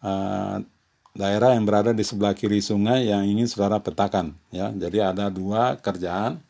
[0.01, 0.65] uh,
[1.13, 4.73] daerah yang berada di sebelah kiri sungai yang ingin saudara petakan ya.
[4.73, 6.41] Jadi ada dua kerjaan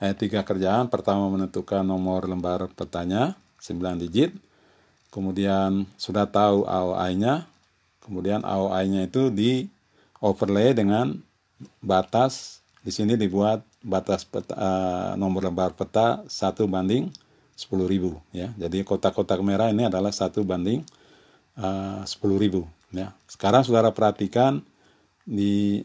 [0.00, 0.88] eh, tiga kerjaan.
[0.88, 4.32] Pertama menentukan nomor lembar petanya 9 digit
[5.16, 7.48] kemudian sudah tahu AOI-nya
[8.06, 9.66] Kemudian AOI-nya itu di
[10.22, 11.18] overlay dengan
[11.82, 17.10] batas di sini dibuat batas peta, uh, nomor lembar peta satu banding
[17.58, 18.54] 10.000 ya.
[18.54, 20.86] Jadi kotak-kotak merah ini adalah satu banding
[21.58, 22.62] uh, 10.000
[22.94, 23.10] ya.
[23.26, 24.62] Sekarang Saudara perhatikan
[25.26, 25.82] di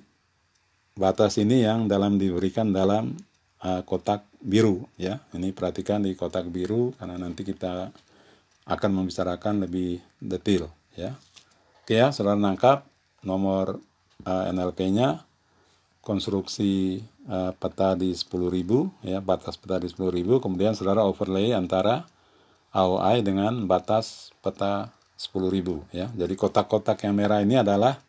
[0.93, 3.17] batas ini yang dalam diberikan dalam
[3.65, 5.17] uh, kotak biru ya.
[5.33, 7.89] Ini perhatikan di kotak biru karena nanti kita
[8.65, 11.17] akan membicarakan lebih detail ya.
[11.81, 12.85] Oke ya, saudara nangkap
[13.25, 13.81] nomor
[14.25, 15.25] uh, eh, NLP-nya
[16.01, 22.09] konstruksi uh, peta di 10.000 ya, batas peta di 10.000, kemudian saudara overlay antara
[22.73, 26.09] AOI dengan batas peta 10.000 ya.
[26.17, 28.01] Jadi kotak-kotak yang merah ini adalah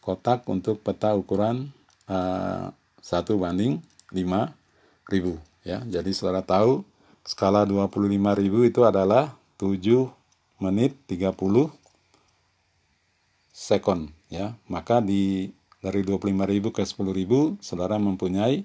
[0.00, 1.68] kotak untuk peta ukuran
[2.08, 3.82] uh, eh, 1 banding
[4.14, 5.36] 5.000
[5.66, 5.82] ya.
[5.84, 6.86] Jadi saudara tahu
[7.26, 10.12] skala 25.000 itu adalah 7
[10.60, 11.72] menit 30
[13.52, 14.56] second ya.
[14.68, 18.64] Maka di dari 25.000 ke 10.000 saudara mempunyai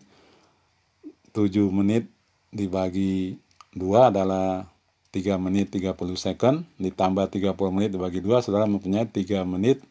[1.31, 2.09] 7 menit
[2.51, 3.39] dibagi
[3.77, 4.68] 2 adalah
[5.15, 9.84] 3 menit 30 second ditambah 30 menit dibagi 2 saudara mempunyai 3 menit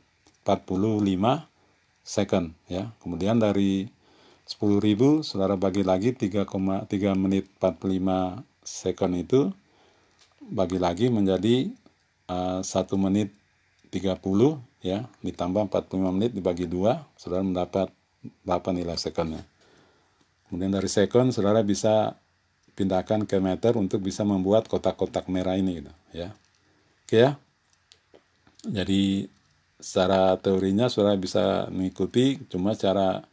[0.44, 1.44] 45
[2.04, 2.90] second ya.
[3.00, 3.88] Kemudian dari
[4.48, 9.40] 10.000 saudara bagi lagi 3,3 menit 45 second itu
[10.40, 11.68] bagi lagi menjadi
[12.32, 13.28] uh, eh, 1 menit
[13.92, 14.16] 30
[14.80, 15.04] ya.
[15.20, 17.92] Ditambah 45 menit dibagi dua saudara mendapat
[18.44, 19.44] 8 nilai secondnya.
[20.48, 22.18] Kemudian dari second saudara bisa
[22.74, 26.32] pindahkan ke meter untuk bisa membuat kotak-kotak merah ini gitu ya.
[27.06, 27.30] Oke ya.
[28.66, 29.30] Jadi
[29.80, 33.24] secara teorinya saudara bisa mengikuti cuma secara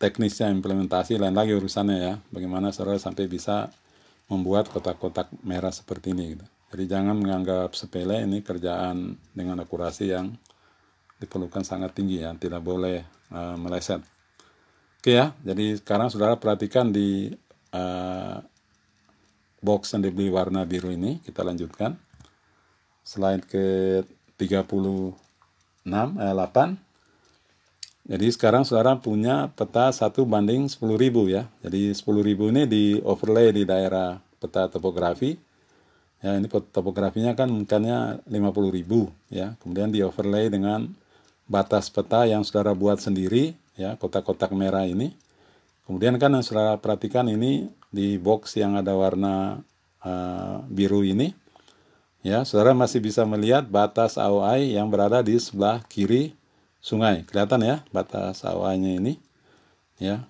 [0.00, 2.14] teknisnya implementasi lain lagi urusannya ya.
[2.32, 3.68] Bagaimana saudara sampai bisa
[4.30, 6.46] membuat kotak-kotak merah seperti ini gitu.
[6.70, 10.30] Jadi jangan menganggap sepele ini kerjaan dengan akurasi yang
[11.18, 13.02] diperlukan sangat tinggi ya, tidak boleh
[13.34, 14.00] uh, meleset.
[15.02, 17.34] Oke ya, jadi sekarang saudara perhatikan di
[17.74, 18.38] uh,
[19.60, 21.98] box yang diberi warna biru ini, kita lanjutkan.
[23.04, 23.66] Slide ke
[24.38, 25.16] 36,
[25.90, 26.89] eh, 8.
[28.10, 31.46] Jadi sekarang saudara punya peta 1 banding 10.000 ya.
[31.62, 35.38] Jadi 10.000 ini di overlay di daerah peta topografi.
[36.20, 39.54] Ya, ini topografinya kan mungkinnya 50.000 ya.
[39.62, 40.90] Kemudian di overlay dengan
[41.50, 45.10] batas peta yang saudara buat sendiri ya kotak-kotak merah ini
[45.90, 49.58] kemudian kan yang saudara perhatikan ini di box yang ada warna
[50.06, 51.34] uh, biru ini
[52.22, 56.38] ya saudara masih bisa melihat batas AOI yang berada di sebelah kiri
[56.80, 57.22] sungai.
[57.28, 59.20] Kelihatan ya batas AOI-nya ini.
[60.00, 60.24] Ya.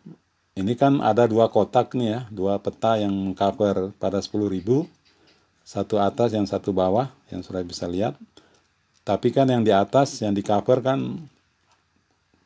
[0.59, 4.85] Ini kan ada dua kotak nih ya dua peta yang cover pada 10.000
[5.63, 8.19] satu atas yang satu bawah yang saudara bisa lihat.
[9.07, 11.23] Tapi kan yang di atas yang di cover kan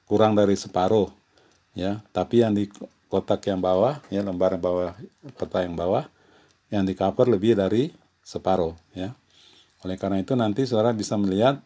[0.04, 1.08] kurang dari separuh.
[1.72, 2.04] Ya.
[2.12, 2.68] Tapi yang di
[3.08, 4.92] kotak yang bawah ya lembar yang bawah
[5.40, 6.04] peta yang bawah
[6.68, 7.90] yang di cover lebih dari
[8.20, 9.16] separuh ya.
[9.84, 11.60] Oleh karena itu nanti saudara bisa melihat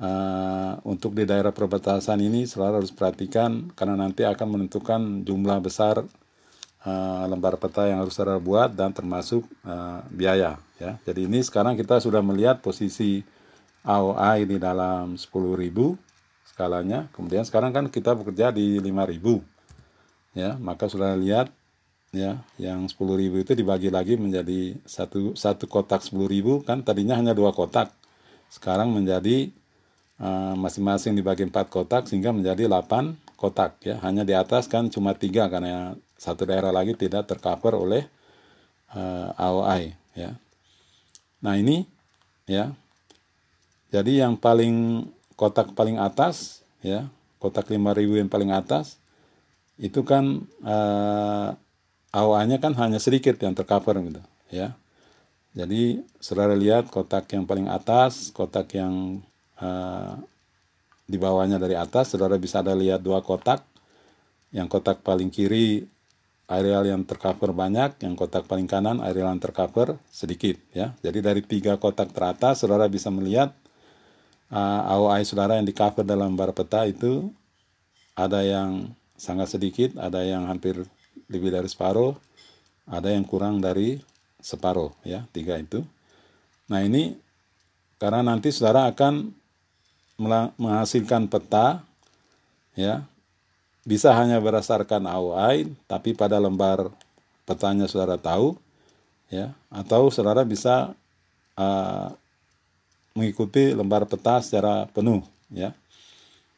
[0.00, 6.02] uh, untuk di daerah perbatasan ini saudara harus perhatikan karena nanti akan menentukan jumlah besar
[6.86, 11.78] uh, lembar peta yang harus saudara buat dan termasuk uh, biaya ya jadi ini sekarang
[11.78, 13.22] kita sudah melihat posisi
[13.84, 15.28] AOI di dalam 10.000
[16.48, 17.12] skalanya.
[17.12, 19.44] Kemudian sekarang kan kita bekerja di 5000.
[20.34, 21.52] Ya, maka sudah lihat
[22.10, 27.50] ya, yang 10.000 itu dibagi lagi menjadi satu satu kotak 10.000 kan tadinya hanya dua
[27.50, 27.92] kotak.
[28.48, 29.50] Sekarang menjadi
[30.56, 34.00] masing-masing dibagi empat kotak sehingga menjadi 8 kotak ya.
[34.00, 38.02] Hanya di atas kan cuma tiga karena satu daerah lagi tidak tercover oleh
[38.96, 40.32] uh, AOI ya.
[41.44, 41.84] Nah, ini
[42.48, 42.72] ya.
[43.92, 47.10] Jadi yang paling kotak paling atas ya
[47.42, 48.96] kotak 5000 yang paling atas
[49.74, 51.48] itu kan uh, eh,
[52.14, 54.22] awalnya kan hanya sedikit yang tercover gitu
[54.54, 54.78] ya
[55.54, 59.22] jadi saudara lihat kotak yang paling atas kotak yang
[59.60, 60.16] uh,
[61.04, 63.60] di bawahnya dari atas saudara bisa ada lihat dua kotak
[64.54, 65.84] yang kotak paling kiri
[66.44, 70.92] areal yang tercover banyak, yang kotak paling kanan areal yang tercover sedikit ya.
[71.00, 73.52] Jadi dari tiga kotak teratas saudara bisa melihat
[74.52, 75.74] uh, AOI saudara yang di
[76.04, 77.32] dalam bar peta itu
[78.14, 80.84] ada yang sangat sedikit, ada yang hampir
[81.26, 82.14] lebih dari separuh,
[82.86, 83.98] ada yang kurang dari
[84.38, 85.82] separuh ya, tiga itu.
[86.68, 87.16] Nah ini
[87.96, 89.32] karena nanti saudara akan
[90.16, 91.82] menghasilkan peta
[92.78, 93.02] ya
[93.84, 96.88] bisa hanya berdasarkan AOI tapi pada lembar
[97.44, 98.56] petanya saudara tahu
[99.28, 100.94] ya atau saudara bisa
[101.58, 102.08] uh,
[103.14, 105.22] mengikuti lembar peta secara penuh
[105.54, 105.70] ya.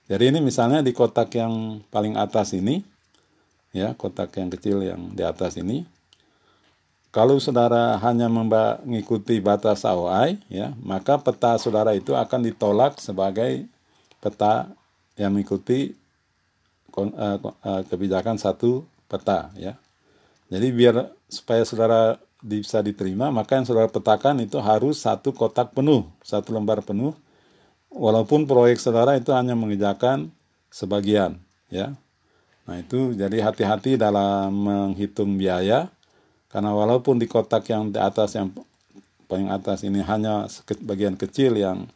[0.06, 2.80] Jadi ini misalnya di kotak yang paling atas ini
[3.74, 5.82] ya, kotak yang kecil yang di atas ini
[7.16, 13.64] kalau saudara hanya mengikuti batas AOI ya, maka peta saudara itu akan ditolak sebagai
[14.20, 14.68] peta
[15.16, 15.96] yang mengikuti
[16.92, 19.80] eh, eh, kebijakan satu peta ya.
[20.52, 26.04] Jadi biar supaya saudara bisa diterima, maka yang saudara petakan itu harus satu kotak penuh,
[26.20, 27.16] satu lembar penuh.
[27.88, 30.28] Walaupun proyek saudara itu hanya mengerjakan
[30.68, 31.40] sebagian,
[31.72, 31.96] ya.
[32.68, 35.88] Nah itu jadi hati-hati dalam menghitung biaya,
[36.50, 38.54] karena walaupun di kotak yang di atas yang
[39.26, 40.46] paling atas ini hanya
[40.86, 41.90] bagian kecil yang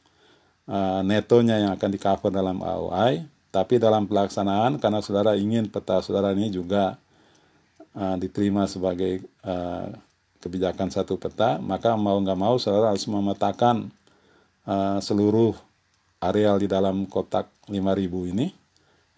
[0.67, 6.03] uh, netonya yang akan di cover dalam AOI, tapi dalam pelaksanaan karena saudara ingin peta
[6.03, 6.99] saudara ini juga
[7.95, 9.91] uh, diterima sebagai uh,
[10.43, 13.91] kebijakan satu peta, maka mau nggak mau saudara harus memetakan
[14.67, 15.55] uh, seluruh
[16.21, 18.53] areal di dalam kotak 5000 ini,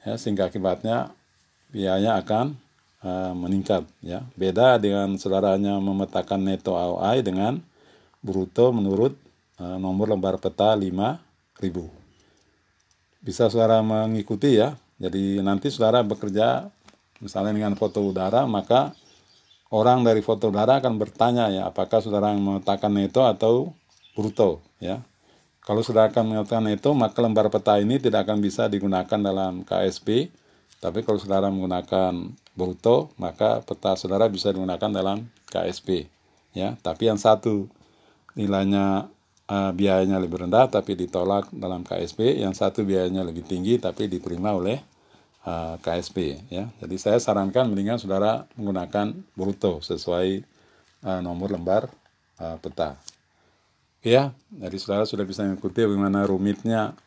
[0.05, 1.11] ya, sehingga akibatnya
[1.73, 2.62] biayanya akan
[3.03, 3.85] uh, meningkat.
[4.01, 4.25] Ya.
[4.39, 7.61] Beda dengan saudaranya memetakan neto AOI dengan
[8.23, 9.19] bruto menurut
[9.59, 11.19] uh, nomor lembar peta 5000.
[13.23, 16.67] Bisa saudara mengikuti ya, jadi nanti saudara bekerja
[17.23, 18.95] misalnya dengan foto udara, maka
[19.71, 23.71] orang dari foto udara akan bertanya ya apakah saudara mengatakan neto atau
[24.19, 24.99] bruto ya.
[25.63, 30.27] Kalau saudara akan mengatakan neto maka lembar peta ini tidak akan bisa digunakan dalam KSP.
[30.83, 36.09] Tapi kalau saudara menggunakan bruto maka peta saudara bisa digunakan dalam KSP
[36.57, 36.77] ya.
[36.81, 37.69] Tapi yang satu
[38.37, 39.09] nilainya
[39.49, 44.57] uh, biayanya lebih rendah tapi ditolak dalam KSP, yang satu biayanya lebih tinggi tapi diterima
[44.57, 44.81] oleh
[45.45, 46.69] uh, eh, KSP ya.
[46.81, 50.45] Jadi saya sarankan mendingan saudara menggunakan bruto sesuai
[51.05, 51.89] uh, nomor lembar
[52.41, 52.97] uh, peta.
[54.03, 56.99] Ya, jadi saudara sudah bisa mengikuti bagaimana rumitnya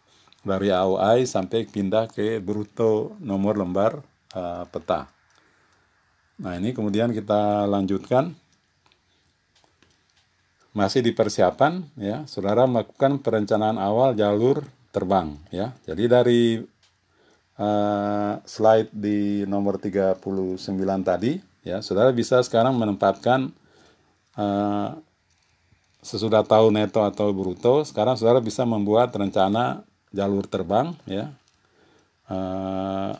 [0.47, 3.99] dari AOI sampai pindah ke bruto nomor lembar
[4.31, 5.15] uh, peta.
[6.41, 8.36] Nah ini kemudian kita lanjutkan.
[10.76, 12.28] Masih di persiapan ya.
[12.28, 15.72] Saudara melakukan perencanaan awal jalur terbang ya.
[15.88, 16.41] Jadi dari
[17.60, 20.20] uh, slide di nomor 39
[21.03, 23.49] tadi ya saudara bisa sekarang menempatkan
[24.38, 24.95] uh,
[26.06, 29.82] sesudah tahu neto atau bruto sekarang saudara bisa membuat rencana
[30.14, 31.34] jalur terbang ya.
[32.26, 33.14] Uh,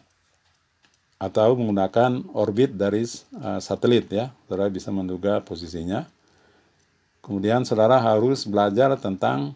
[1.16, 3.08] atau menggunakan orbit dari
[3.40, 6.04] uh, satelit ya saudara bisa menduga posisinya
[7.24, 9.56] kemudian saudara harus belajar tentang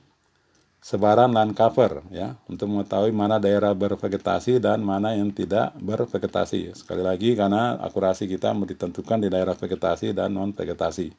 [0.79, 6.71] sebaran land cover ya untuk mengetahui mana daerah bervegetasi dan mana yang tidak bervegetasi.
[6.71, 11.11] Sekali lagi karena akurasi kita ditentukan di daerah vegetasi dan non vegetasi.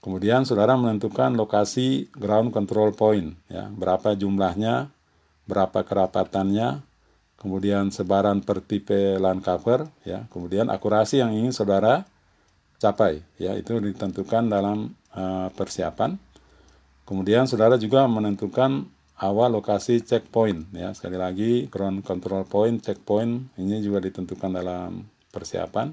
[0.00, 4.88] Kemudian saudara menentukan lokasi ground control point ya, berapa jumlahnya,
[5.44, 6.80] berapa kerapatannya,
[7.40, 12.04] kemudian sebaran per tipe land cover ya, kemudian akurasi yang ingin saudara
[12.76, 16.20] capai ya, itu ditentukan dalam uh, persiapan.
[17.08, 18.86] Kemudian saudara juga menentukan
[19.18, 20.92] awal lokasi checkpoint ya.
[20.94, 25.90] Sekali lagi ground control point, checkpoint ini juga ditentukan dalam persiapan.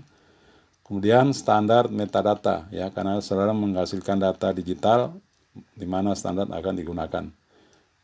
[0.87, 5.11] Kemudian standar metadata ya karena saudara menghasilkan data digital
[5.75, 7.27] di mana standar akan digunakan.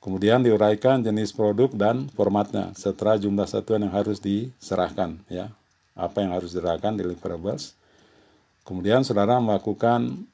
[0.04, 5.48] Kemudian diuraikan jenis produk dan formatnya setelah jumlah satuan yang harus diserahkan ya.
[5.96, 7.72] Apa yang harus diserahkan deliverables.
[8.68, 10.28] Kemudian saudara melakukan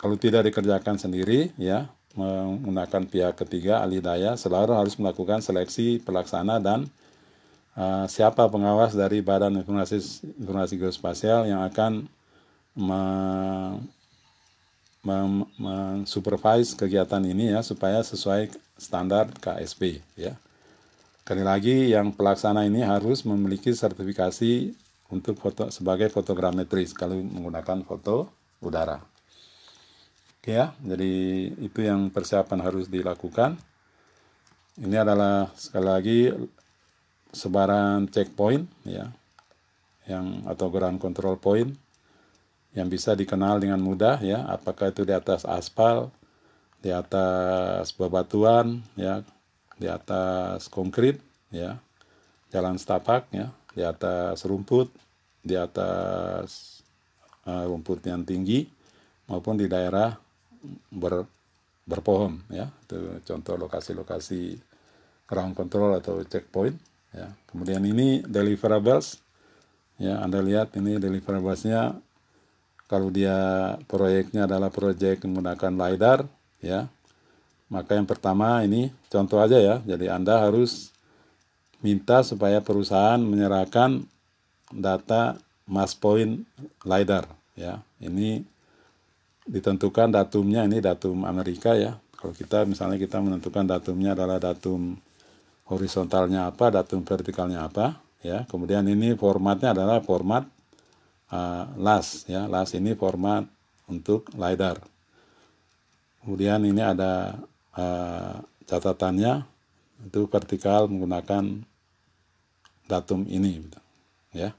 [0.00, 6.58] kalau tidak dikerjakan sendiri, ya menggunakan pihak ketiga ahli daya selalu harus melakukan seleksi pelaksana
[6.58, 6.90] dan
[7.78, 12.10] uh, siapa pengawas dari Badan Informasi Informasi Geospasial yang akan
[15.06, 18.50] mensupervise kegiatan ini ya supaya sesuai
[18.80, 20.34] standar KSP ya.
[21.20, 24.74] Sekali lagi yang pelaksana ini harus memiliki sertifikasi
[25.12, 28.98] untuk foto sebagai fotogrametris kalau menggunakan foto udara.
[30.40, 31.12] Oke ya, jadi
[31.60, 33.60] itu yang persiapan harus dilakukan.
[34.80, 36.20] Ini adalah sekali lagi
[37.30, 39.12] sebaran checkpoint ya,
[40.08, 41.70] yang atau ground control point
[42.72, 46.08] yang bisa dikenal dengan mudah ya, apakah itu di atas aspal,
[46.80, 49.20] di atas bebatuan ya,
[49.76, 51.20] di atas konkrit
[51.52, 51.76] ya,
[52.48, 54.88] jalan setapak ya, di atas rumput,
[55.44, 56.80] di atas
[57.44, 58.64] uh, rumput yang tinggi
[59.28, 60.16] maupun di daerah
[60.88, 61.28] ber,
[61.84, 62.68] berpohon ya.
[62.88, 64.56] Itu contoh lokasi-lokasi
[65.28, 66.76] ground control atau checkpoint
[67.12, 67.28] ya.
[67.46, 69.20] Kemudian ini deliverables
[70.00, 70.24] ya.
[70.24, 71.92] Anda lihat ini deliverablesnya
[72.90, 76.26] kalau dia proyeknya adalah proyek menggunakan lidar
[76.60, 76.88] ya
[77.72, 80.92] maka yang pertama ini contoh aja ya jadi anda harus
[81.80, 84.04] minta supaya perusahaan menyerahkan
[84.70, 86.44] data mass point
[86.84, 87.26] lidar
[87.56, 88.44] ya ini
[89.50, 91.98] ditentukan datumnya ini datum Amerika ya.
[92.14, 94.94] Kalau kita misalnya kita menentukan datumnya adalah datum
[95.66, 98.46] horizontalnya apa, datum vertikalnya apa, ya.
[98.46, 100.46] Kemudian ini formatnya adalah format
[101.34, 102.46] uh, LAS ya.
[102.46, 103.42] LAS ini format
[103.90, 104.78] untuk lidar.
[106.20, 107.40] Kemudian ini ada
[107.76, 109.44] uh, catatannya
[110.04, 111.64] itu vertikal menggunakan
[112.88, 113.64] datum ini,
[114.32, 114.52] ya.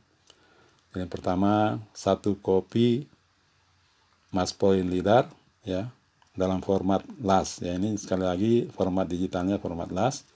[0.92, 3.08] Yang pertama satu kopi
[4.32, 5.28] mass point leader
[5.64, 5.88] ya
[6.36, 7.64] dalam format LAS.
[7.64, 10.28] Ya ini sekali lagi format digitalnya format LAS.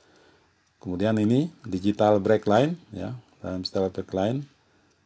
[0.80, 4.40] Kemudian ini digital break line ya dalam digital break line.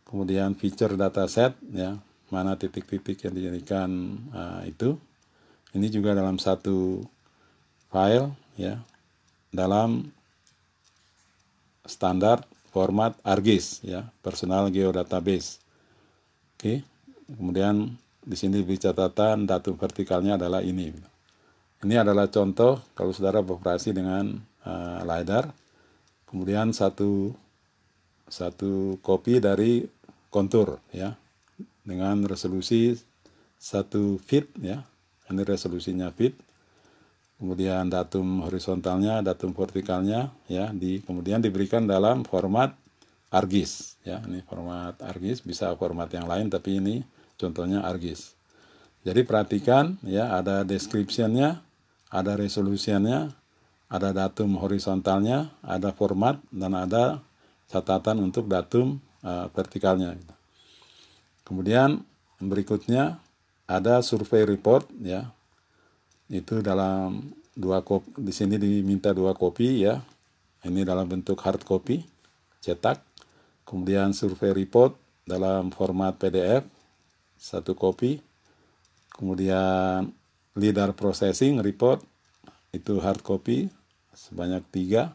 [0.06, 1.98] Kemudian feature dataset ya
[2.30, 3.90] mana titik-titik yang dijadikan
[4.34, 4.98] uh, itu
[5.74, 7.04] ini juga dalam satu
[7.90, 8.82] file ya
[9.50, 10.10] dalam
[11.86, 15.58] standar format ARGIS ya personal geodatabase
[16.58, 16.86] oke
[17.34, 17.98] kemudian
[18.30, 20.92] di sini di catatan datum vertikalnya adalah ini.
[21.82, 24.38] Ini adalah contoh kalau saudara beroperasi dengan
[24.68, 25.50] uh, LiDAR.
[26.30, 27.34] Kemudian satu
[28.30, 29.82] satu kopi dari
[30.30, 31.18] kontur ya
[31.82, 32.94] dengan resolusi
[33.58, 34.86] satu feet ya.
[35.30, 36.36] Ini resolusinya feet.
[37.40, 42.76] Kemudian datum horizontalnya, datum vertikalnya ya di kemudian diberikan dalam format
[43.32, 44.20] ARGIS ya.
[44.28, 47.00] Ini format ARGIS bisa format yang lain tapi ini
[47.40, 48.36] contohnya ARGIS.
[49.08, 51.64] Jadi perhatikan ya ada descriptionnya,
[52.12, 53.32] ada resolusinya,
[53.88, 57.24] ada datum horizontalnya, ada format dan ada
[57.72, 60.20] catatan untuk datum uh, vertikalnya.
[61.48, 62.04] Kemudian
[62.44, 63.18] berikutnya
[63.70, 65.30] ada survei report ya.
[66.26, 67.22] Itu dalam
[67.54, 70.02] dua kopi di sini diminta dua kopi ya.
[70.66, 72.02] Ini dalam bentuk hard copy
[72.60, 73.06] cetak.
[73.70, 74.98] kemudian survei report
[75.30, 76.66] dalam format PDF
[77.38, 78.18] satu kopi,
[79.14, 80.10] kemudian
[80.58, 82.02] leader processing report
[82.74, 83.70] itu hard copy
[84.18, 85.14] sebanyak tiga,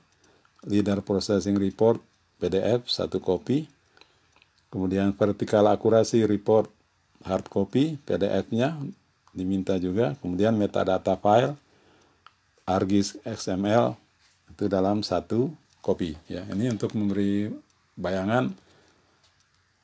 [0.62, 1.98] leader processing report
[2.38, 3.66] PDF satu kopi,
[4.70, 6.70] kemudian vertical akurasi report
[7.24, 8.78] hard copy PDF-nya
[9.34, 11.58] diminta juga, kemudian metadata file
[12.64, 13.98] ArcGIS XML
[14.54, 15.50] itu dalam satu
[15.84, 16.46] kopi ya.
[16.48, 17.50] Ini untuk memberi
[17.98, 18.54] bayangan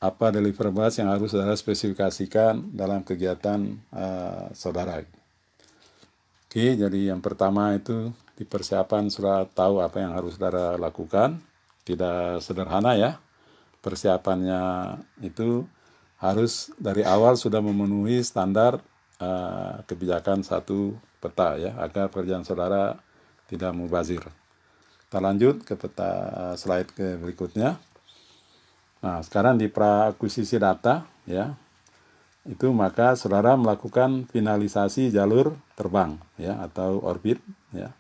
[0.01, 5.05] apa deliverables yang harus saudara spesifikasikan dalam kegiatan uh, saudara.
[6.49, 11.37] Oke, jadi yang pertama itu di persiapan sudah tahu apa yang harus saudara lakukan.
[11.85, 13.21] Tidak sederhana ya.
[13.85, 15.69] Persiapannya itu
[16.21, 18.79] harus dari awal sudah memenuhi standar
[19.17, 23.01] uh, kebijakan satu peta ya agar pekerjaan saudara
[23.49, 24.21] tidak mubazir.
[25.09, 26.13] Kita lanjut ke peta
[26.55, 27.81] slide ke berikutnya.
[29.01, 31.57] Nah, sekarang di prakuisisi data ya.
[32.41, 37.37] Itu maka saudara melakukan finalisasi jalur terbang ya atau orbit
[37.75, 37.93] ya.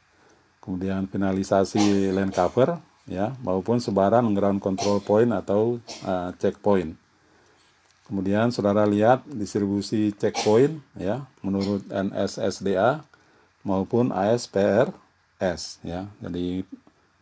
[0.61, 2.79] Kemudian finalisasi land cover
[3.09, 6.95] ya maupun sebaran ground control point atau uh, checkpoint.
[8.11, 13.07] Kemudian saudara lihat distribusi checkpoint ya menurut NSSDA
[13.63, 16.11] maupun ASPRS ya.
[16.19, 16.67] Jadi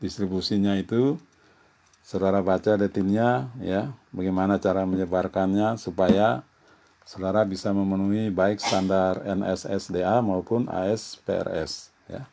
[0.01, 1.21] distribusinya itu
[2.01, 6.41] saudara baca detailnya ya bagaimana cara menyebarkannya supaya
[7.05, 12.25] saudara bisa memenuhi baik standar NSSDA maupun ASPRS ya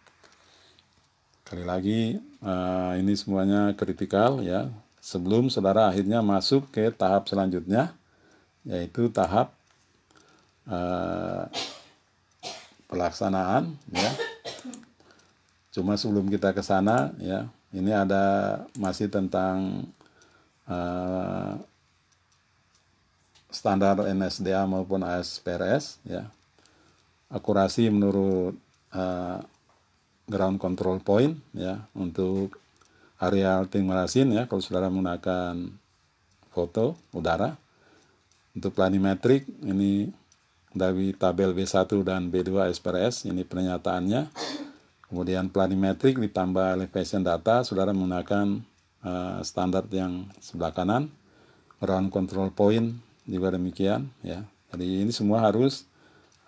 [1.44, 2.00] kali lagi
[2.40, 4.72] uh, ini semuanya kritikal ya
[5.04, 7.92] sebelum saudara akhirnya masuk ke tahap selanjutnya
[8.66, 9.54] yaitu tahap
[10.68, 11.46] uh,
[12.90, 14.12] pelaksanaan ya
[15.72, 19.84] cuma sebelum kita ke sana ya ini ada masih tentang
[20.64, 21.60] uh,
[23.56, 26.28] standar NSDA maupun ASPRS ya.
[27.32, 28.56] Akurasi menurut
[28.92, 29.40] uh,
[30.28, 32.60] ground control point ya untuk
[33.20, 35.72] area tingmarasin ya kalau saudara menggunakan
[36.52, 37.56] foto udara.
[38.56, 40.10] Untuk planimetrik ini
[40.72, 44.32] dari tabel B1 dan B2 SPRS ini pernyataannya
[45.06, 48.60] Kemudian planimetrik ditambah elevation data, saudara menggunakan
[49.06, 51.14] uh, standar yang sebelah kanan.
[51.78, 52.98] Ground control point
[53.30, 54.42] juga demikian, ya.
[54.74, 55.86] Jadi ini semua harus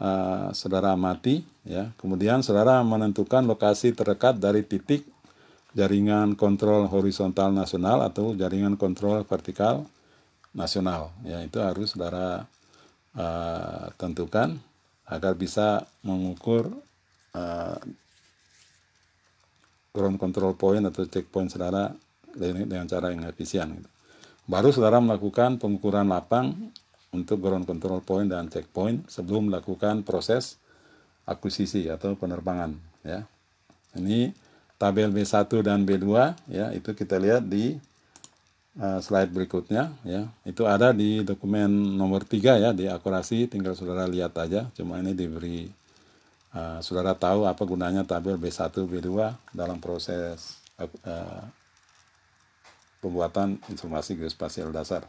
[0.02, 1.94] uh, saudara amati, ya.
[2.02, 5.06] Kemudian saudara menentukan lokasi terdekat dari titik
[5.78, 9.86] jaringan kontrol horizontal nasional atau jaringan kontrol vertikal
[10.58, 11.14] nasional.
[11.22, 12.50] Ya, itu harus saudara
[13.14, 14.58] uh, tentukan
[15.06, 16.74] agar bisa mengukur
[17.38, 17.80] uh,
[19.94, 21.94] ground control point atau checkpoint saudara
[22.34, 23.78] dengan cara yang efisien.
[23.78, 23.90] Gitu.
[24.50, 26.74] Baru saudara melakukan pengukuran lapang
[27.14, 30.58] untuk ground control point dan checkpoint sebelum melakukan proses
[31.24, 32.74] akuisisi atau penerbangan.
[33.06, 33.24] Ya,
[33.96, 34.34] ini
[34.78, 36.06] tabel B1 dan B2
[36.52, 37.82] ya itu kita lihat di
[38.80, 40.30] uh, slide berikutnya ya.
[40.48, 43.50] Itu ada di dokumen nomor 3 ya di akurasi.
[43.50, 44.70] Tinggal saudara lihat aja.
[44.74, 45.70] Cuma ini diberi
[46.48, 51.44] Uh, saudara tahu apa gunanya tabel B1, B2 dalam proses uh,
[53.04, 55.06] pembuatan informasi geospasial dasar.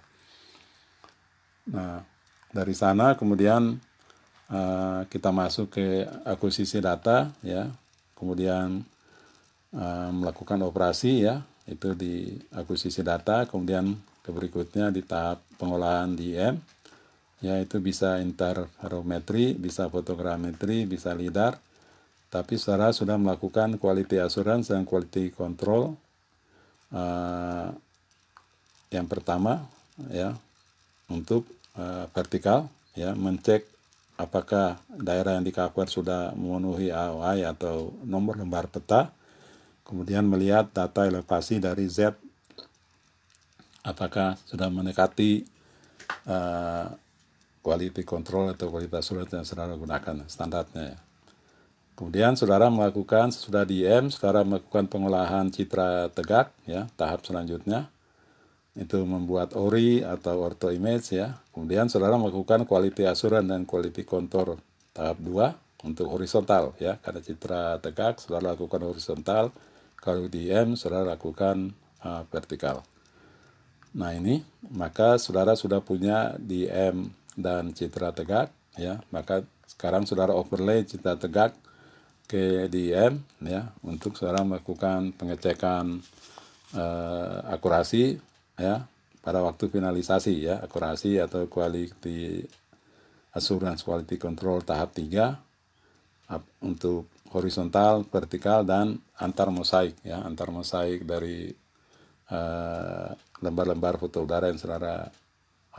[1.71, 2.05] Nah,
[2.53, 3.81] dari sana kemudian
[4.51, 7.71] uh, kita masuk ke akuisisi data, ya,
[8.19, 8.85] kemudian
[9.73, 16.37] uh, melakukan operasi, ya, itu di akuisisi data, kemudian ke berikutnya di tahap pengolahan di
[16.37, 16.57] IM,
[17.45, 21.61] ya itu bisa interferometri, bisa fotogrametri, bisa lidar.
[22.29, 25.97] Tapi saudara sudah melakukan quality assurance dan quality control
[26.93, 27.73] uh,
[28.89, 29.65] yang pertama
[30.13, 30.37] ya
[31.09, 33.65] untuk uh, vertikal ya mencek
[34.19, 39.13] apakah daerah yang di cover sudah memenuhi AOI atau nomor lembar peta
[39.89, 42.13] kemudian melihat data elevasi dari Z
[43.81, 45.49] apakah sudah mendekati
[46.29, 46.93] uh,
[47.65, 51.01] quality control atau kualitas surat yang saudara gunakan standarnya.
[51.99, 57.91] Kemudian saudara melakukan sesudah DM, saudara melakukan pengolahan citra tegak ya, tahap selanjutnya
[58.79, 61.43] itu membuat ORI atau ortho image ya.
[61.51, 64.63] Kemudian saudara melakukan quality assurance dan quality control
[64.95, 69.51] tahap 2 untuk horizontal ya, karena citra tegak saudara lakukan horizontal,
[70.09, 72.81] kalau DM saudara lakukan uh, vertikal.
[73.93, 74.41] Nah ini
[74.73, 78.49] maka saudara sudah punya DM dan citra tegak
[78.81, 81.53] ya maka sekarang saudara overlay citra tegak
[82.29, 86.01] ke DIM ya untuk saudara melakukan pengecekan
[86.77, 88.21] uh, akurasi
[88.57, 88.85] ya
[89.25, 92.45] pada waktu finalisasi ya akurasi atau quality
[93.33, 95.49] assurance quality control tahap 3
[96.61, 100.21] untuk horizontal, vertikal dan antar mosaik ya.
[100.25, 101.53] Antar mosaik dari
[102.29, 105.09] lembar lembar-lembar foto udara yang saudara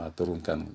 [0.01, 0.65] uh, turunkan.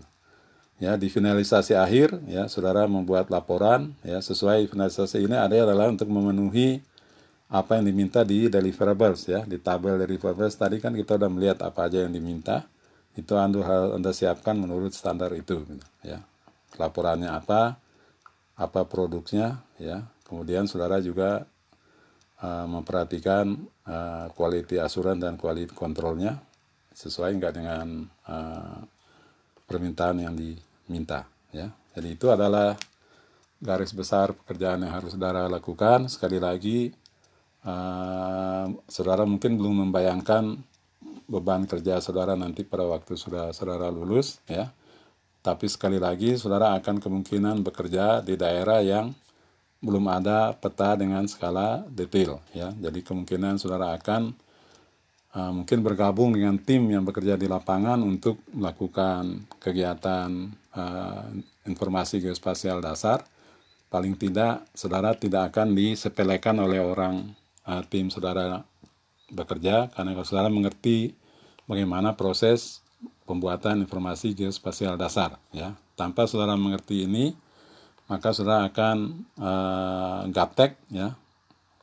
[0.79, 6.11] Ya di finalisasi akhir ya saudara membuat laporan ya sesuai finalisasi ini ada adalah untuk
[6.11, 6.83] memenuhi
[7.51, 9.43] apa yang diminta di deliverables ya.
[9.43, 12.67] Di tabel deliverables tadi kan kita sudah melihat apa aja yang diminta.
[13.15, 13.63] Itu anda
[13.95, 16.23] anda siapkan menurut standar itu gitu, ya.
[16.79, 17.79] Laporannya apa
[18.55, 21.47] apa produksinya ya kemudian saudara juga
[22.43, 23.55] uh, memperhatikan
[23.87, 26.43] uh, quality asuran dan quality kontrolnya
[26.91, 28.83] sesuai enggak dengan uh,
[29.71, 31.23] permintaan yang diminta
[31.55, 31.71] ya.
[31.95, 32.75] Jadi itu adalah
[33.63, 36.11] garis besar pekerjaan yang harus saudara lakukan.
[36.11, 36.91] Sekali lagi
[37.63, 40.59] uh, saudara mungkin belum membayangkan
[41.31, 44.75] beban kerja saudara nanti pada waktu sudah saudara lulus ya.
[45.45, 49.13] Tapi sekali lagi saudara akan kemungkinan bekerja di daerah yang
[49.85, 52.73] belum ada peta dengan skala detail ya.
[52.73, 54.33] Jadi kemungkinan saudara akan
[55.37, 61.29] uh, mungkin bergabung dengan tim yang bekerja di lapangan untuk melakukan kegiatan uh,
[61.69, 63.21] informasi geospasial dasar.
[63.93, 67.37] Paling tidak saudara tidak akan disepelekan oleh orang
[67.69, 68.65] uh, tim saudara
[69.29, 71.13] bekerja karena kalau saudara mengerti
[71.69, 72.81] bagaimana proses
[73.29, 75.77] pembuatan informasi geospasial dasar ya.
[75.95, 77.44] Tanpa saudara mengerti ini
[78.09, 81.17] maka saudara akan uh, gaptek ya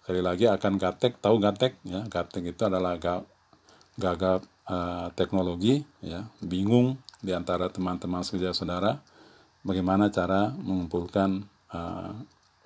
[0.02, 3.26] sekali lagi akan gaptek tahu gaptek ya gaptek itu adalah ga,
[3.98, 9.02] gagap uh, teknologi ya bingung di antara teman-teman kerja saudara
[9.62, 12.14] bagaimana cara mengumpulkan uh,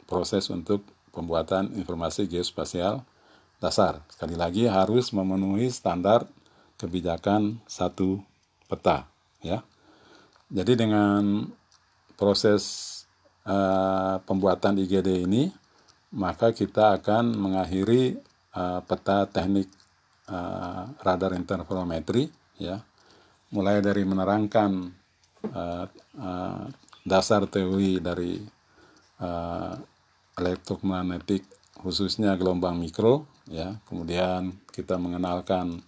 [0.07, 3.03] proses untuk pembuatan informasi geospasial
[3.63, 4.03] dasar.
[4.11, 6.27] Sekali lagi harus memenuhi standar
[6.75, 8.19] kebijakan satu
[8.67, 9.07] peta
[9.39, 9.63] ya.
[10.51, 11.49] Jadi dengan
[12.19, 12.94] proses
[13.45, 15.49] uh, pembuatan IGD ini
[16.15, 18.17] maka kita akan mengakhiri
[18.55, 19.67] uh, peta teknik
[20.31, 22.81] uh, radar interferometri ya.
[23.53, 24.89] Mulai dari menerangkan
[25.53, 25.85] uh,
[26.19, 26.63] uh,
[27.05, 28.41] dasar teori dari
[29.21, 29.75] uh,
[30.35, 31.45] elektromagnetik
[31.79, 35.85] khususnya gelombang mikro ya kemudian kita mengenalkan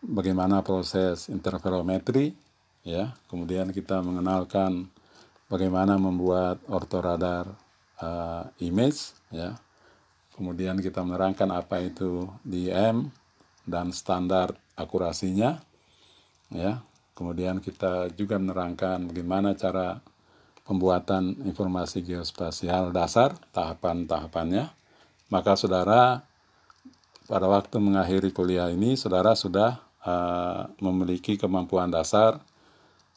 [0.00, 2.32] bagaimana proses interferometri
[2.80, 4.88] ya kemudian kita mengenalkan
[5.48, 7.48] bagaimana membuat ortoradar
[7.98, 9.56] uh, image ya.
[10.38, 13.10] Kemudian kita menerangkan apa itu DM
[13.66, 15.58] dan standar akurasinya
[16.54, 16.78] ya.
[17.18, 19.98] Kemudian kita juga menerangkan bagaimana cara
[20.62, 24.70] pembuatan informasi geospasial dasar tahapan-tahapannya.
[25.32, 26.22] Maka saudara
[27.26, 32.38] pada waktu mengakhiri kuliah ini saudara sudah uh, memiliki kemampuan dasar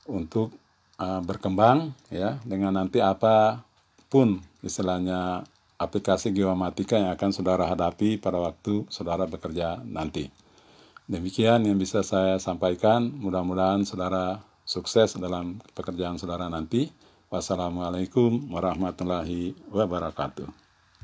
[0.10, 0.52] untuk
[1.00, 3.64] uh, berkembang ya dengan nanti apa
[4.12, 5.48] pun istilahnya
[5.82, 10.30] aplikasi geomatika yang akan saudara hadapi pada waktu saudara bekerja nanti.
[11.10, 13.12] Demikian yang bisa saya sampaikan.
[13.12, 16.88] Mudah-mudahan saudara sukses dalam pekerjaan saudara nanti.
[17.32, 20.71] Wassalamualaikum warahmatullahi wabarakatuh.